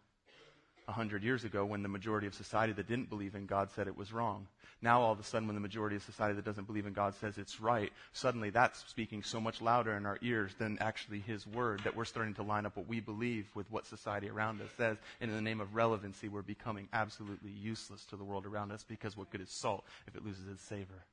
a 0.89 0.93
hundred 0.93 1.23
years 1.23 1.45
ago 1.45 1.65
when 1.65 1.83
the 1.83 1.89
majority 1.89 2.27
of 2.27 2.35
society 2.35 2.73
that 2.73 2.89
didn't 2.89 3.09
believe 3.09 3.35
in 3.35 3.47
God 3.47 3.71
said 3.71 3.87
it 3.87 3.97
was 3.97 4.13
wrong. 4.13 4.47
Now 4.81 5.03
all 5.03 5.13
of 5.13 5.21
a 5.21 5.23
sudden 5.23 5.47
when 5.47 5.55
the 5.55 5.61
majority 5.61 5.95
of 5.95 6.03
society 6.03 6.35
that 6.35 6.45
doesn't 6.45 6.67
believe 6.67 6.87
in 6.87 6.93
God 6.93 7.15
says 7.15 7.39
it's 7.39 7.61
right, 7.61 7.93
suddenly 8.13 8.51
that's 8.51 8.85
speaking 8.89 9.23
so 9.23 9.41
much 9.41 9.61
louder 9.61 9.97
in 9.97 10.07
our 10.07 10.19
ears 10.23 10.53
than 10.59 10.77
actually 10.81 11.21
His 11.21 11.47
Word 11.47 11.81
that 11.85 11.95
we're 11.95 12.05
starting 12.05 12.35
to 12.35 12.43
line 12.43 12.67
up 12.67 12.77
what 12.77 12.89
we 12.89 12.99
believe 12.99 13.47
with 13.55 13.71
what 13.71 13.87
society 13.87 14.29
around 14.29 14.61
us 14.61 14.71
says. 14.77 14.97
And 15.21 15.31
in 15.31 15.37
the 15.37 15.43
name 15.43 15.61
of 15.61 15.75
relevancy, 15.77 16.29
we're 16.29 16.43
becoming 16.43 16.89
absolutely 16.93 17.51
useless 17.51 18.05
to 18.07 18.17
the 18.17 18.25
world 18.25 18.45
around 18.45 18.73
us 18.73 18.85
because 18.89 19.17
what 19.17 19.31
good 19.31 19.41
is 19.41 19.51
salt 19.51 19.85
if 20.09 20.17
it 20.17 20.25
loses 20.25 20.49
its 20.49 20.65
savor? 20.65 21.05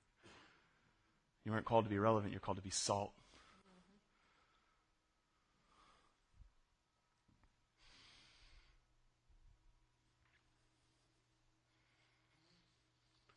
You 1.46 1.52
weren't 1.52 1.66
called 1.66 1.86
to 1.86 1.90
be 1.90 2.00
relevant, 2.00 2.34
you're 2.34 2.40
called 2.40 2.58
to 2.58 2.64
be 2.64 2.70
salt. 2.70 3.12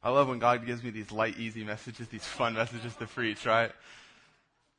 I 0.03 0.11
love 0.11 0.29
when 0.29 0.41
God 0.41 0.67
gives 0.67 0.83
me 0.83 0.91
these 0.91 1.13
light, 1.13 1.39
easy 1.39 1.63
messages, 1.63 2.09
these 2.09 2.25
fun 2.25 2.55
messages 2.55 2.95
to 2.97 3.07
preach, 3.07 3.47
right? 3.47 3.71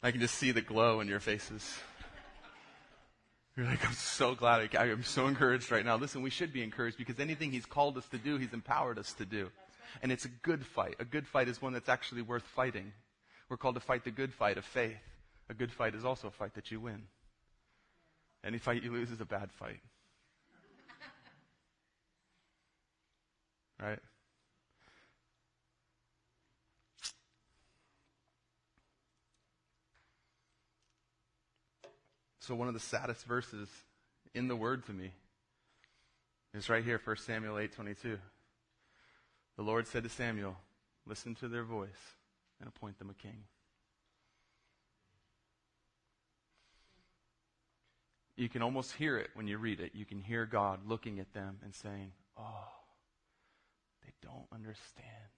I 0.02 0.12
can 0.12 0.20
just 0.20 0.36
see 0.36 0.52
the 0.52 0.62
glow 0.62 1.00
in 1.00 1.08
your 1.08 1.22
faces. 1.22 1.80
You're 3.56 3.68
like, 3.68 3.86
I'm 3.86 3.94
so 3.94 4.36
glad. 4.36 4.76
I, 4.78 4.88
am 4.88 5.04
so 5.04 5.28
encouraged 5.28 5.72
right 5.72 5.86
now. 5.86 5.96
Listen, 5.96 6.24
we 6.24 6.30
should 6.30 6.52
be 6.52 6.62
encouraged 6.62 6.98
because 6.98 7.20
anything 7.20 7.52
He's 7.52 7.66
called 7.66 7.98
us 7.98 8.08
to 8.10 8.18
do, 8.18 8.38
He's 8.38 8.52
empowered 8.52 9.00
us 9.00 9.14
to 9.14 9.26
do. 9.26 9.50
And 10.02 10.12
it's 10.12 10.26
a 10.26 10.30
good 10.30 10.66
fight. 10.66 10.96
A 11.00 11.06
good 11.06 11.28
fight 11.28 11.48
is 11.48 11.62
one 11.62 11.72
that's 11.72 11.88
actually 11.88 12.24
worth 12.24 12.44
fighting. 12.44 12.92
We're 13.48 13.58
called 13.58 13.76
to 13.76 13.82
fight 13.82 14.04
the 14.04 14.12
good 14.12 14.34
fight 14.34 14.58
of 14.58 14.66
faith. 14.66 14.98
A 15.50 15.54
good 15.54 15.72
fight 15.72 15.94
is 15.94 16.04
also 16.04 16.30
a 16.30 16.32
fight 16.32 16.56
that 16.56 16.72
you 16.72 16.80
win. 16.80 17.04
Any 18.44 18.58
fight 18.58 18.84
you 18.84 18.92
lose 18.92 19.12
is 19.12 19.22
a 19.22 19.26
bad 19.26 19.52
fight. 19.52 19.80
Right? 23.82 24.00
So, 32.46 32.56
one 32.56 32.68
of 32.68 32.74
the 32.74 32.80
saddest 32.82 33.24
verses 33.24 33.70
in 34.34 34.50
the 34.50 34.56
Word 34.58 34.86
to 34.88 34.92
me 34.92 35.14
is 36.54 36.68
right 36.68 36.84
here, 36.84 37.00
1 37.00 37.16
Samuel 37.24 37.58
8:22. 37.58 38.20
The 39.56 39.62
Lord 39.64 39.88
said 39.88 40.04
to 40.04 40.10
Samuel, 40.10 40.60
"Listen 41.06 41.36
to 41.36 41.48
their 41.48 41.64
voice 41.64 42.18
and 42.60 42.68
appoint 42.68 43.00
them 43.00 43.10
a 43.10 43.14
king." 43.14 43.48
You 48.36 48.50
can 48.50 48.62
almost 48.62 48.92
hear 48.96 49.18
it 49.18 49.34
when 49.36 49.48
you 49.48 49.58
read 49.58 49.80
it. 49.80 49.96
You 49.96 50.06
can 50.06 50.20
hear 50.20 50.46
God 50.46 50.86
looking 50.86 51.22
at 51.22 51.32
them 51.32 51.62
and 51.64 51.74
saying, 51.74 52.12
"Oh, 52.36 52.74
they 54.02 54.12
don't 54.20 54.52
understand. 54.52 55.32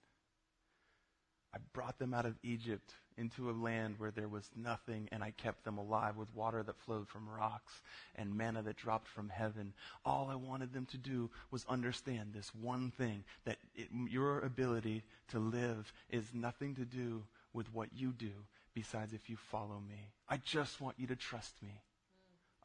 I 1.55 1.59
brought 1.71 1.97
them 1.99 2.13
out 2.13 2.25
of 2.25 2.35
Egypt 2.43 2.91
into 3.17 3.49
a 3.49 3.53
land 3.53 3.95
where 3.97 4.11
there 4.11 4.27
was 4.27 4.49
nothing, 4.57 5.07
and 5.13 5.23
I 5.23 5.31
kept 5.31 5.63
them 5.63 5.77
alive 5.77 6.17
with 6.17 6.27
water 6.35 6.61
that 6.63 6.77
flowed 6.81 7.07
from 7.07 7.29
rocks 7.29 7.81
and 8.15 8.35
manna 8.35 8.61
that 8.63 8.75
dropped 8.75 9.07
from 9.07 9.29
heaven. 9.29 9.73
All 10.03 10.27
I 10.29 10.35
wanted 10.35 10.73
them 10.73 10.85
to 10.87 10.97
do 10.97 11.29
was 11.51 11.65
understand 11.69 12.33
this 12.33 12.53
one 12.53 12.91
thing 12.91 13.23
that 13.45 13.57
it, 13.73 13.87
your 14.09 14.39
ability 14.39 15.03
to 15.29 15.39
live 15.39 15.93
is 16.09 16.25
nothing 16.33 16.75
to 16.75 16.83
do 16.83 17.23
with 17.53 17.73
what 17.73 17.87
you 17.95 18.11
do, 18.11 18.33
besides 18.73 19.13
if 19.13 19.29
you 19.29 19.37
follow 19.37 19.81
me. 19.87 20.11
I 20.27 20.35
just 20.37 20.81
want 20.81 20.99
you 20.99 21.07
to 21.07 21.15
trust 21.15 21.53
me. 21.63 21.81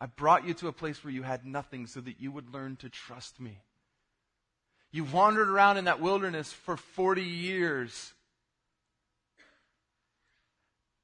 I 0.00 0.06
brought 0.06 0.44
you 0.44 0.54
to 0.54 0.68
a 0.68 0.72
place 0.72 1.04
where 1.04 1.12
you 1.12 1.22
had 1.22 1.46
nothing 1.46 1.86
so 1.86 2.00
that 2.00 2.20
you 2.20 2.32
would 2.32 2.52
learn 2.52 2.74
to 2.76 2.88
trust 2.88 3.38
me. 3.38 3.58
You 4.90 5.04
wandered 5.04 5.48
around 5.48 5.76
in 5.76 5.84
that 5.84 6.00
wilderness 6.00 6.52
for 6.52 6.76
40 6.76 7.22
years 7.22 8.14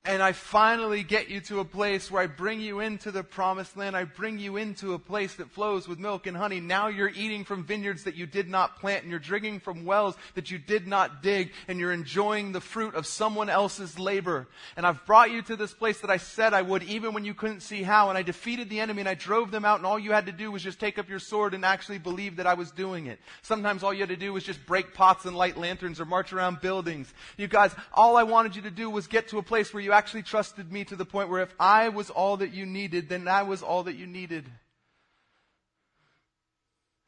and 0.06 0.22
I 0.22 0.32
finally 0.32 1.02
get 1.02 1.28
you 1.28 1.40
to 1.42 1.58
a 1.58 1.64
place 1.64 2.10
where 2.10 2.22
I 2.22 2.28
bring 2.28 2.60
you 2.60 2.78
into 2.78 3.10
the 3.10 3.24
promised 3.24 3.76
land. 3.76 3.96
I 3.96 4.04
bring 4.04 4.38
you 4.38 4.56
into 4.56 4.94
a 4.94 5.00
place 5.00 5.34
that 5.34 5.50
flows 5.50 5.88
with 5.88 5.98
milk 5.98 6.28
and 6.28 6.36
honey. 6.36 6.60
Now 6.60 6.86
you're 6.86 7.08
eating 7.08 7.44
from 7.44 7.64
vineyards 7.64 8.04
that 8.04 8.14
you 8.14 8.24
did 8.24 8.48
not 8.48 8.78
plant 8.78 9.02
and 9.02 9.10
you're 9.10 9.18
drinking 9.18 9.60
from 9.60 9.84
wells 9.84 10.14
that 10.34 10.48
you 10.50 10.58
did 10.58 10.86
not 10.86 11.24
dig 11.24 11.50
and 11.66 11.80
you're 11.80 11.92
enjoying 11.92 12.52
the 12.52 12.60
fruit 12.60 12.94
of 12.94 13.04
someone 13.04 13.48
else's 13.48 13.98
labor. 13.98 14.46
And 14.76 14.86
I've 14.86 15.04
brought 15.06 15.32
you 15.32 15.42
to 15.42 15.56
this 15.56 15.74
place 15.74 16.00
that 16.02 16.10
I 16.10 16.18
said 16.18 16.54
I 16.54 16.62
would 16.62 16.84
even 16.84 17.12
when 17.12 17.24
you 17.24 17.34
couldn't 17.34 17.60
see 17.60 17.82
how. 17.82 18.08
And 18.08 18.16
I 18.16 18.22
defeated 18.22 18.70
the 18.70 18.78
enemy 18.78 19.00
and 19.00 19.08
I 19.08 19.14
drove 19.14 19.50
them 19.50 19.64
out 19.64 19.78
and 19.78 19.86
all 19.86 19.98
you 19.98 20.12
had 20.12 20.26
to 20.26 20.32
do 20.32 20.52
was 20.52 20.62
just 20.62 20.78
take 20.78 21.00
up 21.00 21.08
your 21.08 21.18
sword 21.18 21.52
and 21.52 21.64
actually 21.64 21.98
believe 21.98 22.36
that 22.36 22.46
I 22.46 22.54
was 22.54 22.70
doing 22.70 23.06
it. 23.06 23.18
Sometimes 23.42 23.82
all 23.82 23.92
you 23.92 24.00
had 24.00 24.10
to 24.10 24.16
do 24.16 24.32
was 24.32 24.44
just 24.44 24.64
break 24.66 24.94
pots 24.94 25.24
and 25.24 25.36
light 25.36 25.56
lanterns 25.56 26.00
or 26.00 26.04
march 26.04 26.32
around 26.32 26.60
buildings. 26.60 27.12
You 27.36 27.48
guys, 27.48 27.74
all 27.92 28.16
I 28.16 28.22
wanted 28.22 28.54
you 28.54 28.62
to 28.62 28.70
do 28.70 28.88
was 28.88 29.08
get 29.08 29.28
to 29.28 29.38
a 29.38 29.42
place 29.42 29.74
where 29.74 29.82
you 29.82 29.95
actually 29.96 30.22
trusted 30.22 30.70
me 30.70 30.84
to 30.84 30.96
the 30.96 31.04
point 31.04 31.28
where 31.28 31.42
if 31.42 31.54
I 31.58 31.88
was 31.88 32.10
all 32.10 32.36
that 32.38 32.52
you 32.52 32.66
needed, 32.66 33.08
then 33.08 33.26
I 33.28 33.42
was 33.42 33.62
all 33.62 33.84
that 33.84 33.96
you 33.96 34.06
needed. 34.06 34.44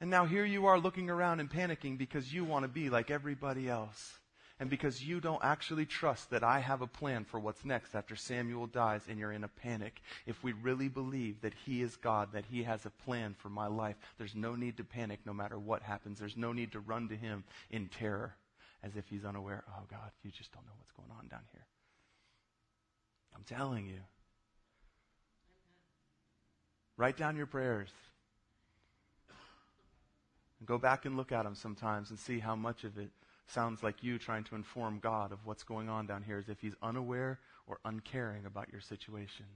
And 0.00 0.10
now 0.10 0.26
here 0.26 0.44
you 0.44 0.66
are 0.66 0.78
looking 0.78 1.10
around 1.10 1.40
and 1.40 1.50
panicking 1.50 1.98
because 1.98 2.32
you 2.32 2.44
want 2.44 2.64
to 2.64 2.68
be 2.68 2.88
like 2.88 3.10
everybody 3.10 3.68
else. 3.68 4.18
And 4.60 4.68
because 4.68 5.04
you 5.04 5.20
don't 5.20 5.44
actually 5.44 5.86
trust 5.86 6.30
that 6.30 6.42
I 6.42 6.58
have 6.58 6.82
a 6.82 6.86
plan 6.86 7.24
for 7.24 7.38
what's 7.38 7.64
next 7.64 7.94
after 7.94 8.16
Samuel 8.16 8.66
dies 8.66 9.02
and 9.08 9.18
you're 9.18 9.32
in 9.32 9.44
a 9.44 9.48
panic. 9.48 10.00
If 10.26 10.42
we 10.42 10.52
really 10.52 10.88
believe 10.88 11.42
that 11.42 11.54
He 11.64 11.80
is 11.80 11.94
God, 11.94 12.30
that 12.32 12.46
He 12.50 12.64
has 12.64 12.84
a 12.84 12.90
plan 12.90 13.36
for 13.38 13.50
my 13.50 13.68
life, 13.68 13.96
there's 14.18 14.34
no 14.34 14.56
need 14.56 14.76
to 14.78 14.84
panic 14.84 15.20
no 15.24 15.32
matter 15.32 15.58
what 15.58 15.82
happens. 15.82 16.18
There's 16.18 16.36
no 16.36 16.52
need 16.52 16.72
to 16.72 16.80
run 16.80 17.08
to 17.08 17.16
Him 17.16 17.44
in 17.70 17.88
terror 17.88 18.34
as 18.82 18.96
if 18.96 19.06
He's 19.08 19.24
unaware. 19.24 19.62
Oh 19.68 19.84
God, 19.88 20.10
you 20.24 20.32
just 20.32 20.52
don't 20.52 20.66
know 20.66 20.72
what's 20.76 20.92
going 20.92 21.10
on 21.16 21.28
down 21.28 21.44
here. 21.52 21.66
I'm 23.38 23.44
telling 23.44 23.86
you. 23.86 24.00
Write 26.96 27.16
down 27.16 27.36
your 27.36 27.46
prayers. 27.46 27.90
And 30.58 30.66
go 30.66 30.76
back 30.78 31.04
and 31.04 31.16
look 31.16 31.30
at 31.30 31.44
them 31.44 31.54
sometimes 31.54 32.10
and 32.10 32.18
see 32.18 32.40
how 32.40 32.56
much 32.56 32.82
of 32.82 32.98
it 32.98 33.10
sounds 33.46 33.82
like 33.82 34.02
you 34.02 34.18
trying 34.18 34.44
to 34.44 34.56
inform 34.56 34.98
God 34.98 35.30
of 35.32 35.38
what's 35.46 35.62
going 35.62 35.88
on 35.88 36.06
down 36.06 36.22
here 36.22 36.38
as 36.38 36.48
if 36.48 36.60
he's 36.60 36.74
unaware 36.82 37.38
or 37.68 37.78
uncaring 37.84 38.44
about 38.44 38.70
your 38.72 38.80
situation. 38.80 39.46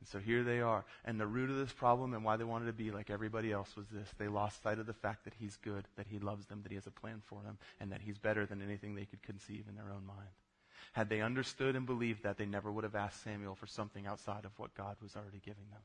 And 0.00 0.08
so 0.08 0.20
here 0.20 0.44
they 0.44 0.60
are. 0.60 0.84
And 1.04 1.20
the 1.20 1.26
root 1.26 1.50
of 1.50 1.56
this 1.56 1.72
problem 1.72 2.14
and 2.14 2.24
why 2.24 2.36
they 2.36 2.44
wanted 2.44 2.66
to 2.66 2.72
be 2.72 2.92
like 2.92 3.10
everybody 3.10 3.50
else 3.50 3.74
was 3.76 3.86
this. 3.88 4.08
They 4.16 4.28
lost 4.28 4.62
sight 4.62 4.78
of 4.78 4.86
the 4.86 4.92
fact 4.92 5.24
that 5.24 5.34
he's 5.40 5.56
good, 5.56 5.84
that 5.96 6.06
he 6.08 6.20
loves 6.20 6.46
them, 6.46 6.60
that 6.62 6.70
he 6.70 6.76
has 6.76 6.86
a 6.86 6.92
plan 6.92 7.20
for 7.26 7.42
them, 7.42 7.58
and 7.80 7.90
that 7.90 8.00
he's 8.00 8.18
better 8.18 8.46
than 8.46 8.62
anything 8.62 8.94
they 8.94 9.06
could 9.06 9.22
conceive 9.24 9.64
in 9.68 9.74
their 9.74 9.90
own 9.90 10.06
mind. 10.06 10.28
Had 10.92 11.08
they 11.08 11.20
understood 11.20 11.76
and 11.76 11.86
believed 11.86 12.22
that, 12.22 12.38
they 12.38 12.46
never 12.46 12.72
would 12.72 12.84
have 12.84 12.94
asked 12.94 13.22
Samuel 13.22 13.54
for 13.54 13.66
something 13.66 14.06
outside 14.06 14.44
of 14.44 14.58
what 14.58 14.74
God 14.74 14.96
was 15.02 15.16
already 15.16 15.40
giving 15.44 15.68
them. 15.70 15.82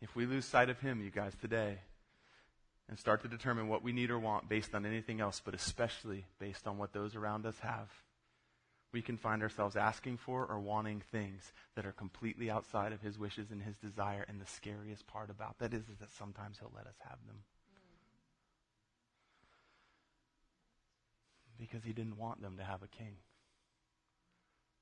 If 0.00 0.14
we 0.14 0.26
lose 0.26 0.44
sight 0.44 0.70
of 0.70 0.80
Him, 0.80 1.02
you 1.02 1.10
guys, 1.10 1.34
today, 1.40 1.78
and 2.88 2.98
start 2.98 3.22
to 3.22 3.28
determine 3.28 3.68
what 3.68 3.82
we 3.82 3.92
need 3.92 4.10
or 4.10 4.18
want 4.18 4.48
based 4.48 4.74
on 4.74 4.86
anything 4.86 5.20
else, 5.20 5.42
but 5.44 5.54
especially 5.54 6.24
based 6.38 6.66
on 6.66 6.78
what 6.78 6.92
those 6.92 7.14
around 7.14 7.44
us 7.46 7.58
have, 7.60 7.88
we 8.92 9.02
can 9.02 9.18
find 9.18 9.42
ourselves 9.42 9.76
asking 9.76 10.16
for 10.16 10.46
or 10.46 10.58
wanting 10.58 11.02
things 11.12 11.52
that 11.74 11.84
are 11.84 11.92
completely 11.92 12.50
outside 12.50 12.92
of 12.92 13.02
His 13.02 13.18
wishes 13.18 13.50
and 13.50 13.62
His 13.62 13.76
desire. 13.76 14.24
And 14.28 14.40
the 14.40 14.46
scariest 14.46 15.06
part 15.06 15.30
about 15.30 15.58
that 15.58 15.74
is, 15.74 15.82
is 15.82 15.98
that 16.00 16.10
sometimes 16.16 16.58
He'll 16.58 16.72
let 16.74 16.86
us 16.86 16.96
have 17.00 17.18
them. 17.26 17.40
Because 21.58 21.84
he 21.84 21.92
didn't 21.92 22.18
want 22.18 22.42
them 22.42 22.56
to 22.56 22.64
have 22.64 22.82
a 22.82 22.88
king. 22.88 23.16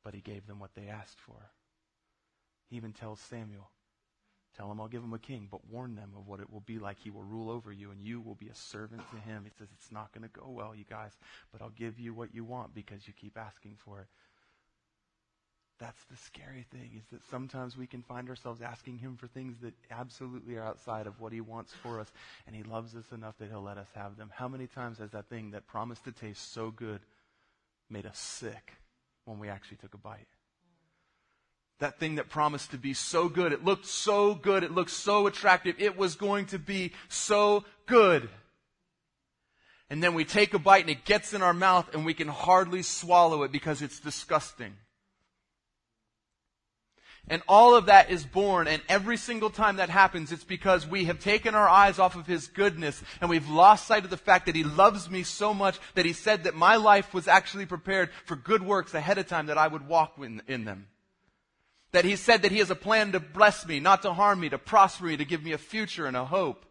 But 0.04 0.14
he 0.14 0.20
gave 0.20 0.46
them 0.46 0.58
what 0.58 0.74
they 0.74 0.88
asked 0.88 1.20
for. 1.20 1.50
He 2.68 2.76
even 2.76 2.92
tells 2.92 3.20
Samuel, 3.20 3.70
Tell 4.56 4.70
him 4.70 4.80
I'll 4.80 4.88
give 4.88 5.02
him 5.02 5.12
a 5.12 5.18
king, 5.18 5.48
but 5.50 5.68
warn 5.70 5.96
them 5.96 6.12
of 6.16 6.26
what 6.26 6.40
it 6.40 6.50
will 6.50 6.60
be 6.60 6.78
like. 6.78 6.98
He 6.98 7.10
will 7.10 7.22
rule 7.22 7.50
over 7.50 7.72
you, 7.72 7.90
and 7.90 8.00
you 8.00 8.22
will 8.22 8.34
be 8.34 8.48
a 8.48 8.54
servant 8.54 9.02
to 9.10 9.18
him. 9.18 9.42
He 9.44 9.50
says, 9.50 9.68
It's 9.74 9.92
not 9.92 10.12
going 10.12 10.22
to 10.22 10.40
go 10.40 10.48
well, 10.48 10.74
you 10.74 10.84
guys, 10.88 11.12
but 11.52 11.60
I'll 11.60 11.68
give 11.70 12.00
you 12.00 12.14
what 12.14 12.34
you 12.34 12.42
want 12.42 12.74
because 12.74 13.06
you 13.06 13.12
keep 13.12 13.36
asking 13.36 13.76
for 13.76 14.00
it. 14.00 14.06
That's 15.78 16.02
the 16.04 16.16
scary 16.16 16.64
thing, 16.72 16.92
is 16.96 17.04
that 17.12 17.22
sometimes 17.30 17.76
we 17.76 17.86
can 17.86 18.02
find 18.02 18.30
ourselves 18.30 18.62
asking 18.62 18.98
Him 18.98 19.16
for 19.16 19.26
things 19.26 19.58
that 19.60 19.74
absolutely 19.90 20.56
are 20.56 20.64
outside 20.64 21.06
of 21.06 21.20
what 21.20 21.32
He 21.32 21.42
wants 21.42 21.74
for 21.82 22.00
us, 22.00 22.10
and 22.46 22.56
He 22.56 22.62
loves 22.62 22.94
us 22.94 23.12
enough 23.12 23.36
that 23.38 23.50
He'll 23.50 23.62
let 23.62 23.76
us 23.76 23.88
have 23.94 24.16
them. 24.16 24.30
How 24.34 24.48
many 24.48 24.66
times 24.66 24.98
has 24.98 25.10
that 25.10 25.28
thing 25.28 25.50
that 25.50 25.66
promised 25.66 26.04
to 26.04 26.12
taste 26.12 26.52
so 26.52 26.70
good 26.70 27.00
made 27.90 28.06
us 28.06 28.18
sick 28.18 28.72
when 29.26 29.38
we 29.38 29.48
actually 29.48 29.76
took 29.76 29.92
a 29.92 29.98
bite? 29.98 30.28
That 31.78 32.00
thing 32.00 32.14
that 32.14 32.30
promised 32.30 32.70
to 32.70 32.78
be 32.78 32.94
so 32.94 33.28
good. 33.28 33.52
It 33.52 33.62
looked 33.62 33.84
so 33.84 34.34
good. 34.34 34.64
It 34.64 34.72
looked 34.72 34.92
so 34.92 35.26
attractive. 35.26 35.76
It 35.78 35.98
was 35.98 36.14
going 36.14 36.46
to 36.46 36.58
be 36.58 36.92
so 37.10 37.64
good. 37.84 38.30
And 39.90 40.02
then 40.02 40.14
we 40.14 40.24
take 40.24 40.54
a 40.54 40.58
bite 40.58 40.80
and 40.80 40.90
it 40.90 41.04
gets 41.04 41.34
in 41.34 41.42
our 41.42 41.52
mouth 41.52 41.94
and 41.94 42.06
we 42.06 42.14
can 42.14 42.28
hardly 42.28 42.82
swallow 42.82 43.42
it 43.42 43.52
because 43.52 43.82
it's 43.82 44.00
disgusting. 44.00 44.72
And 47.28 47.42
all 47.48 47.74
of 47.74 47.86
that 47.86 48.10
is 48.10 48.24
born, 48.24 48.68
and 48.68 48.80
every 48.88 49.16
single 49.16 49.50
time 49.50 49.76
that 49.76 49.90
happens, 49.90 50.30
it's 50.30 50.44
because 50.44 50.86
we 50.86 51.06
have 51.06 51.18
taken 51.18 51.56
our 51.56 51.68
eyes 51.68 51.98
off 51.98 52.14
of 52.14 52.26
His 52.26 52.46
goodness, 52.46 53.02
and 53.20 53.28
we've 53.28 53.48
lost 53.48 53.88
sight 53.88 54.04
of 54.04 54.10
the 54.10 54.16
fact 54.16 54.46
that 54.46 54.54
He 54.54 54.62
loves 54.62 55.10
me 55.10 55.24
so 55.24 55.52
much 55.52 55.78
that 55.94 56.06
He 56.06 56.12
said 56.12 56.44
that 56.44 56.54
my 56.54 56.76
life 56.76 57.12
was 57.12 57.26
actually 57.26 57.66
prepared 57.66 58.10
for 58.26 58.36
good 58.36 58.62
works 58.62 58.94
ahead 58.94 59.18
of 59.18 59.26
time 59.26 59.46
that 59.46 59.58
I 59.58 59.66
would 59.66 59.88
walk 59.88 60.14
in, 60.18 60.40
in 60.46 60.64
them. 60.64 60.86
That 61.90 62.04
He 62.04 62.14
said 62.14 62.42
that 62.42 62.52
He 62.52 62.58
has 62.58 62.70
a 62.70 62.76
plan 62.76 63.10
to 63.10 63.18
bless 63.18 63.66
me, 63.66 63.80
not 63.80 64.02
to 64.02 64.12
harm 64.12 64.38
me, 64.38 64.48
to 64.50 64.58
prosper 64.58 65.06
me, 65.06 65.16
to 65.16 65.24
give 65.24 65.42
me 65.42 65.50
a 65.50 65.58
future 65.58 66.06
and 66.06 66.16
a 66.16 66.24
hope. 66.24 66.64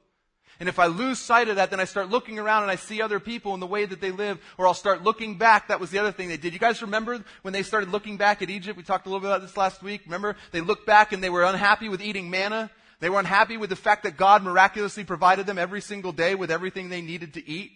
And 0.60 0.70
if 0.70 0.80
I 0.80 0.86
lose 0.86 1.20
sight 1.20 1.50
of 1.50 1.58
that, 1.58 1.70
then 1.70 1.80
I 1.80 1.86
start 1.86 2.10
looking 2.10 2.40
around 2.40 2.64
and 2.64 2.72
I 2.72 2.76
see 2.76 3.02
other 3.02 3.20
people 3.20 3.54
and 3.54 3.62
the 3.62 3.68
way 3.68 3.86
that 3.86 4.00
they 4.00 4.12
live, 4.12 4.40
or 4.58 4.68
I'll 4.68 4.74
start 4.74 5.04
looking 5.04 5.38
back. 5.38 5.68
That 5.68 5.80
was 5.80 5.90
the 5.90 6.00
other 6.00 6.12
thing 6.12 6.30
they 6.30 6.38
did. 6.38 6.54
You 6.54 6.60
guys 6.60 6.82
remember 6.82 7.24
when 7.42 7.54
they 7.54 7.64
started 7.64 7.92
looking 7.92 8.18
back 8.18 8.42
at 8.42 8.50
Egypt? 8.50 8.78
We 8.78 8.84
talked 8.84 9.06
a 9.06 9.10
little 9.10 9.20
bit 9.20 9.28
about 9.28 9.42
this 9.42 9.58
last 9.58 9.84
week. 9.84 10.02
Remember? 10.06 10.36
They 10.52 10.62
looked 10.62 10.86
back 10.86 11.12
and 11.12 11.24
they 11.24 11.30
were 11.30 11.44
unhappy 11.44 11.90
with 11.90 12.02
eating 12.02 12.30
manna. 12.30 12.72
They 13.02 13.10
were 13.10 13.20
unhappy 13.20 13.58
with 13.58 13.70
the 13.70 13.76
fact 13.76 14.04
that 14.04 14.16
God 14.16 14.44
miraculously 14.44 15.04
provided 15.04 15.46
them 15.46 15.58
every 15.58 15.82
single 15.82 16.14
day 16.14 16.36
with 16.36 16.50
everything 16.50 16.88
they 16.88 17.02
needed 17.02 17.34
to 17.34 17.46
eat. 17.48 17.72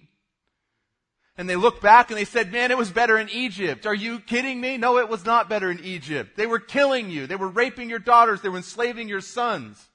And 1.37 1.49
they 1.49 1.57
looked 1.57 1.81
back 1.81 2.09
and 2.09 2.17
they 2.17 2.25
said, 2.25 2.51
man, 2.51 2.71
it 2.71 2.77
was 2.77 2.91
better 2.91 3.17
in 3.17 3.29
Egypt. 3.29 3.85
Are 3.85 3.93
you 3.93 4.19
kidding 4.19 4.59
me? 4.59 4.77
No, 4.77 4.97
it 4.97 5.09
was 5.09 5.25
not 5.25 5.49
better 5.49 5.69
in 5.69 5.83
Egypt. 5.83 6.37
They 6.37 6.47
were 6.47 6.59
killing 6.59 7.09
you. 7.09 7.27
They 7.27 7.35
were 7.35 7.49
raping 7.49 7.89
your 7.89 7.99
daughters. 7.99 8.41
They 8.41 8.49
were 8.49 8.57
enslaving 8.57 9.07
your 9.07 9.21
sons. 9.21 9.88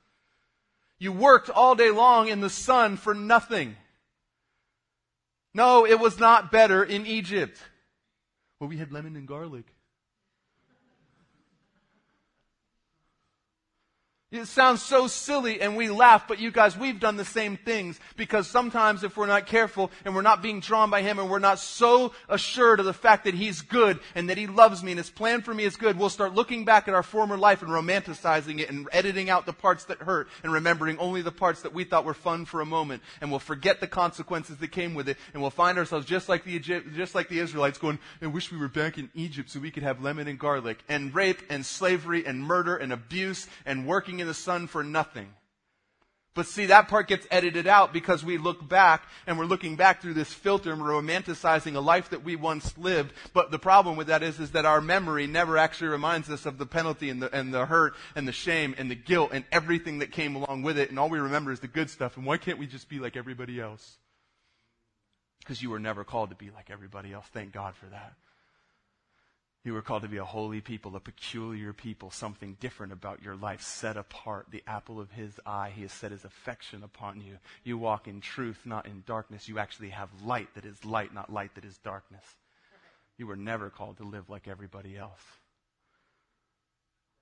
You 0.99 1.13
worked 1.13 1.51
all 1.51 1.75
day 1.75 1.91
long 1.91 2.29
in 2.29 2.41
the 2.41 2.51
sun 2.51 2.97
for 2.97 3.15
nothing. 3.15 3.77
No, 5.53 5.87
it 5.87 6.01
was 6.01 6.19
not 6.19 6.51
better 6.51 6.83
in 6.83 7.07
Egypt. 7.07 7.59
Well, 8.59 8.69
we 8.69 8.77
had 8.77 8.93
lemon 8.93 9.17
and 9.17 9.27
garlic. 9.27 9.74
It 14.35 14.49
sounds 14.49 14.83
so 14.83 15.07
silly 15.07 15.61
and 15.61 15.77
we 15.77 15.89
laugh, 15.89 16.27
but 16.27 16.41
you 16.41 16.51
guys, 16.51 16.77
we've 16.77 16.99
done 16.99 17.17
the 17.17 17.25
same 17.25 17.57
things. 17.57 18.01
Because 18.17 18.49
sometimes 18.49 19.05
if 19.05 19.17
we're 19.17 19.27
not 19.27 19.47
careful 19.47 19.93
and 20.05 20.13
we're 20.13 20.23
not 20.23 20.43
being 20.43 20.59
drawn 20.59 20.91
by 20.91 21.03
Him 21.03 21.21
and 21.21 21.31
we're 21.31 21.39
not 21.39 21.61
so 21.61 22.13
assured 22.29 22.81
of 22.81 22.87
the 22.87 22.93
fact 22.93 23.25
that 23.25 23.35
He's 23.35 23.63
good 23.63 24.01
and 24.17 24.31
that 24.31 24.37
He 24.37 24.49
loves 24.49 24.83
me 24.83 24.91
and 24.91 24.99
His 24.99 25.09
plan 25.09 25.43
for 25.43 25.55
me 25.55 25.63
is 25.63 25.77
good, 25.77 25.97
we'll 25.97 26.09
start 26.09 26.35
looking 26.35 26.65
back 26.65 26.89
at 26.89 26.95
our 26.95 27.05
former 27.05 27.37
life 27.37 27.63
and 27.63 27.71
romanticizing 27.71 28.59
it 28.59 28.71
and 28.71 28.89
editing 28.91 29.31
out 29.31 29.47
the 29.47 29.53
parts 29.53 29.85
that 29.85 29.99
hurt 29.99 30.27
and 30.43 30.53
remembering 30.53 30.99
only 30.99 31.23
the 31.23 31.31
parts 31.31 31.63
that 31.63 31.73
we 31.73 31.85
thought 31.85 32.05
were 32.05 32.13
fun 32.13 32.45
for 32.45 32.61
a 32.61 32.67
moment. 32.67 33.05
And 33.21 33.31
we'll 33.31 33.39
forget 33.39 33.79
the 33.79 33.87
consequences 33.87 34.57
that 34.57 34.73
came 34.73 34.95
with 34.95 35.09
it 35.09 35.17
and 35.33 35.43
we'll 35.43 35.51
find 35.51 35.79
ourselves 35.79 36.07
just 36.07 36.29
like 36.29 36.43
the 36.43 36.55
Egypt, 36.55 36.89
just 36.97 37.15
like 37.15 37.29
the 37.29 37.39
Israelites 37.39 37.79
going, 37.79 38.01
I 38.21 38.27
wish 38.27 38.51
we 38.51 38.59
were 38.59 38.67
back 38.67 38.99
in 38.99 39.11
Egypt 39.15 39.51
so 39.51 39.61
we 39.61 39.71
could 39.71 39.85
have 39.85 40.03
lemon 40.03 40.27
and 40.27 40.41
garlic 40.41 40.83
and 40.89 41.15
rape 41.15 41.41
and 41.49 41.65
slavery 41.65 42.27
and 42.27 42.43
murder 42.43 42.75
and 42.77 42.93
abuse 42.93 43.47
and 43.65 43.87
working 43.87 44.19
in 44.19 44.24
the 44.25 44.35
sun 44.35 44.67
for 44.67 44.83
nothing. 44.83 45.29
But 46.35 46.47
see, 46.47 46.67
that 46.67 46.89
part 46.89 47.07
gets 47.07 47.29
edited 47.31 47.69
out 47.69 47.93
because 47.93 48.25
we 48.25 48.39
look 48.39 48.69
back 48.69 49.07
and 49.25 49.39
we're 49.39 49.45
looking 49.45 49.77
back 49.77 50.03
through 50.03 50.15
this 50.15 50.33
filter 50.33 50.73
and 50.73 50.83
we're 50.83 50.89
romanticizing 50.89 51.77
a 51.77 51.81
life 51.81 52.11
that 52.11 52.25
we 52.25 52.35
once 52.35 52.77
lived. 52.77 53.13
But 53.33 53.53
the 53.53 53.59
problem 53.59 53.97
with 53.97 54.09
that 54.09 54.25
is, 54.25 54.41
is 54.41 54.51
that 54.51 54.65
our 54.65 54.81
memory 54.81 55.29
never 55.29 55.57
actually 55.57 55.89
reminds 55.89 56.29
us 56.29 56.45
of 56.45 56.59
the 56.59 56.67
penalty 56.67 57.09
and 57.09 57.23
the, 57.23 57.33
and 57.33 57.55
the 57.55 57.67
hurt 57.67 57.95
and 58.17 58.27
the 58.27 58.33
shame 58.33 58.75
and 58.77 58.91
the 58.91 58.97
guilt 58.97 59.31
and 59.33 59.45
everything 59.53 60.01
that 60.01 60.11
came 60.11 60.35
along 60.35 60.63
with 60.63 60.77
it. 60.77 60.91
And 60.91 60.99
all 60.99 61.09
we 61.09 61.21
remember 61.21 61.53
is 61.53 61.61
the 61.61 61.69
good 61.69 61.89
stuff. 61.89 62.17
And 62.17 62.27
why 62.27 62.37
can't 62.37 62.59
we 62.59 62.67
just 62.67 62.89
be 62.89 62.99
like 62.99 63.17
everybody 63.17 63.61
else? 63.61 63.99
Because 65.39 65.63
you 65.63 65.71
were 65.71 65.79
never 65.79 66.03
called 66.03 66.31
to 66.31 66.37
be 66.37 66.51
like 66.51 66.69
everybody 66.69 67.13
else. 67.13 67.27
Thank 67.33 67.53
God 67.53 67.77
for 67.77 67.87
that. 67.87 68.15
You 69.65 69.73
were 69.73 69.81
called 69.81 70.03
to 70.03 70.09
be 70.09 70.19
a 70.19 70.25
holy 70.25 70.61
people, 70.61 70.95
a 70.95 71.01
peculiar 71.01 71.73
people, 71.73 72.11
something 72.11 72.59
different 72.61 72.93
about 72.93 73.23
your 73.23 73.35
life, 73.35 73.63
set 73.63 73.97
apart, 73.97 74.49
the 74.51 74.63
apple 74.67 75.01
of 75.01 75.11
his 75.11 75.41
eye. 75.47 75.73
He 75.75 75.83
has 75.83 75.93
set 75.93 76.11
his 76.11 76.27
affection 76.27 76.83
upon 76.83 77.23
you. 77.23 77.39
You 77.65 77.79
walk 77.79 78.07
in 78.07 78.21
truth, 78.21 78.61
not 78.67 78.85
in 78.85 79.05
darkness. 79.07 79.49
You 79.49 79.59
actually 79.59 79.89
have 79.89 80.11
light 80.23 80.49
that 80.55 80.67
is 80.67 80.85
light, 80.85 81.15
not 81.15 81.33
light 81.33 81.55
that 81.55 81.65
is 81.65 81.79
darkness. 81.79 82.25
You 83.17 83.27
were 83.27 83.37
never 83.37 83.71
called 83.71 83.97
to 83.99 84.05
live 84.05 84.29
like 84.29 84.49
everybody 84.49 84.99
else. 84.99 85.23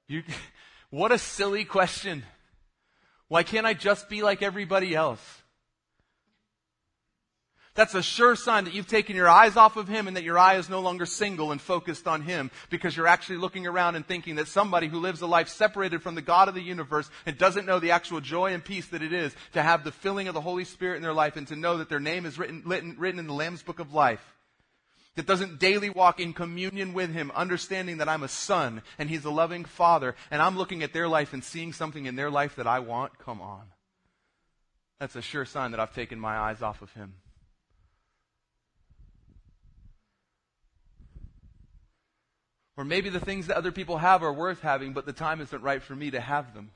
You, 0.08 0.24
what 0.90 1.12
a 1.12 1.18
silly 1.18 1.64
question. 1.64 2.24
Why 3.28 3.44
can't 3.44 3.66
I 3.66 3.74
just 3.74 4.08
be 4.08 4.22
like 4.22 4.42
everybody 4.42 4.96
else? 4.96 5.42
That's 7.74 7.94
a 7.94 8.02
sure 8.02 8.36
sign 8.36 8.64
that 8.64 8.74
you've 8.74 8.86
taken 8.86 9.16
your 9.16 9.30
eyes 9.30 9.56
off 9.56 9.78
of 9.78 9.88
Him 9.88 10.06
and 10.06 10.16
that 10.18 10.24
your 10.24 10.38
eye 10.38 10.56
is 10.56 10.68
no 10.68 10.80
longer 10.80 11.06
single 11.06 11.52
and 11.52 11.60
focused 11.60 12.06
on 12.06 12.20
Him 12.20 12.50
because 12.68 12.94
you're 12.94 13.06
actually 13.06 13.38
looking 13.38 13.66
around 13.66 13.96
and 13.96 14.06
thinking 14.06 14.34
that 14.34 14.48
somebody 14.48 14.88
who 14.88 14.98
lives 14.98 15.22
a 15.22 15.26
life 15.26 15.48
separated 15.48 16.02
from 16.02 16.14
the 16.14 16.20
God 16.20 16.48
of 16.48 16.54
the 16.54 16.60
universe 16.60 17.08
and 17.24 17.38
doesn't 17.38 17.64
know 17.64 17.78
the 17.78 17.92
actual 17.92 18.20
joy 18.20 18.52
and 18.52 18.62
peace 18.62 18.88
that 18.88 19.02
it 19.02 19.14
is 19.14 19.34
to 19.54 19.62
have 19.62 19.84
the 19.84 19.92
filling 19.92 20.28
of 20.28 20.34
the 20.34 20.40
Holy 20.42 20.64
Spirit 20.64 20.96
in 20.96 21.02
their 21.02 21.14
life 21.14 21.36
and 21.36 21.48
to 21.48 21.56
know 21.56 21.78
that 21.78 21.88
their 21.88 22.00
name 22.00 22.26
is 22.26 22.38
written, 22.38 22.62
written, 22.66 22.94
written 22.98 23.18
in 23.18 23.26
the 23.26 23.32
Lamb's 23.32 23.62
Book 23.62 23.78
of 23.78 23.94
Life. 23.94 24.22
That 25.14 25.26
doesn't 25.26 25.58
daily 25.58 25.88
walk 25.88 26.20
in 26.20 26.34
communion 26.34 26.92
with 26.92 27.12
Him, 27.12 27.30
understanding 27.34 27.98
that 27.98 28.08
I'm 28.08 28.22
a 28.22 28.28
son 28.28 28.82
and 28.98 29.08
He's 29.08 29.24
a 29.24 29.30
loving 29.30 29.64
Father, 29.64 30.14
and 30.30 30.42
I'm 30.42 30.58
looking 30.58 30.82
at 30.82 30.92
their 30.92 31.08
life 31.08 31.32
and 31.32 31.42
seeing 31.42 31.72
something 31.72 32.04
in 32.04 32.16
their 32.16 32.30
life 32.30 32.56
that 32.56 32.66
I 32.66 32.80
want. 32.80 33.18
Come 33.18 33.40
on. 33.40 33.62
That's 35.00 35.16
a 35.16 35.22
sure 35.22 35.46
sign 35.46 35.70
that 35.70 35.80
I've 35.80 35.94
taken 35.94 36.20
my 36.20 36.36
eyes 36.36 36.60
off 36.60 36.82
of 36.82 36.92
Him. 36.92 37.14
Or 42.76 42.84
maybe 42.84 43.10
the 43.10 43.20
things 43.20 43.48
that 43.48 43.56
other 43.56 43.72
people 43.72 43.98
have 43.98 44.22
are 44.22 44.32
worth 44.32 44.60
having, 44.60 44.92
but 44.92 45.04
the 45.04 45.12
time 45.12 45.40
isn't 45.40 45.62
right 45.62 45.82
for 45.82 45.94
me 45.94 46.10
to 46.10 46.20
have 46.20 46.54
them. 46.54 46.70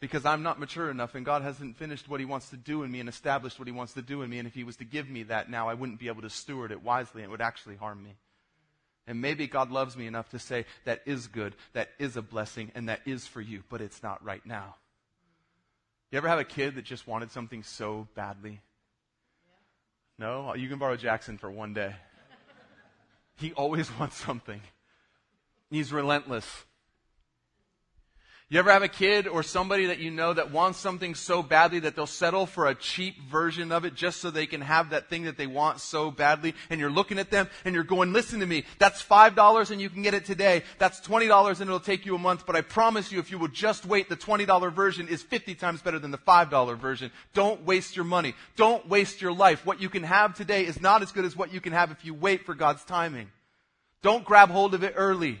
Because 0.00 0.24
I'm 0.24 0.42
not 0.42 0.58
mature 0.58 0.90
enough 0.90 1.14
and 1.14 1.24
God 1.24 1.42
hasn't 1.42 1.76
finished 1.76 2.08
what 2.08 2.20
He 2.20 2.26
wants 2.26 2.50
to 2.50 2.56
do 2.56 2.82
in 2.82 2.90
me 2.90 3.00
and 3.00 3.08
established 3.08 3.58
what 3.58 3.68
He 3.68 3.72
wants 3.72 3.94
to 3.94 4.02
do 4.02 4.22
in 4.22 4.30
me. 4.30 4.38
And 4.38 4.48
if 4.48 4.54
He 4.54 4.64
was 4.64 4.76
to 4.76 4.84
give 4.84 5.08
me 5.08 5.22
that 5.24 5.50
now, 5.50 5.68
I 5.68 5.74
wouldn't 5.74 6.00
be 6.00 6.08
able 6.08 6.22
to 6.22 6.30
steward 6.30 6.72
it 6.72 6.82
wisely 6.82 7.22
and 7.22 7.28
it 7.28 7.30
would 7.30 7.40
actually 7.40 7.76
harm 7.76 8.02
me. 8.02 8.16
And 9.06 9.20
maybe 9.20 9.46
God 9.46 9.70
loves 9.70 9.96
me 9.96 10.06
enough 10.06 10.30
to 10.30 10.38
say, 10.38 10.64
that 10.84 11.02
is 11.04 11.26
good, 11.26 11.54
that 11.74 11.90
is 11.98 12.16
a 12.16 12.22
blessing, 12.22 12.72
and 12.74 12.88
that 12.88 13.00
is 13.04 13.26
for 13.26 13.40
you, 13.40 13.62
but 13.68 13.82
it's 13.82 14.02
not 14.02 14.24
right 14.24 14.44
now. 14.46 14.76
You 16.10 16.18
ever 16.18 16.28
have 16.28 16.38
a 16.38 16.44
kid 16.44 16.76
that 16.76 16.84
just 16.84 17.06
wanted 17.06 17.30
something 17.30 17.62
so 17.62 18.08
badly? 18.14 18.60
No? 20.18 20.54
You 20.54 20.68
can 20.68 20.78
borrow 20.78 20.96
Jackson 20.96 21.38
for 21.38 21.50
one 21.50 21.74
day. 21.74 21.94
He 23.36 23.52
always 23.52 23.90
wants 23.98 24.16
something. 24.16 24.60
He's 25.74 25.92
relentless. 25.92 26.46
You 28.48 28.60
ever 28.60 28.70
have 28.70 28.84
a 28.84 28.88
kid 28.88 29.26
or 29.26 29.42
somebody 29.42 29.86
that 29.86 29.98
you 29.98 30.12
know 30.12 30.32
that 30.32 30.52
wants 30.52 30.78
something 30.78 31.16
so 31.16 31.42
badly 31.42 31.80
that 31.80 31.96
they'll 31.96 32.06
settle 32.06 32.46
for 32.46 32.68
a 32.68 32.76
cheap 32.76 33.20
version 33.28 33.72
of 33.72 33.84
it 33.84 33.96
just 33.96 34.20
so 34.20 34.30
they 34.30 34.46
can 34.46 34.60
have 34.60 34.90
that 34.90 35.10
thing 35.10 35.24
that 35.24 35.36
they 35.36 35.48
want 35.48 35.80
so 35.80 36.12
badly? 36.12 36.54
And 36.70 36.78
you're 36.78 36.90
looking 36.92 37.18
at 37.18 37.32
them 37.32 37.48
and 37.64 37.74
you're 37.74 37.82
going, 37.82 38.12
listen 38.12 38.38
to 38.38 38.46
me, 38.46 38.66
that's 38.78 39.02
$5 39.02 39.70
and 39.72 39.80
you 39.80 39.90
can 39.90 40.02
get 40.02 40.14
it 40.14 40.26
today. 40.26 40.62
That's 40.78 41.00
$20 41.00 41.48
and 41.48 41.62
it'll 41.62 41.80
take 41.80 42.06
you 42.06 42.14
a 42.14 42.18
month. 42.18 42.46
But 42.46 42.54
I 42.54 42.60
promise 42.60 43.10
you, 43.10 43.18
if 43.18 43.32
you 43.32 43.38
will 43.38 43.48
just 43.48 43.84
wait, 43.84 44.08
the 44.08 44.16
$20 44.16 44.72
version 44.72 45.08
is 45.08 45.24
50 45.24 45.56
times 45.56 45.82
better 45.82 45.98
than 45.98 46.12
the 46.12 46.18
$5 46.18 46.78
version. 46.78 47.10
Don't 47.32 47.64
waste 47.64 47.96
your 47.96 48.04
money. 48.04 48.36
Don't 48.54 48.88
waste 48.88 49.20
your 49.20 49.32
life. 49.32 49.66
What 49.66 49.82
you 49.82 49.88
can 49.88 50.04
have 50.04 50.36
today 50.36 50.66
is 50.66 50.80
not 50.80 51.02
as 51.02 51.10
good 51.10 51.24
as 51.24 51.36
what 51.36 51.52
you 51.52 51.60
can 51.60 51.72
have 51.72 51.90
if 51.90 52.04
you 52.04 52.14
wait 52.14 52.46
for 52.46 52.54
God's 52.54 52.84
timing. 52.84 53.32
Don't 54.02 54.24
grab 54.24 54.50
hold 54.50 54.74
of 54.74 54.84
it 54.84 54.92
early. 54.94 55.40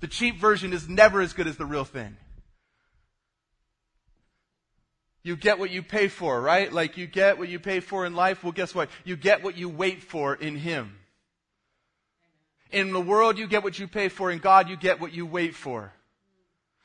The 0.00 0.08
cheap 0.08 0.38
version 0.38 0.72
is 0.72 0.88
never 0.88 1.20
as 1.20 1.32
good 1.32 1.46
as 1.46 1.56
the 1.56 1.64
real 1.64 1.84
thing. 1.84 2.16
You 5.22 5.34
get 5.34 5.58
what 5.58 5.70
you 5.70 5.82
pay 5.82 6.06
for, 6.08 6.40
right? 6.40 6.72
Like 6.72 6.96
you 6.96 7.06
get 7.06 7.38
what 7.38 7.48
you 7.48 7.58
pay 7.58 7.80
for 7.80 8.06
in 8.06 8.14
life. 8.14 8.44
Well, 8.44 8.52
guess 8.52 8.74
what? 8.74 8.88
You 9.04 9.16
get 9.16 9.42
what 9.42 9.56
you 9.56 9.68
wait 9.68 10.02
for 10.02 10.34
in 10.34 10.56
Him. 10.56 10.96
In 12.70 12.92
the 12.92 13.00
world, 13.00 13.38
you 13.38 13.46
get 13.46 13.64
what 13.64 13.78
you 13.78 13.88
pay 13.88 14.08
for. 14.08 14.30
In 14.30 14.38
God, 14.38 14.68
you 14.68 14.76
get 14.76 15.00
what 15.00 15.12
you 15.12 15.26
wait 15.26 15.54
for. 15.54 15.92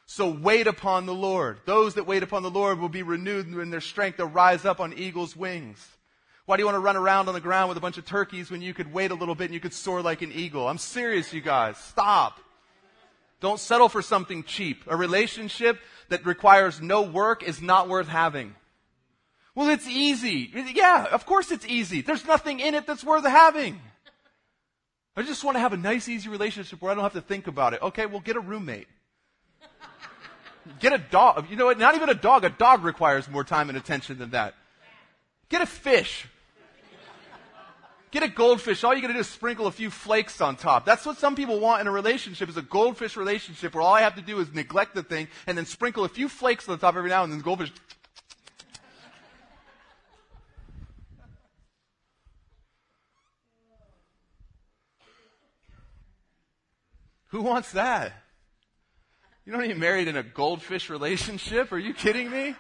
So 0.06 0.30
wait 0.30 0.68
upon 0.68 1.06
the 1.06 1.14
Lord. 1.14 1.60
Those 1.66 1.94
that 1.94 2.08
wait 2.08 2.24
upon 2.24 2.44
the 2.44 2.50
Lord 2.50 2.80
will 2.80 2.90
be 2.90 3.04
renewed 3.04 3.48
in 3.48 3.70
their 3.70 3.80
strength. 3.80 4.18
They'll 4.18 4.28
rise 4.28 4.66
up 4.66 4.80
on 4.80 4.94
eagle's 4.94 5.36
wings. 5.36 5.88
Why 6.46 6.58
do 6.58 6.62
you 6.62 6.66
want 6.66 6.76
to 6.76 6.80
run 6.80 6.98
around 6.98 7.28
on 7.28 7.34
the 7.34 7.40
ground 7.40 7.70
with 7.70 7.78
a 7.78 7.82
bunch 7.82 7.98
of 7.98 8.06
turkeys 8.06 8.50
when 8.52 8.62
you 8.62 8.74
could 8.74 8.92
wait 8.92 9.12
a 9.12 9.16
little 9.16 9.36
bit 9.36 9.46
and 9.46 9.54
you 9.54 9.60
could 9.60 9.74
soar 9.74 10.02
like 10.02 10.22
an 10.22 10.32
eagle? 10.32 10.68
I'm 10.68 10.80
serious, 10.80 11.32
you 11.32 11.42
guys. 11.42 11.78
Stop. 11.78 12.40
Don't 13.42 13.60
settle 13.60 13.90
for 13.90 14.02
something 14.02 14.44
cheap. 14.44 14.84
A 14.88 14.96
relationship 14.96 15.80
that 16.10 16.26
requires 16.26 16.80
no 16.80 17.02
work 17.02 17.44
is 17.44 17.62
not 17.62 17.90
worth 17.90 18.08
having. 18.08 18.56
Well, 19.56 19.68
it's 19.70 19.88
easy. 19.88 20.50
Yeah, 20.74 21.08
of 21.12 21.26
course 21.26 21.52
it's 21.52 21.66
easy. 21.66 22.02
There's 22.02 22.26
nothing 22.26 22.62
in 22.62 22.76
it 22.76 22.88
that's 22.88 23.04
worth 23.04 23.26
having. 23.26 23.82
I 25.18 25.24
just 25.24 25.44
want 25.44 25.56
to 25.56 25.60
have 25.60 25.74
a 25.74 25.78
nice, 25.78 26.08
easy 26.08 26.30
relationship 26.30 26.82
where 26.82 26.92
I 26.92 26.96
don't 26.96 27.04
have 27.04 27.14
to 27.14 27.22
think 27.22 27.48
about 27.48 27.74
it. 27.74 27.82
Okay, 27.82 28.06
well, 28.06 28.22
get 28.22 28.38
a 28.38 28.40
roommate. 28.40 28.88
Get 30.80 30.94
a 30.94 31.00
dog. 31.00 31.48
You 31.50 31.58
know 31.58 31.66
what? 31.66 31.80
Not 31.80 31.96
even 31.96 32.10
a 32.10 32.14
dog. 32.14 32.46
A 32.46 32.50
dog 32.50 32.84
requires 32.84 33.28
more 33.28 33.44
time 33.44 33.70
and 33.70 33.78
attention 33.78 34.20
than 34.20 34.30
that. 34.30 34.54
Get 35.50 35.62
a 35.62 35.66
fish. 35.66 36.28
Get 38.12 38.24
a 38.24 38.28
goldfish. 38.28 38.84
All 38.84 38.94
you 38.94 39.02
gotta 39.02 39.14
do 39.14 39.20
is 39.20 39.28
sprinkle 39.28 39.68
a 39.68 39.72
few 39.72 39.90
flakes 39.90 40.42
on 40.42 40.58
top. 40.58 40.86
That's 40.86 41.06
what 41.06 41.18
some 41.18 41.34
people 41.34 41.62
want 41.62 41.80
in 41.80 41.88
a 41.88 41.92
relationship 41.92 42.50
is 42.50 42.58
a 42.58 42.62
goldfish 42.62 43.16
relationship 43.16 43.74
where 43.74 43.82
all 43.82 43.94
I 43.94 44.02
have 44.02 44.16
to 44.16 44.22
do 44.22 44.40
is 44.40 44.54
neglect 44.54 44.96
the 44.96 45.04
thing 45.04 45.30
and 45.48 45.58
then 45.58 45.66
sprinkle 45.66 46.04
a 46.04 46.10
few 46.10 46.28
flakes 46.28 46.68
on 46.68 46.76
the 46.76 46.82
top 46.82 46.98
every 46.98 47.10
now 47.10 47.24
and 47.24 47.32
then 47.32 47.40
the 47.40 47.44
goldfish. 47.44 47.72
Who 57.28 57.42
wants 57.44 57.72
that? 57.72 58.12
You 59.46 59.54
don't 59.54 59.64
even 59.64 59.80
married 59.80 60.10
in 60.10 60.18
a 60.18 60.24
goldfish 60.24 60.90
relationship? 60.90 61.72
Are 61.72 61.80
you 61.80 61.94
kidding 61.94 62.30
me? 62.30 62.56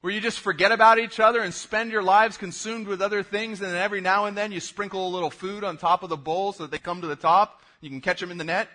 Where 0.00 0.12
you 0.12 0.20
just 0.20 0.38
forget 0.38 0.70
about 0.70 1.00
each 1.00 1.18
other 1.18 1.40
and 1.40 1.52
spend 1.52 1.90
your 1.90 2.02
lives 2.02 2.36
consumed 2.36 2.86
with 2.86 3.02
other 3.02 3.24
things, 3.24 3.60
and 3.60 3.70
then 3.70 3.82
every 3.82 4.00
now 4.00 4.26
and 4.26 4.36
then 4.36 4.52
you 4.52 4.60
sprinkle 4.60 5.08
a 5.08 5.10
little 5.10 5.30
food 5.30 5.64
on 5.64 5.76
top 5.76 6.04
of 6.04 6.08
the 6.08 6.16
bowl 6.16 6.52
so 6.52 6.64
that 6.64 6.70
they 6.70 6.78
come 6.78 7.00
to 7.00 7.08
the 7.08 7.16
top. 7.16 7.62
You 7.80 7.90
can 7.90 8.00
catch 8.00 8.20
them 8.20 8.30
in 8.30 8.38
the 8.38 8.44
net. 8.44 8.68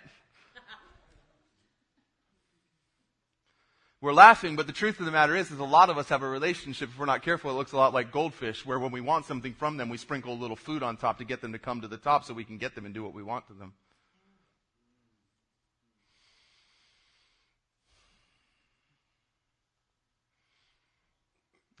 We're 4.02 4.12
laughing, 4.12 4.54
but 4.54 4.66
the 4.66 4.72
truth 4.74 5.00
of 5.00 5.06
the 5.06 5.12
matter 5.12 5.34
is, 5.34 5.50
is 5.50 5.58
a 5.58 5.64
lot 5.64 5.88
of 5.88 5.96
us 5.96 6.10
have 6.10 6.22
a 6.22 6.28
relationship. 6.28 6.90
If 6.90 6.98
we're 6.98 7.06
not 7.06 7.22
careful, 7.22 7.50
it 7.50 7.54
looks 7.54 7.72
a 7.72 7.78
lot 7.78 7.94
like 7.94 8.12
goldfish, 8.12 8.66
where 8.66 8.78
when 8.78 8.92
we 8.92 9.00
want 9.00 9.24
something 9.24 9.54
from 9.54 9.78
them, 9.78 9.88
we 9.88 9.96
sprinkle 9.96 10.34
a 10.34 10.36
little 10.36 10.56
food 10.56 10.82
on 10.82 10.98
top 10.98 11.16
to 11.18 11.24
get 11.24 11.40
them 11.40 11.52
to 11.52 11.58
come 11.58 11.80
to 11.80 11.88
the 11.88 11.96
top 11.96 12.24
so 12.24 12.34
we 12.34 12.44
can 12.44 12.58
get 12.58 12.74
them 12.74 12.84
and 12.84 12.92
do 12.92 13.02
what 13.02 13.14
we 13.14 13.22
want 13.22 13.46
to 13.46 13.54
them. 13.54 13.72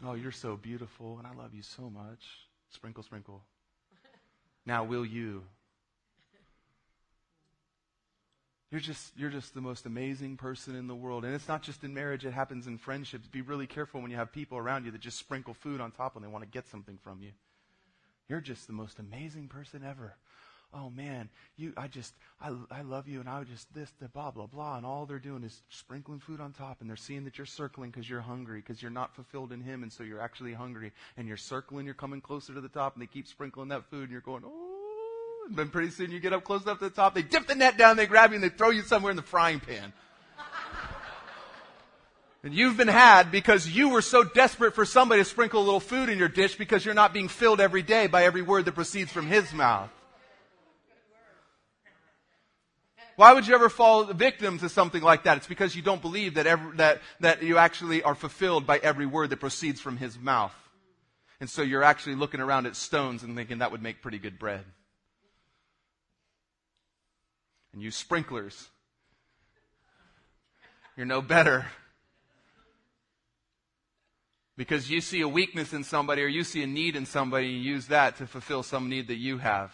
Oh, 0.06 0.14
you're 0.14 0.32
so 0.32 0.56
beautiful, 0.56 1.16
and 1.18 1.26
I 1.26 1.32
love 1.32 1.54
you 1.54 1.62
so 1.62 1.88
much. 1.88 2.22
Sprinkle, 2.68 3.02
sprinkle. 3.02 3.42
Now, 4.66 4.84
will 4.84 5.04
you? 5.04 5.44
You're 8.70 8.80
just, 8.80 9.16
you're 9.16 9.30
just 9.30 9.54
the 9.54 9.60
most 9.60 9.86
amazing 9.86 10.36
person 10.36 10.74
in 10.74 10.88
the 10.88 10.94
world. 10.94 11.24
And 11.24 11.34
it's 11.34 11.48
not 11.48 11.62
just 11.62 11.84
in 11.84 11.94
marriage, 11.94 12.26
it 12.26 12.32
happens 12.32 12.66
in 12.66 12.76
friendships. 12.76 13.28
Be 13.28 13.40
really 13.40 13.66
careful 13.66 14.02
when 14.02 14.10
you 14.10 14.16
have 14.16 14.32
people 14.32 14.58
around 14.58 14.84
you 14.84 14.90
that 14.90 15.00
just 15.00 15.18
sprinkle 15.18 15.54
food 15.54 15.80
on 15.80 15.90
top 15.90 16.16
and 16.16 16.24
they 16.24 16.28
want 16.28 16.44
to 16.44 16.50
get 16.50 16.68
something 16.68 16.98
from 17.02 17.22
you. 17.22 17.30
You're 18.28 18.40
just 18.40 18.66
the 18.66 18.72
most 18.72 18.98
amazing 18.98 19.48
person 19.48 19.84
ever 19.88 20.16
oh 20.74 20.90
man, 20.90 21.28
you, 21.56 21.72
I 21.76 21.86
just, 21.86 22.14
I, 22.40 22.52
I 22.70 22.82
love 22.82 23.08
you 23.08 23.20
and 23.20 23.28
I 23.28 23.42
just 23.44 23.72
this, 23.74 23.90
the 24.00 24.08
blah, 24.08 24.30
blah, 24.30 24.46
blah. 24.46 24.76
And 24.76 24.84
all 24.84 25.06
they're 25.06 25.18
doing 25.18 25.44
is 25.44 25.62
sprinkling 25.68 26.20
food 26.20 26.40
on 26.40 26.52
top 26.52 26.80
and 26.80 26.88
they're 26.88 26.96
seeing 26.96 27.24
that 27.24 27.38
you're 27.38 27.46
circling 27.46 27.90
because 27.90 28.08
you're 28.08 28.20
hungry, 28.20 28.60
because 28.60 28.82
you're 28.82 28.90
not 28.90 29.14
fulfilled 29.14 29.52
in 29.52 29.60
Him 29.60 29.82
and 29.82 29.92
so 29.92 30.02
you're 30.02 30.20
actually 30.20 30.52
hungry. 30.52 30.92
And 31.16 31.28
you're 31.28 31.36
circling, 31.36 31.86
you're 31.86 31.94
coming 31.94 32.20
closer 32.20 32.52
to 32.54 32.60
the 32.60 32.68
top 32.68 32.94
and 32.94 33.02
they 33.02 33.06
keep 33.06 33.26
sprinkling 33.26 33.68
that 33.68 33.84
food 33.90 34.02
and 34.02 34.10
you're 34.10 34.20
going, 34.20 34.42
oh. 34.44 34.70
And 35.48 35.56
then 35.56 35.68
pretty 35.68 35.90
soon 35.90 36.10
you 36.10 36.20
get 36.20 36.32
up 36.32 36.44
close 36.44 36.62
enough 36.62 36.78
to 36.78 36.84
the 36.84 36.94
top, 36.94 37.14
they 37.14 37.22
dip 37.22 37.46
the 37.46 37.54
net 37.54 37.76
down, 37.76 37.96
they 37.96 38.06
grab 38.06 38.30
you 38.30 38.36
and 38.36 38.44
they 38.44 38.48
throw 38.48 38.70
you 38.70 38.82
somewhere 38.82 39.10
in 39.10 39.16
the 39.16 39.22
frying 39.22 39.60
pan. 39.60 39.92
And 42.42 42.52
you've 42.52 42.76
been 42.76 42.88
had 42.88 43.30
because 43.30 43.66
you 43.66 43.88
were 43.88 44.02
so 44.02 44.22
desperate 44.22 44.74
for 44.74 44.84
somebody 44.84 45.22
to 45.22 45.24
sprinkle 45.24 45.62
a 45.62 45.64
little 45.64 45.80
food 45.80 46.10
in 46.10 46.18
your 46.18 46.28
dish 46.28 46.56
because 46.56 46.84
you're 46.84 46.94
not 46.94 47.14
being 47.14 47.28
filled 47.28 47.58
every 47.58 47.80
day 47.80 48.06
by 48.06 48.24
every 48.24 48.42
word 48.42 48.66
that 48.66 48.72
proceeds 48.72 49.10
from 49.10 49.26
His 49.26 49.50
mouth. 49.54 49.88
Why 53.16 53.32
would 53.32 53.46
you 53.46 53.54
ever 53.54 53.68
fall 53.68 54.04
victim 54.04 54.58
to 54.58 54.68
something 54.68 55.02
like 55.02 55.24
that? 55.24 55.36
It's 55.36 55.46
because 55.46 55.76
you 55.76 55.82
don't 55.82 56.02
believe 56.02 56.34
that, 56.34 56.46
every, 56.46 56.76
that, 56.76 57.00
that 57.20 57.42
you 57.42 57.58
actually 57.58 58.02
are 58.02 58.14
fulfilled 58.14 58.66
by 58.66 58.78
every 58.78 59.06
word 59.06 59.30
that 59.30 59.38
proceeds 59.38 59.80
from 59.80 59.96
his 59.96 60.18
mouth. 60.18 60.54
And 61.40 61.48
so 61.48 61.62
you're 61.62 61.84
actually 61.84 62.16
looking 62.16 62.40
around 62.40 62.66
at 62.66 62.74
stones 62.74 63.22
and 63.22 63.36
thinking 63.36 63.58
that 63.58 63.70
would 63.70 63.82
make 63.82 64.02
pretty 64.02 64.18
good 64.18 64.38
bread. 64.38 64.64
And 67.72 67.82
you 67.82 67.90
sprinklers, 67.90 68.68
you're 70.96 71.06
no 71.06 71.20
better. 71.20 71.66
Because 74.56 74.88
you 74.88 75.00
see 75.00 75.20
a 75.20 75.28
weakness 75.28 75.72
in 75.72 75.82
somebody 75.82 76.22
or 76.22 76.28
you 76.28 76.44
see 76.44 76.62
a 76.62 76.66
need 76.66 76.94
in 76.94 77.06
somebody, 77.06 77.48
you 77.48 77.58
use 77.58 77.88
that 77.88 78.16
to 78.18 78.26
fulfill 78.26 78.62
some 78.62 78.88
need 78.88 79.08
that 79.08 79.16
you 79.16 79.38
have. 79.38 79.72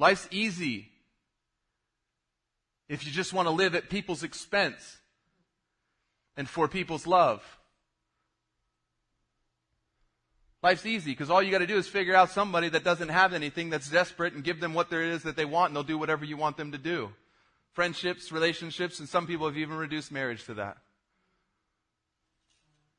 Life's 0.00 0.26
easy 0.30 0.88
if 2.88 3.04
you 3.04 3.12
just 3.12 3.34
want 3.34 3.46
to 3.46 3.50
live 3.52 3.74
at 3.74 3.90
people's 3.90 4.22
expense 4.22 4.96
and 6.38 6.48
for 6.48 6.68
people's 6.68 7.06
love. 7.06 7.44
Life's 10.62 10.86
easy 10.86 11.10
because 11.10 11.28
all 11.28 11.42
you 11.42 11.50
got 11.50 11.58
to 11.58 11.66
do 11.66 11.76
is 11.76 11.86
figure 11.86 12.14
out 12.14 12.30
somebody 12.30 12.70
that 12.70 12.82
doesn't 12.82 13.10
have 13.10 13.34
anything 13.34 13.68
that's 13.68 13.90
desperate 13.90 14.32
and 14.32 14.42
give 14.42 14.58
them 14.58 14.72
what 14.72 14.88
there 14.88 15.02
is 15.02 15.22
that 15.24 15.36
they 15.36 15.44
want 15.44 15.68
and 15.68 15.76
they'll 15.76 15.82
do 15.82 15.98
whatever 15.98 16.24
you 16.24 16.38
want 16.38 16.56
them 16.56 16.72
to 16.72 16.78
do. 16.78 17.10
Friendships, 17.72 18.32
relationships, 18.32 19.00
and 19.00 19.08
some 19.08 19.26
people 19.26 19.46
have 19.46 19.58
even 19.58 19.76
reduced 19.76 20.10
marriage 20.10 20.44
to 20.44 20.54
that. 20.54 20.78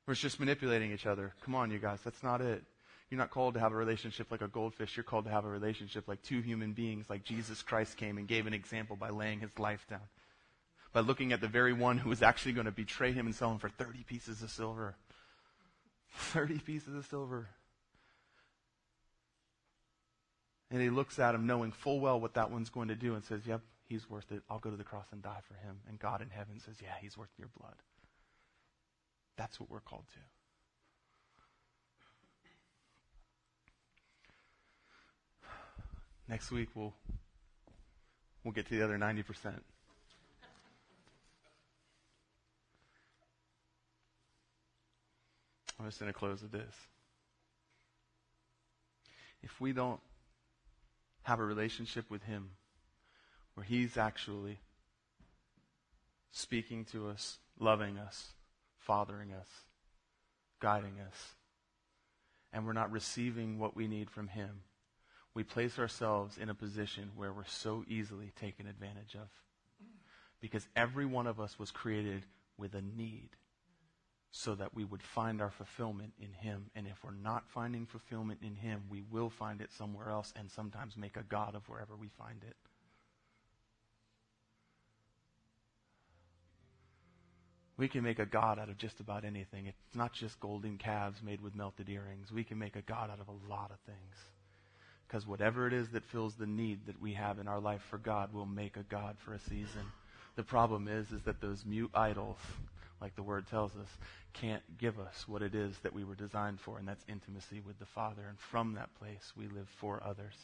We're 0.06 0.14
just 0.14 0.40
manipulating 0.40 0.92
each 0.92 1.08
other. 1.08 1.34
Come 1.44 1.56
on, 1.56 1.72
you 1.72 1.80
guys, 1.80 2.00
that's 2.04 2.22
not 2.22 2.42
it. 2.42 2.64
You're 3.12 3.18
not 3.18 3.30
called 3.30 3.56
to 3.56 3.60
have 3.60 3.74
a 3.74 3.76
relationship 3.76 4.32
like 4.32 4.42
a 4.42 4.48
goldfish. 4.48 4.96
You're 4.96 5.04
called 5.04 5.26
to 5.26 5.32
have 5.32 5.44
a 5.44 5.50
relationship 5.50 6.08
like 6.08 6.22
two 6.22 6.40
human 6.40 6.72
beings, 6.72 7.10
like 7.10 7.26
Jesus 7.26 7.62
Christ 7.62 7.98
came 7.98 8.18
and 8.18 8.26
gave 8.26 8.48
an 8.48 8.54
example 8.54 8.96
by 8.96 9.10
laying 9.10 9.42
his 9.42 9.50
life 9.60 9.86
down. 9.90 10.08
By 10.94 11.02
looking 11.02 11.34
at 11.34 11.42
the 11.42 11.50
very 11.50 11.74
one 11.74 11.98
who 11.98 12.08
was 12.08 12.22
actually 12.22 12.54
going 12.54 12.66
to 12.66 12.72
betray 12.72 13.12
him 13.12 13.26
and 13.26 13.36
sell 13.36 13.52
him 13.52 13.60
for 13.60 13.68
30 13.68 14.04
pieces 14.04 14.42
of 14.42 14.50
silver. 14.50 14.96
30 16.14 16.60
pieces 16.60 16.96
of 16.96 17.06
silver. 17.06 17.50
And 20.70 20.82
he 20.82 20.90
looks 20.90 21.20
at 21.20 21.36
him 21.36 21.46
knowing 21.46 21.74
full 21.74 22.00
well 22.00 22.18
what 22.18 22.36
that 22.36 22.50
one's 22.50 22.70
going 22.70 22.88
to 22.88 22.96
do 22.96 23.16
and 23.16 23.26
says, 23.26 23.42
Yep, 23.46 23.60
he's 23.90 24.10
worth 24.10 24.32
it. 24.32 24.42
I'll 24.50 24.60
go 24.60 24.70
to 24.70 24.78
the 24.78 24.86
cross 24.86 25.08
and 25.12 25.22
die 25.22 25.42
for 25.46 25.56
him. 25.56 25.82
And 25.90 26.00
God 26.00 26.22
in 26.22 26.30
heaven 26.30 26.62
says, 26.62 26.76
Yeah, 26.82 26.96
he's 27.02 27.18
worth 27.18 27.32
your 27.38 27.50
blood. 27.60 27.76
That's 29.36 29.60
what 29.60 29.70
we're 29.70 29.82
called 29.82 30.06
to. 30.14 30.20
Next 36.28 36.52
week 36.52 36.70
we'll 36.76 36.94
we'll 38.44 38.54
get 38.54 38.68
to 38.68 38.78
the 38.78 38.84
other 38.84 38.98
90%. 38.98 39.54
I'm 45.80 45.88
just 45.88 46.00
going 46.00 46.12
to 46.12 46.18
close 46.18 46.44
with 46.44 46.52
this. 46.52 46.76
If 49.42 49.60
we 49.60 49.74
don't 49.74 50.00
have 51.24 51.40
a 51.40 51.44
relationship 51.44 52.06
with 52.10 52.24
Him 52.24 52.52
where 53.56 53.64
He's 53.64 53.98
actually 53.98 54.60
speaking 56.32 56.86
to 56.92 57.10
us, 57.10 57.40
loving 57.60 57.98
us, 57.98 58.28
fathering 58.78 59.34
us, 59.34 59.48
guiding 60.60 61.00
us, 61.08 61.34
and 62.54 62.66
we're 62.66 62.74
not 62.74 62.92
receiving 62.92 63.58
what 63.58 63.76
we 63.76 63.88
need 63.88 64.10
from 64.12 64.28
Him, 64.28 64.62
we 65.34 65.44
place 65.44 65.80
ourselves 65.80 66.38
in 66.38 66.50
a 66.50 66.56
position 66.56 67.12
where 67.16 67.32
we're 67.32 67.46
so 67.46 67.86
easily 67.88 68.32
taken 68.40 68.68
advantage 68.68 69.16
of. 69.16 69.30
Because 70.42 70.68
every 70.76 71.06
one 71.06 71.28
of 71.28 71.40
us 71.40 71.58
was 71.58 71.72
created 71.72 72.24
with 72.58 72.74
a 72.74 72.82
need 72.82 73.30
so 74.32 74.56
that 74.56 74.74
we 74.74 74.84
would 74.84 75.04
find 75.04 75.42
our 75.42 75.52
fulfillment 75.52 76.14
in 76.20 76.34
Him. 76.34 76.70
And 76.76 76.88
if 76.88 77.04
we're 77.04 77.12
not 77.12 77.44
finding 77.50 77.86
fulfillment 77.86 78.40
in 78.42 78.56
Him, 78.56 78.84
we 78.90 79.04
will 79.10 79.30
find 79.30 79.62
it 79.62 79.72
somewhere 79.72 80.10
else 80.10 80.34
and 80.36 80.50
sometimes 80.50 80.98
make 80.98 81.18
a 81.18 81.24
God 81.24 81.56
of 81.56 81.68
wherever 81.70 81.96
we 81.96 82.10
find 82.18 82.44
it. 82.48 82.56
We 87.78 87.88
can 87.88 88.04
make 88.04 88.20
a 88.20 88.26
God 88.26 88.60
out 88.60 88.70
of 88.70 88.78
just 88.78 89.00
about 89.00 89.26
anything. 89.26 89.66
It's 89.66 89.96
not 89.96 90.14
just 90.14 90.40
golden 90.40 90.78
calves 90.78 91.22
made 91.24 91.42
with 91.42 91.56
melted 91.56 91.90
earrings. 91.90 92.32
We 92.32 92.44
can 92.44 92.60
make 92.60 92.76
a 92.76 92.82
God 92.82 93.10
out 93.10 93.20
of 93.20 93.28
a 93.28 93.50
lot 93.50 93.72
of 93.72 93.80
things. 93.86 94.16
Because 95.12 95.28
whatever 95.28 95.68
it 95.68 95.74
is 95.74 95.90
that 95.90 96.06
fills 96.06 96.36
the 96.36 96.46
need 96.46 96.86
that 96.86 97.02
we 97.02 97.12
have 97.16 97.38
in 97.38 97.50
our 97.50 97.60
life 97.60 97.82
for 97.90 97.98
God 97.98 98.34
will 98.34 98.46
make 98.46 98.78
a 98.78 98.84
God 98.84 99.18
for 99.20 99.34
a 99.34 99.40
season. 99.40 99.82
The 100.38 100.44
problem 100.44 100.88
is, 100.88 101.12
is 101.12 101.22
that 101.24 101.42
those 101.42 101.66
mute 101.66 101.92
idols, 101.94 102.38
like 103.02 103.18
the 103.18 103.22
word 103.22 103.46
tells 103.50 103.76
us, 103.76 103.90
can't 104.32 104.64
give 104.78 105.02
us 105.02 105.28
what 105.28 105.42
it 105.42 105.54
is 105.54 105.78
that 105.80 105.94
we 105.94 106.06
were 106.06 106.16
designed 106.16 106.62
for, 106.62 106.78
and 106.78 106.88
that's 106.88 107.04
intimacy 107.10 107.60
with 107.60 107.78
the 107.78 107.86
Father. 107.86 108.22
And 108.30 108.40
from 108.40 108.76
that 108.76 108.96
place, 109.00 109.34
we 109.36 109.50
live 109.50 109.68
for 109.68 110.02
others. 110.02 110.36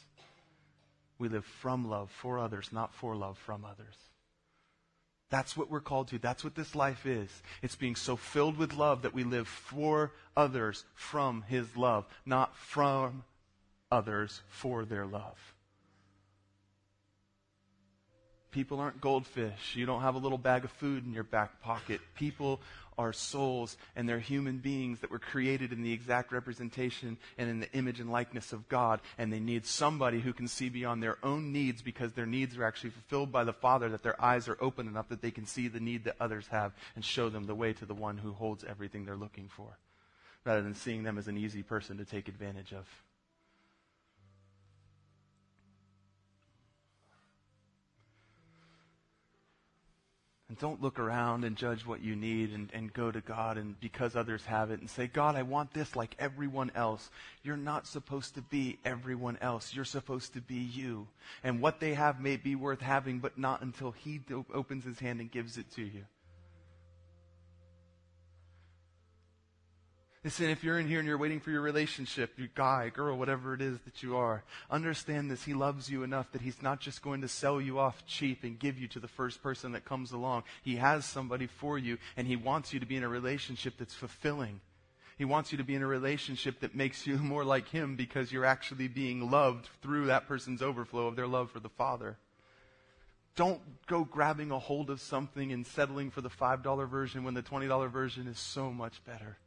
We 1.18 1.30
live 1.30 1.46
from 1.46 1.88
love 1.88 2.10
for 2.10 2.38
others, 2.38 2.68
not 2.70 2.92
for 2.92 3.16
love 3.16 3.38
from 3.38 3.64
others. 3.64 3.96
That's 5.30 5.56
what 5.56 5.70
we're 5.70 5.80
called 5.80 6.08
to. 6.08 6.18
That's 6.18 6.44
what 6.44 6.54
this 6.54 6.74
life 6.74 7.06
is. 7.06 7.30
It's 7.62 7.76
being 7.76 7.96
so 7.96 8.16
filled 8.16 8.58
with 8.58 8.74
love 8.74 9.00
that 9.00 9.14
we 9.14 9.24
live 9.24 9.48
for 9.48 10.12
others 10.36 10.84
from 10.94 11.42
His 11.48 11.74
love, 11.74 12.04
not 12.26 12.54
from 12.54 13.24
others 13.90 14.42
for 14.48 14.84
their 14.84 15.06
love. 15.06 15.38
People 18.50 18.80
aren't 18.80 19.00
goldfish. 19.00 19.76
You 19.76 19.84
don't 19.84 20.00
have 20.00 20.14
a 20.14 20.18
little 20.18 20.38
bag 20.38 20.64
of 20.64 20.70
food 20.70 21.04
in 21.04 21.12
your 21.12 21.24
back 21.24 21.60
pocket. 21.60 22.00
People 22.14 22.60
are 22.96 23.12
souls 23.12 23.76
and 23.94 24.08
they're 24.08 24.18
human 24.18 24.58
beings 24.58 25.00
that 25.00 25.10
were 25.10 25.18
created 25.18 25.72
in 25.72 25.82
the 25.82 25.92
exact 25.92 26.32
representation 26.32 27.18
and 27.36 27.48
in 27.48 27.60
the 27.60 27.72
image 27.72 28.00
and 28.00 28.10
likeness 28.10 28.52
of 28.52 28.68
God. 28.68 29.00
And 29.18 29.30
they 29.32 29.38
need 29.38 29.66
somebody 29.66 30.20
who 30.20 30.32
can 30.32 30.48
see 30.48 30.70
beyond 30.70 31.02
their 31.02 31.18
own 31.22 31.52
needs 31.52 31.82
because 31.82 32.14
their 32.14 32.26
needs 32.26 32.56
are 32.56 32.64
actually 32.64 32.90
fulfilled 32.90 33.30
by 33.30 33.44
the 33.44 33.52
Father, 33.52 33.90
that 33.90 34.02
their 34.02 34.20
eyes 34.20 34.48
are 34.48 34.58
open 34.60 34.88
enough 34.88 35.10
that 35.10 35.20
they 35.20 35.30
can 35.30 35.46
see 35.46 35.68
the 35.68 35.78
need 35.78 36.04
that 36.04 36.16
others 36.18 36.48
have 36.48 36.72
and 36.96 37.04
show 37.04 37.28
them 37.28 37.44
the 37.44 37.54
way 37.54 37.74
to 37.74 37.84
the 37.84 37.94
one 37.94 38.16
who 38.16 38.32
holds 38.32 38.64
everything 38.64 39.04
they're 39.04 39.14
looking 39.14 39.48
for, 39.48 39.78
rather 40.44 40.62
than 40.62 40.74
seeing 40.74 41.02
them 41.02 41.18
as 41.18 41.28
an 41.28 41.36
easy 41.36 41.62
person 41.62 41.98
to 41.98 42.04
take 42.04 42.28
advantage 42.28 42.72
of. 42.72 42.86
Don't 50.58 50.82
look 50.82 50.98
around 50.98 51.44
and 51.44 51.56
judge 51.56 51.86
what 51.86 52.02
you 52.02 52.16
need 52.16 52.52
and, 52.52 52.70
and 52.72 52.92
go 52.92 53.10
to 53.10 53.20
God 53.20 53.56
and 53.56 53.78
because 53.80 54.16
others 54.16 54.44
have 54.46 54.70
it 54.70 54.80
and 54.80 54.88
say, 54.88 55.06
God, 55.06 55.36
I 55.36 55.42
want 55.42 55.72
this 55.72 55.96
like 55.96 56.14
everyone 56.18 56.70
else. 56.74 57.10
You're 57.42 57.56
not 57.56 57.86
supposed 57.86 58.34
to 58.34 58.42
be 58.42 58.78
everyone 58.84 59.38
else. 59.40 59.74
You're 59.74 59.84
supposed 59.84 60.34
to 60.34 60.40
be 60.40 60.56
you. 60.56 61.06
And 61.42 61.60
what 61.60 61.80
they 61.80 61.94
have 61.94 62.20
may 62.20 62.36
be 62.36 62.54
worth 62.54 62.80
having, 62.80 63.18
but 63.18 63.38
not 63.38 63.62
until 63.62 63.92
He 63.92 64.20
opens 64.52 64.84
His 64.84 64.98
hand 64.98 65.20
and 65.20 65.30
gives 65.30 65.58
it 65.58 65.70
to 65.72 65.82
you. 65.82 66.04
Listen, 70.28 70.50
if 70.50 70.62
you're 70.62 70.78
in 70.78 70.86
here 70.86 70.98
and 70.98 71.08
you're 71.08 71.16
waiting 71.16 71.40
for 71.40 71.50
your 71.50 71.62
relationship, 71.62 72.34
your 72.36 72.50
guy, 72.54 72.90
girl, 72.90 73.16
whatever 73.16 73.54
it 73.54 73.62
is 73.62 73.78
that 73.86 74.02
you 74.02 74.18
are, 74.18 74.44
understand 74.70 75.30
this. 75.30 75.42
He 75.42 75.54
loves 75.54 75.88
you 75.88 76.02
enough 76.02 76.30
that 76.32 76.42
he's 76.42 76.60
not 76.60 76.80
just 76.80 77.00
going 77.00 77.22
to 77.22 77.28
sell 77.28 77.62
you 77.62 77.78
off 77.78 78.04
cheap 78.06 78.44
and 78.44 78.58
give 78.58 78.78
you 78.78 78.88
to 78.88 79.00
the 79.00 79.08
first 79.08 79.42
person 79.42 79.72
that 79.72 79.86
comes 79.86 80.12
along. 80.12 80.42
He 80.60 80.76
has 80.76 81.06
somebody 81.06 81.46
for 81.46 81.78
you, 81.78 81.96
and 82.14 82.26
he 82.26 82.36
wants 82.36 82.74
you 82.74 82.80
to 82.80 82.84
be 82.84 82.96
in 82.96 83.04
a 83.04 83.08
relationship 83.08 83.78
that's 83.78 83.94
fulfilling. 83.94 84.60
He 85.16 85.24
wants 85.24 85.50
you 85.50 85.56
to 85.56 85.64
be 85.64 85.74
in 85.74 85.82
a 85.82 85.86
relationship 85.86 86.60
that 86.60 86.76
makes 86.76 87.06
you 87.06 87.16
more 87.16 87.42
like 87.42 87.70
him 87.70 87.96
because 87.96 88.30
you're 88.30 88.44
actually 88.44 88.88
being 88.88 89.30
loved 89.30 89.70
through 89.80 90.08
that 90.08 90.28
person's 90.28 90.60
overflow 90.60 91.06
of 91.06 91.16
their 91.16 91.26
love 91.26 91.50
for 91.50 91.60
the 91.60 91.70
Father. 91.70 92.18
Don't 93.34 93.62
go 93.86 94.04
grabbing 94.04 94.50
a 94.50 94.58
hold 94.58 94.90
of 94.90 95.00
something 95.00 95.52
and 95.52 95.66
settling 95.66 96.10
for 96.10 96.20
the 96.20 96.28
$5 96.28 96.86
version 96.86 97.24
when 97.24 97.32
the 97.32 97.42
$20 97.42 97.90
version 97.90 98.26
is 98.26 98.38
so 98.38 98.70
much 98.70 99.02
better. 99.06 99.38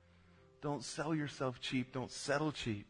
Don't 0.62 0.84
sell 0.84 1.14
yourself 1.16 1.60
cheap. 1.60 1.92
Don't 1.92 2.12
settle 2.12 2.52
cheap. 2.52 2.88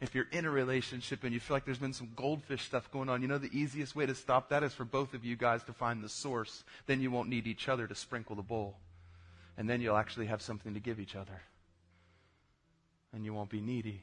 If 0.00 0.14
you're 0.14 0.28
in 0.32 0.44
a 0.44 0.50
relationship 0.50 1.24
and 1.24 1.32
you 1.32 1.40
feel 1.40 1.56
like 1.56 1.64
there's 1.64 1.78
been 1.78 1.92
some 1.92 2.10
goldfish 2.16 2.64
stuff 2.64 2.90
going 2.90 3.08
on, 3.08 3.22
you 3.22 3.28
know 3.28 3.38
the 3.38 3.56
easiest 3.56 3.94
way 3.94 4.06
to 4.06 4.14
stop 4.14 4.48
that 4.48 4.62
is 4.62 4.72
for 4.72 4.84
both 4.84 5.14
of 5.14 5.24
you 5.24 5.36
guys 5.36 5.62
to 5.64 5.72
find 5.72 6.02
the 6.02 6.08
source. 6.08 6.64
Then 6.86 7.00
you 7.00 7.10
won't 7.10 7.28
need 7.28 7.46
each 7.46 7.68
other 7.68 7.86
to 7.86 7.94
sprinkle 7.94 8.36
the 8.36 8.42
bowl. 8.42 8.76
And 9.58 9.68
then 9.68 9.80
you'll 9.80 9.96
actually 9.96 10.26
have 10.26 10.40
something 10.40 10.74
to 10.74 10.80
give 10.80 11.00
each 11.00 11.16
other. 11.16 11.42
And 13.12 13.24
you 13.24 13.34
won't 13.34 13.50
be 13.50 13.60
needy. 13.60 14.02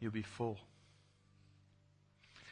You'll 0.00 0.12
be 0.12 0.22
full. 0.22 0.58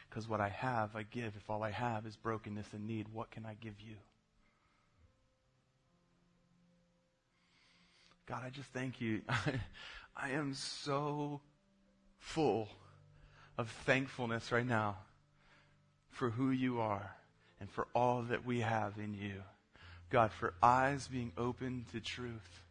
Because 0.08 0.28
what 0.28 0.40
I 0.40 0.48
have, 0.48 0.96
I 0.96 1.04
give. 1.04 1.34
If 1.36 1.48
all 1.48 1.62
I 1.62 1.70
have 1.70 2.04
is 2.04 2.16
brokenness 2.16 2.66
and 2.72 2.86
need, 2.86 3.06
what 3.12 3.30
can 3.30 3.46
I 3.46 3.54
give 3.60 3.80
you? 3.80 3.96
God, 8.30 8.44
I 8.46 8.50
just 8.50 8.68
thank 8.68 9.00
you. 9.00 9.22
I, 10.16 10.30
am 10.30 10.54
so 10.54 11.40
full 12.20 12.68
of 13.58 13.68
thankfulness 13.84 14.52
right 14.52 14.64
now 14.64 14.98
for 16.10 16.30
who 16.30 16.52
you 16.52 16.78
are 16.78 17.16
and 17.58 17.68
for 17.68 17.88
all 17.92 18.22
that 18.22 18.46
we 18.46 18.60
have 18.60 18.98
in 18.98 19.14
you. 19.14 19.42
God, 20.10 20.30
for 20.30 20.54
eyes 20.62 21.08
being 21.08 21.32
open 21.36 21.86
to 21.90 21.98
truth. 21.98 22.62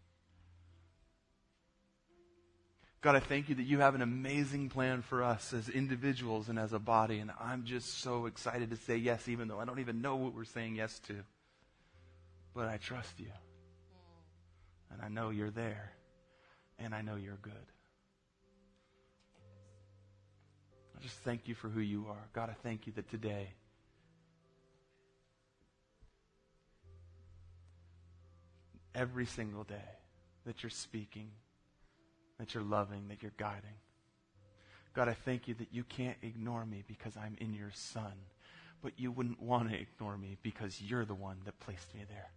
God, 3.01 3.17
I 3.17 3.19
thank 3.19 3.49
you 3.49 3.55
that 3.55 3.63
you 3.63 3.79
have 3.79 3.95
an 3.95 4.01
amazing 4.01 4.69
plan 4.69 5.01
for 5.01 5.21
us 5.21 5.51
as 5.51 5.67
individuals 5.67 6.47
and 6.47 6.57
as 6.57 6.71
a 6.71 6.79
body. 6.79 7.19
And 7.19 7.31
I'm 7.37 7.65
just 7.65 7.99
so 8.01 8.27
excited 8.27 8.69
to 8.69 8.77
say 8.77 8.95
yes, 8.95 9.27
even 9.27 9.49
though 9.49 9.59
I 9.59 9.65
don't 9.65 9.79
even 9.79 10.01
know 10.01 10.15
what 10.15 10.33
we're 10.33 10.45
saying 10.45 10.75
yes 10.75 10.99
to. 11.07 11.15
But 12.55 12.69
I 12.69 12.77
trust 12.77 13.19
you. 13.19 13.31
And 14.91 15.01
I 15.01 15.07
know 15.07 15.29
you're 15.29 15.51
there. 15.51 15.91
And 16.77 16.95
I 16.95 17.01
know 17.01 17.15
you're 17.15 17.39
good. 17.41 17.53
I 20.97 21.01
just 21.01 21.17
thank 21.19 21.47
you 21.47 21.55
for 21.55 21.69
who 21.69 21.79
you 21.79 22.07
are. 22.09 22.27
God, 22.33 22.49
I 22.49 22.53
thank 22.61 22.87
you 22.87 22.93
that 22.93 23.09
today, 23.09 23.53
every 28.93 29.25
single 29.25 29.63
day, 29.63 29.75
that 30.45 30.61
you're 30.63 30.69
speaking, 30.69 31.31
that 32.37 32.53
you're 32.53 32.63
loving, 32.63 33.07
that 33.09 33.21
you're 33.21 33.33
guiding. 33.37 33.77
God, 34.93 35.07
I 35.07 35.13
thank 35.13 35.47
you 35.47 35.53
that 35.55 35.69
you 35.71 35.83
can't 35.83 36.17
ignore 36.21 36.65
me 36.65 36.83
because 36.87 37.15
I'm 37.15 37.37
in 37.39 37.53
your 37.53 37.71
Son, 37.73 38.13
but 38.81 38.93
you 38.97 39.11
wouldn't 39.11 39.41
want 39.41 39.69
to 39.69 39.79
ignore 39.79 40.17
me 40.17 40.37
because 40.41 40.81
you're 40.81 41.05
the 41.05 41.13
one 41.13 41.37
that 41.45 41.59
placed 41.59 41.93
me 41.93 42.03
there. 42.09 42.31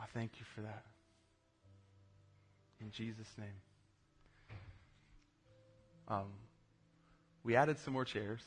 I 0.00 0.06
thank 0.12 0.32
you 0.38 0.44
for 0.54 0.62
that. 0.62 0.84
In 2.80 2.90
Jesus' 2.90 3.32
name. 3.38 3.48
Um, 6.08 6.32
we 7.42 7.56
added 7.56 7.78
some 7.78 7.94
more 7.94 8.04
chairs. 8.04 8.40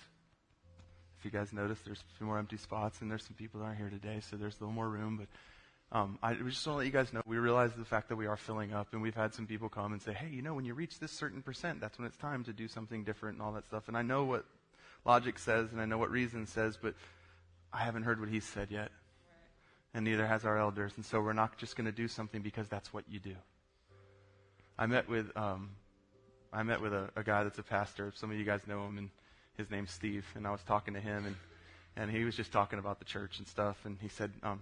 If 1.18 1.26
you 1.26 1.32
guys 1.32 1.52
notice, 1.52 1.80
there's 1.84 2.00
a 2.00 2.18
few 2.18 2.28
more 2.28 2.38
empty 2.38 2.58
spots, 2.58 3.02
and 3.02 3.10
there's 3.10 3.24
some 3.24 3.36
people 3.36 3.60
that 3.60 3.66
aren't 3.66 3.78
here 3.80 3.90
today, 3.90 4.20
so 4.20 4.36
there's 4.36 4.58
a 4.58 4.60
little 4.60 4.74
more 4.74 4.88
room. 4.88 5.18
But 5.18 5.98
um, 5.98 6.20
I 6.22 6.34
just 6.34 6.68
want 6.68 6.76
to 6.76 6.78
let 6.78 6.86
you 6.86 6.92
guys 6.92 7.12
know 7.12 7.22
we 7.26 7.38
realize 7.38 7.72
the 7.76 7.86
fact 7.86 8.10
that 8.10 8.16
we 8.16 8.28
are 8.28 8.38
filling 8.38 8.74
up, 8.74 8.90
and 8.92 9.02
we've 9.02 9.16
had 9.16 9.34
some 9.34 9.48
people 9.48 9.70
come 9.70 9.94
and 9.94 10.02
say, 10.02 10.14
"Hey, 10.14 10.30
you 10.30 10.44
know, 10.44 10.54
when 10.54 10.66
you 10.66 10.76
reach 10.76 11.00
this 11.00 11.12
certain 11.12 11.42
percent, 11.42 11.82
that's 11.82 11.98
when 11.98 12.06
it's 12.06 12.18
time 12.18 12.44
to 12.44 12.54
do 12.54 12.68
something 12.68 13.04
different 13.04 13.38
and 13.38 13.42
all 13.42 13.54
that 13.54 13.66
stuff." 13.66 13.88
And 13.88 13.98
I 13.98 14.04
know 14.04 14.26
what 14.26 14.46
logic 15.06 15.40
says, 15.40 15.72
and 15.72 15.82
I 15.82 15.86
know 15.86 15.98
what 15.98 16.12
reason 16.12 16.46
says, 16.46 16.78
but 16.80 16.94
I 17.74 17.80
haven't 17.80 18.04
heard 18.04 18.20
what 18.20 18.30
he 18.30 18.40
said 18.40 18.70
yet 18.70 18.92
and 19.98 20.06
neither 20.06 20.28
has 20.28 20.46
our 20.46 20.60
elders. 20.60 20.94
And 20.96 21.04
so 21.04 21.20
we're 21.20 21.34
not 21.34 21.58
just 21.58 21.76
going 21.76 21.86
to 21.86 21.92
do 21.92 22.08
something 22.08 22.44
because 22.44 22.68
that's 22.68 22.94
what 22.94 23.04
you 23.10 23.20
do. 23.20 23.34
I 24.78 24.86
met 24.86 25.10
with 25.10 25.36
um, 25.36 25.72
I 26.54 26.62
met 26.62 26.82
with 26.82 26.94
a, 26.94 27.10
a, 27.16 27.24
guy 27.24 27.44
that's 27.44 27.58
a 27.58 27.64
pastor. 27.64 28.14
Some 28.16 28.30
of 28.30 28.38
you 28.38 28.46
guys 28.46 28.62
know 28.68 28.86
him, 28.86 29.00
and 29.00 29.10
his 29.58 29.72
name's 29.72 29.90
Steve. 29.90 30.24
And 30.36 30.46
I 30.46 30.52
was 30.52 30.62
talking 30.62 30.94
to 30.94 31.00
him, 31.00 31.26
and 31.26 31.36
and 31.96 32.12
he 32.12 32.26
was 32.26 32.36
just 32.36 32.52
talking 32.52 32.78
about 32.78 33.00
the 33.00 33.06
church 33.06 33.40
and 33.40 33.48
stuff. 33.48 33.86
And 33.86 33.98
he 34.00 34.08
said, 34.08 34.32
um, 34.44 34.60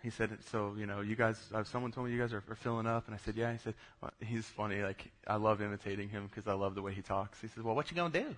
he 0.00 0.10
said, 0.10 0.30
so 0.48 0.76
you 0.78 0.86
know, 0.86 1.00
you 1.00 1.16
guys. 1.16 1.36
Uh, 1.52 1.64
someone 1.64 1.90
told 1.90 2.06
me 2.06 2.12
you 2.12 2.20
guys 2.20 2.32
are, 2.32 2.44
are, 2.48 2.54
filling 2.54 2.86
up, 2.86 3.06
and 3.06 3.16
I 3.16 3.18
said, 3.18 3.34
yeah. 3.34 3.50
He 3.50 3.58
said, 3.58 3.74
well, 4.00 4.12
he's 4.20 4.46
funny. 4.46 4.80
Like 4.80 5.10
I 5.26 5.34
love 5.34 5.60
imitating 5.60 6.08
him 6.08 6.28
because 6.28 6.46
I 6.46 6.54
love 6.54 6.76
the 6.76 6.82
way 6.82 6.94
he 6.94 7.02
talks. 7.02 7.40
He 7.40 7.48
said, 7.48 7.64
well, 7.64 7.74
what 7.74 7.90
you 7.90 7.96
gonna 7.96 8.10
do? 8.10 8.26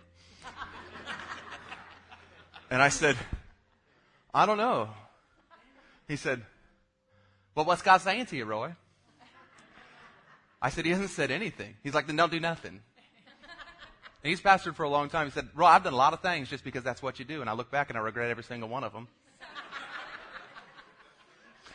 and 2.70 2.80
I 2.80 2.88
said, 2.88 3.18
I 4.32 4.46
don't 4.46 4.56
know. 4.56 4.88
He 6.08 6.16
said, 6.16 6.42
Well, 7.54 7.66
what's 7.66 7.82
God 7.82 8.00
saying 8.00 8.26
to 8.26 8.36
you, 8.36 8.46
Roy? 8.46 8.74
I 10.60 10.70
said, 10.70 10.86
He 10.86 10.90
hasn't 10.90 11.10
said 11.10 11.30
anything. 11.30 11.76
He's 11.84 11.94
like, 11.94 12.06
Then 12.06 12.16
don't 12.16 12.32
do 12.32 12.40
nothing. 12.40 12.80
And 14.24 14.30
he's 14.30 14.40
pastored 14.40 14.74
for 14.74 14.82
a 14.82 14.88
long 14.88 15.08
time. 15.10 15.26
He 15.26 15.32
said, 15.32 15.48
Roy, 15.54 15.66
I've 15.66 15.84
done 15.84 15.92
a 15.92 15.96
lot 15.96 16.12
of 16.12 16.20
things 16.20 16.50
just 16.50 16.64
because 16.64 16.82
that's 16.82 17.00
what 17.00 17.20
you 17.20 17.24
do. 17.24 17.40
And 17.40 17.48
I 17.48 17.52
look 17.52 17.70
back 17.70 17.88
and 17.88 17.96
I 17.96 18.00
regret 18.00 18.30
every 18.30 18.42
single 18.42 18.68
one 18.68 18.82
of 18.82 18.92
them. 18.92 19.06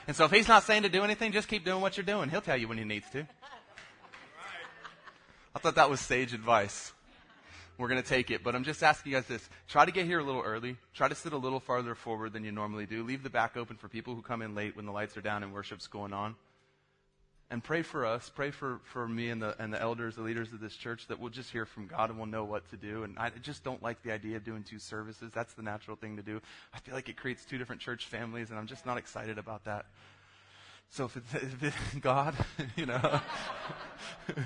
and 0.07 0.15
so 0.15 0.25
if 0.25 0.31
he's 0.31 0.49
not 0.49 0.63
saying 0.63 0.83
to 0.83 0.89
do 0.89 1.03
anything, 1.03 1.31
just 1.31 1.47
keep 1.47 1.63
doing 1.63 1.79
what 1.79 1.95
you're 1.95 2.05
doing. 2.05 2.29
He'll 2.29 2.41
tell 2.41 2.57
you 2.57 2.67
when 2.67 2.77
he 2.77 2.83
needs 2.83 3.09
to. 3.11 3.25
I 5.55 5.59
thought 5.59 5.75
that 5.75 5.89
was 5.89 6.01
sage 6.01 6.33
advice. 6.33 6.91
We're 7.77 7.87
going 7.87 8.01
to 8.01 8.07
take 8.07 8.31
it. 8.31 8.43
But 8.43 8.55
I'm 8.55 8.63
just 8.63 8.83
asking 8.83 9.11
you 9.11 9.17
guys 9.17 9.27
this. 9.27 9.49
Try 9.67 9.85
to 9.85 9.91
get 9.91 10.05
here 10.05 10.19
a 10.19 10.23
little 10.23 10.41
early. 10.41 10.77
Try 10.93 11.07
to 11.07 11.15
sit 11.15 11.33
a 11.33 11.37
little 11.37 11.59
farther 11.59 11.95
forward 11.95 12.33
than 12.33 12.43
you 12.43 12.51
normally 12.51 12.85
do. 12.85 13.03
Leave 13.03 13.23
the 13.23 13.29
back 13.29 13.57
open 13.57 13.77
for 13.77 13.87
people 13.87 14.15
who 14.15 14.21
come 14.21 14.41
in 14.41 14.55
late 14.55 14.75
when 14.75 14.85
the 14.85 14.91
lights 14.91 15.17
are 15.17 15.21
down 15.21 15.43
and 15.43 15.53
worship's 15.53 15.87
going 15.87 16.13
on. 16.13 16.35
And 17.49 17.63
pray 17.63 17.83
for 17.83 18.05
us. 18.05 18.31
Pray 18.33 18.49
for, 18.49 18.79
for 18.85 19.07
me 19.07 19.29
and 19.29 19.41
the, 19.41 19.55
and 19.61 19.71
the 19.71 19.79
elders, 19.79 20.15
the 20.15 20.23
leaders 20.23 20.51
of 20.53 20.59
this 20.59 20.75
church, 20.75 21.07
that 21.07 21.19
we'll 21.19 21.29
just 21.29 21.51
hear 21.51 21.65
from 21.65 21.85
God 21.85 22.09
and 22.09 22.17
we'll 22.17 22.27
know 22.27 22.43
what 22.43 22.67
to 22.71 22.77
do. 22.77 23.03
And 23.03 23.17
I 23.19 23.29
just 23.29 23.63
don't 23.63 23.83
like 23.83 24.01
the 24.01 24.11
idea 24.11 24.37
of 24.37 24.43
doing 24.43 24.63
two 24.63 24.79
services. 24.79 25.31
That's 25.33 25.53
the 25.53 25.61
natural 25.61 25.95
thing 25.95 26.15
to 26.17 26.23
do. 26.23 26.41
I 26.73 26.79
feel 26.79 26.95
like 26.95 27.09
it 27.09 27.17
creates 27.17 27.45
two 27.45 27.59
different 27.59 27.81
church 27.81 28.07
families, 28.07 28.49
and 28.49 28.57
I'm 28.57 28.65
just 28.65 28.87
not 28.87 28.97
excited 28.97 29.37
about 29.37 29.65
that. 29.65 29.85
So 30.93 31.05
if 31.05 31.17
it's, 31.17 31.33
if 31.33 31.63
it's 31.63 31.75
God, 32.01 32.35
you 32.75 32.85
know, 32.85 33.19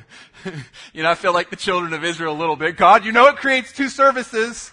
you 0.93 1.03
know, 1.03 1.11
I 1.11 1.15
feel 1.15 1.33
like 1.33 1.49
the 1.49 1.57
children 1.57 1.91
of 1.91 2.05
Israel 2.05 2.33
a 2.33 2.39
little 2.39 2.55
bit. 2.55 2.77
God, 2.77 3.03
you 3.03 3.11
know 3.11 3.27
it 3.27 3.35
creates 3.35 3.73
two 3.73 3.89
services. 3.89 4.71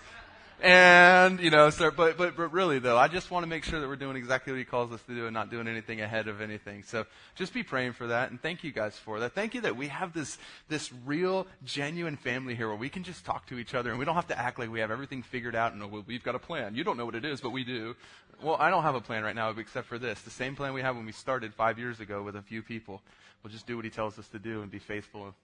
And 0.63 1.41
you 1.41 1.51
know, 1.51 1.71
start. 1.71 1.97
But 1.97 2.17
but 2.17 2.37
but 2.37 2.53
really 2.53 2.79
though, 2.79 2.97
I 2.97 3.09
just 3.09 3.31
want 3.31 3.45
to 3.45 3.49
make 3.49 3.65
sure 3.65 3.81
that 3.81 3.89
we're 3.89 3.97
doing 3.97 4.17
exactly 4.17 4.53
what 4.53 4.59
He 4.59 4.65
calls 4.65 4.93
us 4.93 5.03
to 5.03 5.15
do 5.15 5.27
and 5.27 5.35
not 5.35 5.51
doing 5.51 5.69
anything 5.69 6.01
ahead 6.01 6.29
of 6.29 6.41
anything. 6.41 6.83
So 6.83 7.07
just 7.35 7.53
be 7.53 7.63
praying 7.63 7.93
for 7.93 8.07
that, 8.09 8.31
and 8.31 8.41
thank 8.41 8.65
you 8.65 8.73
guys 8.73 8.97
for 8.97 9.21
that. 9.21 9.35
Thank 9.35 9.55
you 9.55 9.61
that 9.63 9.77
we 9.77 9.89
have 9.89 10.13
this 10.13 10.39
this 10.69 10.93
real, 11.05 11.47
genuine 11.65 12.17
family 12.17 12.55
here 12.55 12.69
where 12.69 12.77
we 12.77 12.89
can 12.89 13.03
just 13.03 13.25
talk 13.25 13.47
to 13.47 13.59
each 13.59 13.75
other 13.75 13.91
and 13.91 13.99
we 13.99 14.05
don't 14.05 14.15
have 14.15 14.29
to 14.29 14.39
act 14.39 14.59
like 14.59 14.71
we 14.71 14.81
have 14.81 14.91
everything 14.91 15.23
figured 15.23 15.55
out 15.55 15.73
and 15.73 15.83
oh, 15.83 16.05
we've 16.07 16.25
got 16.25 16.35
a 16.35 16.39
plan. 16.39 16.75
You 16.75 16.85
don't 16.85 16.97
know 16.97 17.07
what 17.07 17.15
it 17.15 17.25
is, 17.25 17.41
but 17.41 17.51
we 17.51 17.65
do. 17.65 17.95
Well, 18.43 18.57
I 18.59 18.71
don't 18.71 18.83
have 18.83 18.95
a 18.95 19.01
plan 19.01 19.23
right 19.23 19.35
now 19.35 19.51
except 19.51 19.87
for 19.87 19.99
this. 19.99 20.21
The 20.23 20.31
same 20.31 20.57
plan 20.57 20.75
we 20.75 20.83
had 20.83 20.97
when 20.97 21.07
we 21.07 21.13
started 21.13 21.55
five 21.55 21.79
years 21.79 22.01
ago 22.01 22.23
with 22.23 22.37
a 22.37 22.43
few 22.43 22.63
people. 22.63 23.03
We'll 23.43 23.53
just 23.53 23.67
do 23.67 23.77
what 23.77 23.85
He 23.85 23.91
tells 23.91 24.19
us 24.19 24.29
to 24.29 24.39
do 24.39 24.63
and 24.63 24.71
be 24.71 24.79
faithful 24.79 25.25
and 25.25 25.35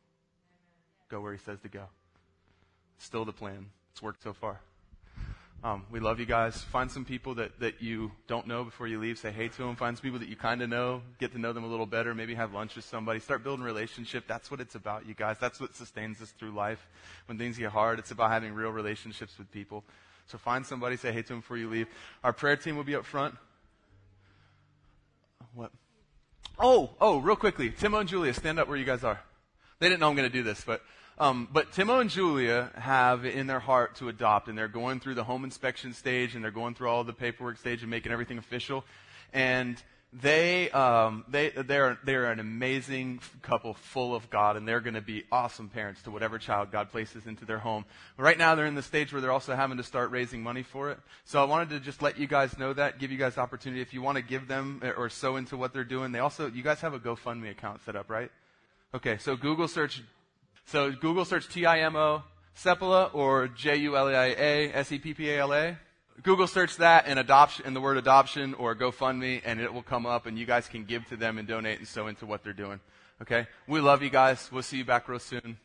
go 1.10 1.20
where 1.20 1.32
He 1.32 1.38
says 1.38 1.60
to 1.60 1.68
go. 1.68 1.84
Still 2.98 3.24
the 3.24 3.32
plan. 3.32 3.66
It's 3.92 4.02
worked 4.02 4.22
so 4.22 4.32
far. 4.32 4.60
Um, 5.62 5.84
we 5.90 6.00
love 6.00 6.18
you 6.18 6.24
guys. 6.24 6.62
Find 6.62 6.90
some 6.90 7.04
people 7.04 7.34
that, 7.34 7.60
that 7.60 7.82
you 7.82 8.12
don't 8.26 8.46
know 8.46 8.64
before 8.64 8.86
you 8.86 8.98
leave. 8.98 9.18
Say 9.18 9.30
hey 9.30 9.48
to 9.48 9.58
them. 9.58 9.76
Find 9.76 9.94
some 9.94 10.02
people 10.02 10.18
that 10.20 10.28
you 10.28 10.36
kind 10.36 10.62
of 10.62 10.70
know. 10.70 11.02
Get 11.18 11.32
to 11.32 11.38
know 11.38 11.52
them 11.52 11.64
a 11.64 11.66
little 11.66 11.84
better. 11.84 12.14
Maybe 12.14 12.34
have 12.34 12.54
lunch 12.54 12.76
with 12.76 12.86
somebody. 12.86 13.20
Start 13.20 13.44
building 13.44 13.62
relationship. 13.62 14.24
That's 14.26 14.50
what 14.50 14.60
it's 14.60 14.74
about, 14.74 15.06
you 15.06 15.12
guys. 15.12 15.36
That's 15.38 15.60
what 15.60 15.74
sustains 15.74 16.22
us 16.22 16.30
through 16.30 16.52
life. 16.52 16.88
When 17.26 17.36
things 17.36 17.58
get 17.58 17.72
hard, 17.72 17.98
it's 17.98 18.10
about 18.10 18.30
having 18.30 18.54
real 18.54 18.70
relationships 18.70 19.36
with 19.36 19.52
people. 19.52 19.84
So 20.28 20.38
find 20.38 20.64
somebody. 20.64 20.96
Say 20.96 21.12
hey 21.12 21.20
to 21.20 21.28
them 21.28 21.40
before 21.40 21.58
you 21.58 21.68
leave. 21.68 21.88
Our 22.24 22.32
prayer 22.32 22.56
team 22.56 22.76
will 22.76 22.84
be 22.84 22.94
up 22.94 23.04
front. 23.04 23.34
What? 25.54 25.72
Oh, 26.58 26.88
oh, 27.02 27.18
real 27.18 27.36
quickly. 27.36 27.70
Timo 27.70 28.00
and 28.00 28.08
Julia, 28.08 28.32
stand 28.32 28.58
up 28.58 28.66
where 28.66 28.78
you 28.78 28.86
guys 28.86 29.04
are. 29.04 29.20
They 29.78 29.90
didn't 29.90 30.00
know 30.00 30.08
I'm 30.08 30.16
going 30.16 30.30
to 30.30 30.32
do 30.32 30.42
this, 30.42 30.62
but 30.64 30.82
um, 31.20 31.48
but 31.52 31.70
Timo 31.72 32.00
and 32.00 32.08
Julia 32.08 32.70
have 32.74 33.26
in 33.26 33.46
their 33.46 33.60
heart 33.60 33.96
to 33.96 34.08
adopt, 34.08 34.48
and 34.48 34.56
they're 34.56 34.68
going 34.68 35.00
through 35.00 35.14
the 35.14 35.24
home 35.24 35.44
inspection 35.44 35.92
stage, 35.92 36.34
and 36.34 36.42
they're 36.42 36.50
going 36.50 36.74
through 36.74 36.88
all 36.88 37.04
the 37.04 37.12
paperwork 37.12 37.58
stage 37.58 37.82
and 37.82 37.90
making 37.90 38.10
everything 38.10 38.38
official. 38.38 38.84
And 39.34 39.80
they 40.12 40.70
um, 40.70 41.24
they 41.28 41.50
they're 41.50 41.98
they're 42.04 42.32
an 42.32 42.40
amazing 42.40 43.20
couple, 43.42 43.74
full 43.74 44.14
of 44.14 44.28
God, 44.30 44.56
and 44.56 44.66
they're 44.66 44.80
going 44.80 44.94
to 44.94 45.00
be 45.00 45.24
awesome 45.30 45.68
parents 45.68 46.02
to 46.02 46.10
whatever 46.10 46.38
child 46.38 46.72
God 46.72 46.90
places 46.90 47.26
into 47.26 47.44
their 47.44 47.58
home. 47.58 47.84
Right 48.16 48.38
now, 48.38 48.54
they're 48.54 48.66
in 48.66 48.74
the 48.74 48.82
stage 48.82 49.12
where 49.12 49.20
they're 49.20 49.30
also 49.30 49.54
having 49.54 49.76
to 49.76 49.84
start 49.84 50.10
raising 50.10 50.42
money 50.42 50.62
for 50.62 50.90
it. 50.90 50.98
So 51.26 51.40
I 51.40 51.44
wanted 51.44 51.68
to 51.70 51.80
just 51.80 52.02
let 52.02 52.18
you 52.18 52.26
guys 52.26 52.58
know 52.58 52.72
that, 52.72 52.98
give 52.98 53.12
you 53.12 53.18
guys 53.18 53.38
opportunity 53.38 53.82
if 53.82 53.94
you 53.94 54.02
want 54.02 54.16
to 54.16 54.22
give 54.22 54.48
them 54.48 54.82
or 54.96 55.08
sow 55.10 55.36
into 55.36 55.56
what 55.56 55.72
they're 55.72 55.84
doing. 55.84 56.12
They 56.12 56.18
also 56.18 56.50
you 56.50 56.62
guys 56.62 56.80
have 56.80 56.94
a 56.94 56.98
GoFundMe 56.98 57.50
account 57.50 57.82
set 57.84 57.94
up, 57.94 58.10
right? 58.10 58.30
Okay, 58.92 59.18
so 59.18 59.36
Google 59.36 59.68
search 59.68 60.02
so 60.70 60.92
Google 60.92 61.24
search 61.24 61.48
T-I-M-O, 61.48 62.22
Seppala, 62.56 63.12
or 63.14 63.48
J-U-L-I-A, 63.48 64.72
S-E-P-P-A-L-A. 64.72 65.78
Google 66.22 66.46
search 66.46 66.76
that 66.76 67.04
and 67.06 67.18
adoption, 67.18 67.66
and 67.66 67.74
the 67.74 67.80
word 67.80 67.96
adoption 67.96 68.54
or 68.54 68.76
GoFundMe, 68.76 69.40
and 69.44 69.60
it 69.60 69.72
will 69.72 69.82
come 69.82 70.06
up, 70.06 70.26
and 70.26 70.38
you 70.38 70.46
guys 70.46 70.68
can 70.68 70.84
give 70.84 71.06
to 71.08 71.16
them 71.16 71.38
and 71.38 71.48
donate 71.48 71.78
and 71.78 71.88
sow 71.88 72.06
into 72.06 72.26
what 72.26 72.44
they're 72.44 72.52
doing. 72.52 72.78
Okay? 73.22 73.46
We 73.66 73.80
love 73.80 74.02
you 74.02 74.10
guys. 74.10 74.48
We'll 74.52 74.62
see 74.62 74.78
you 74.78 74.84
back 74.84 75.08
real 75.08 75.18
soon. 75.18 75.58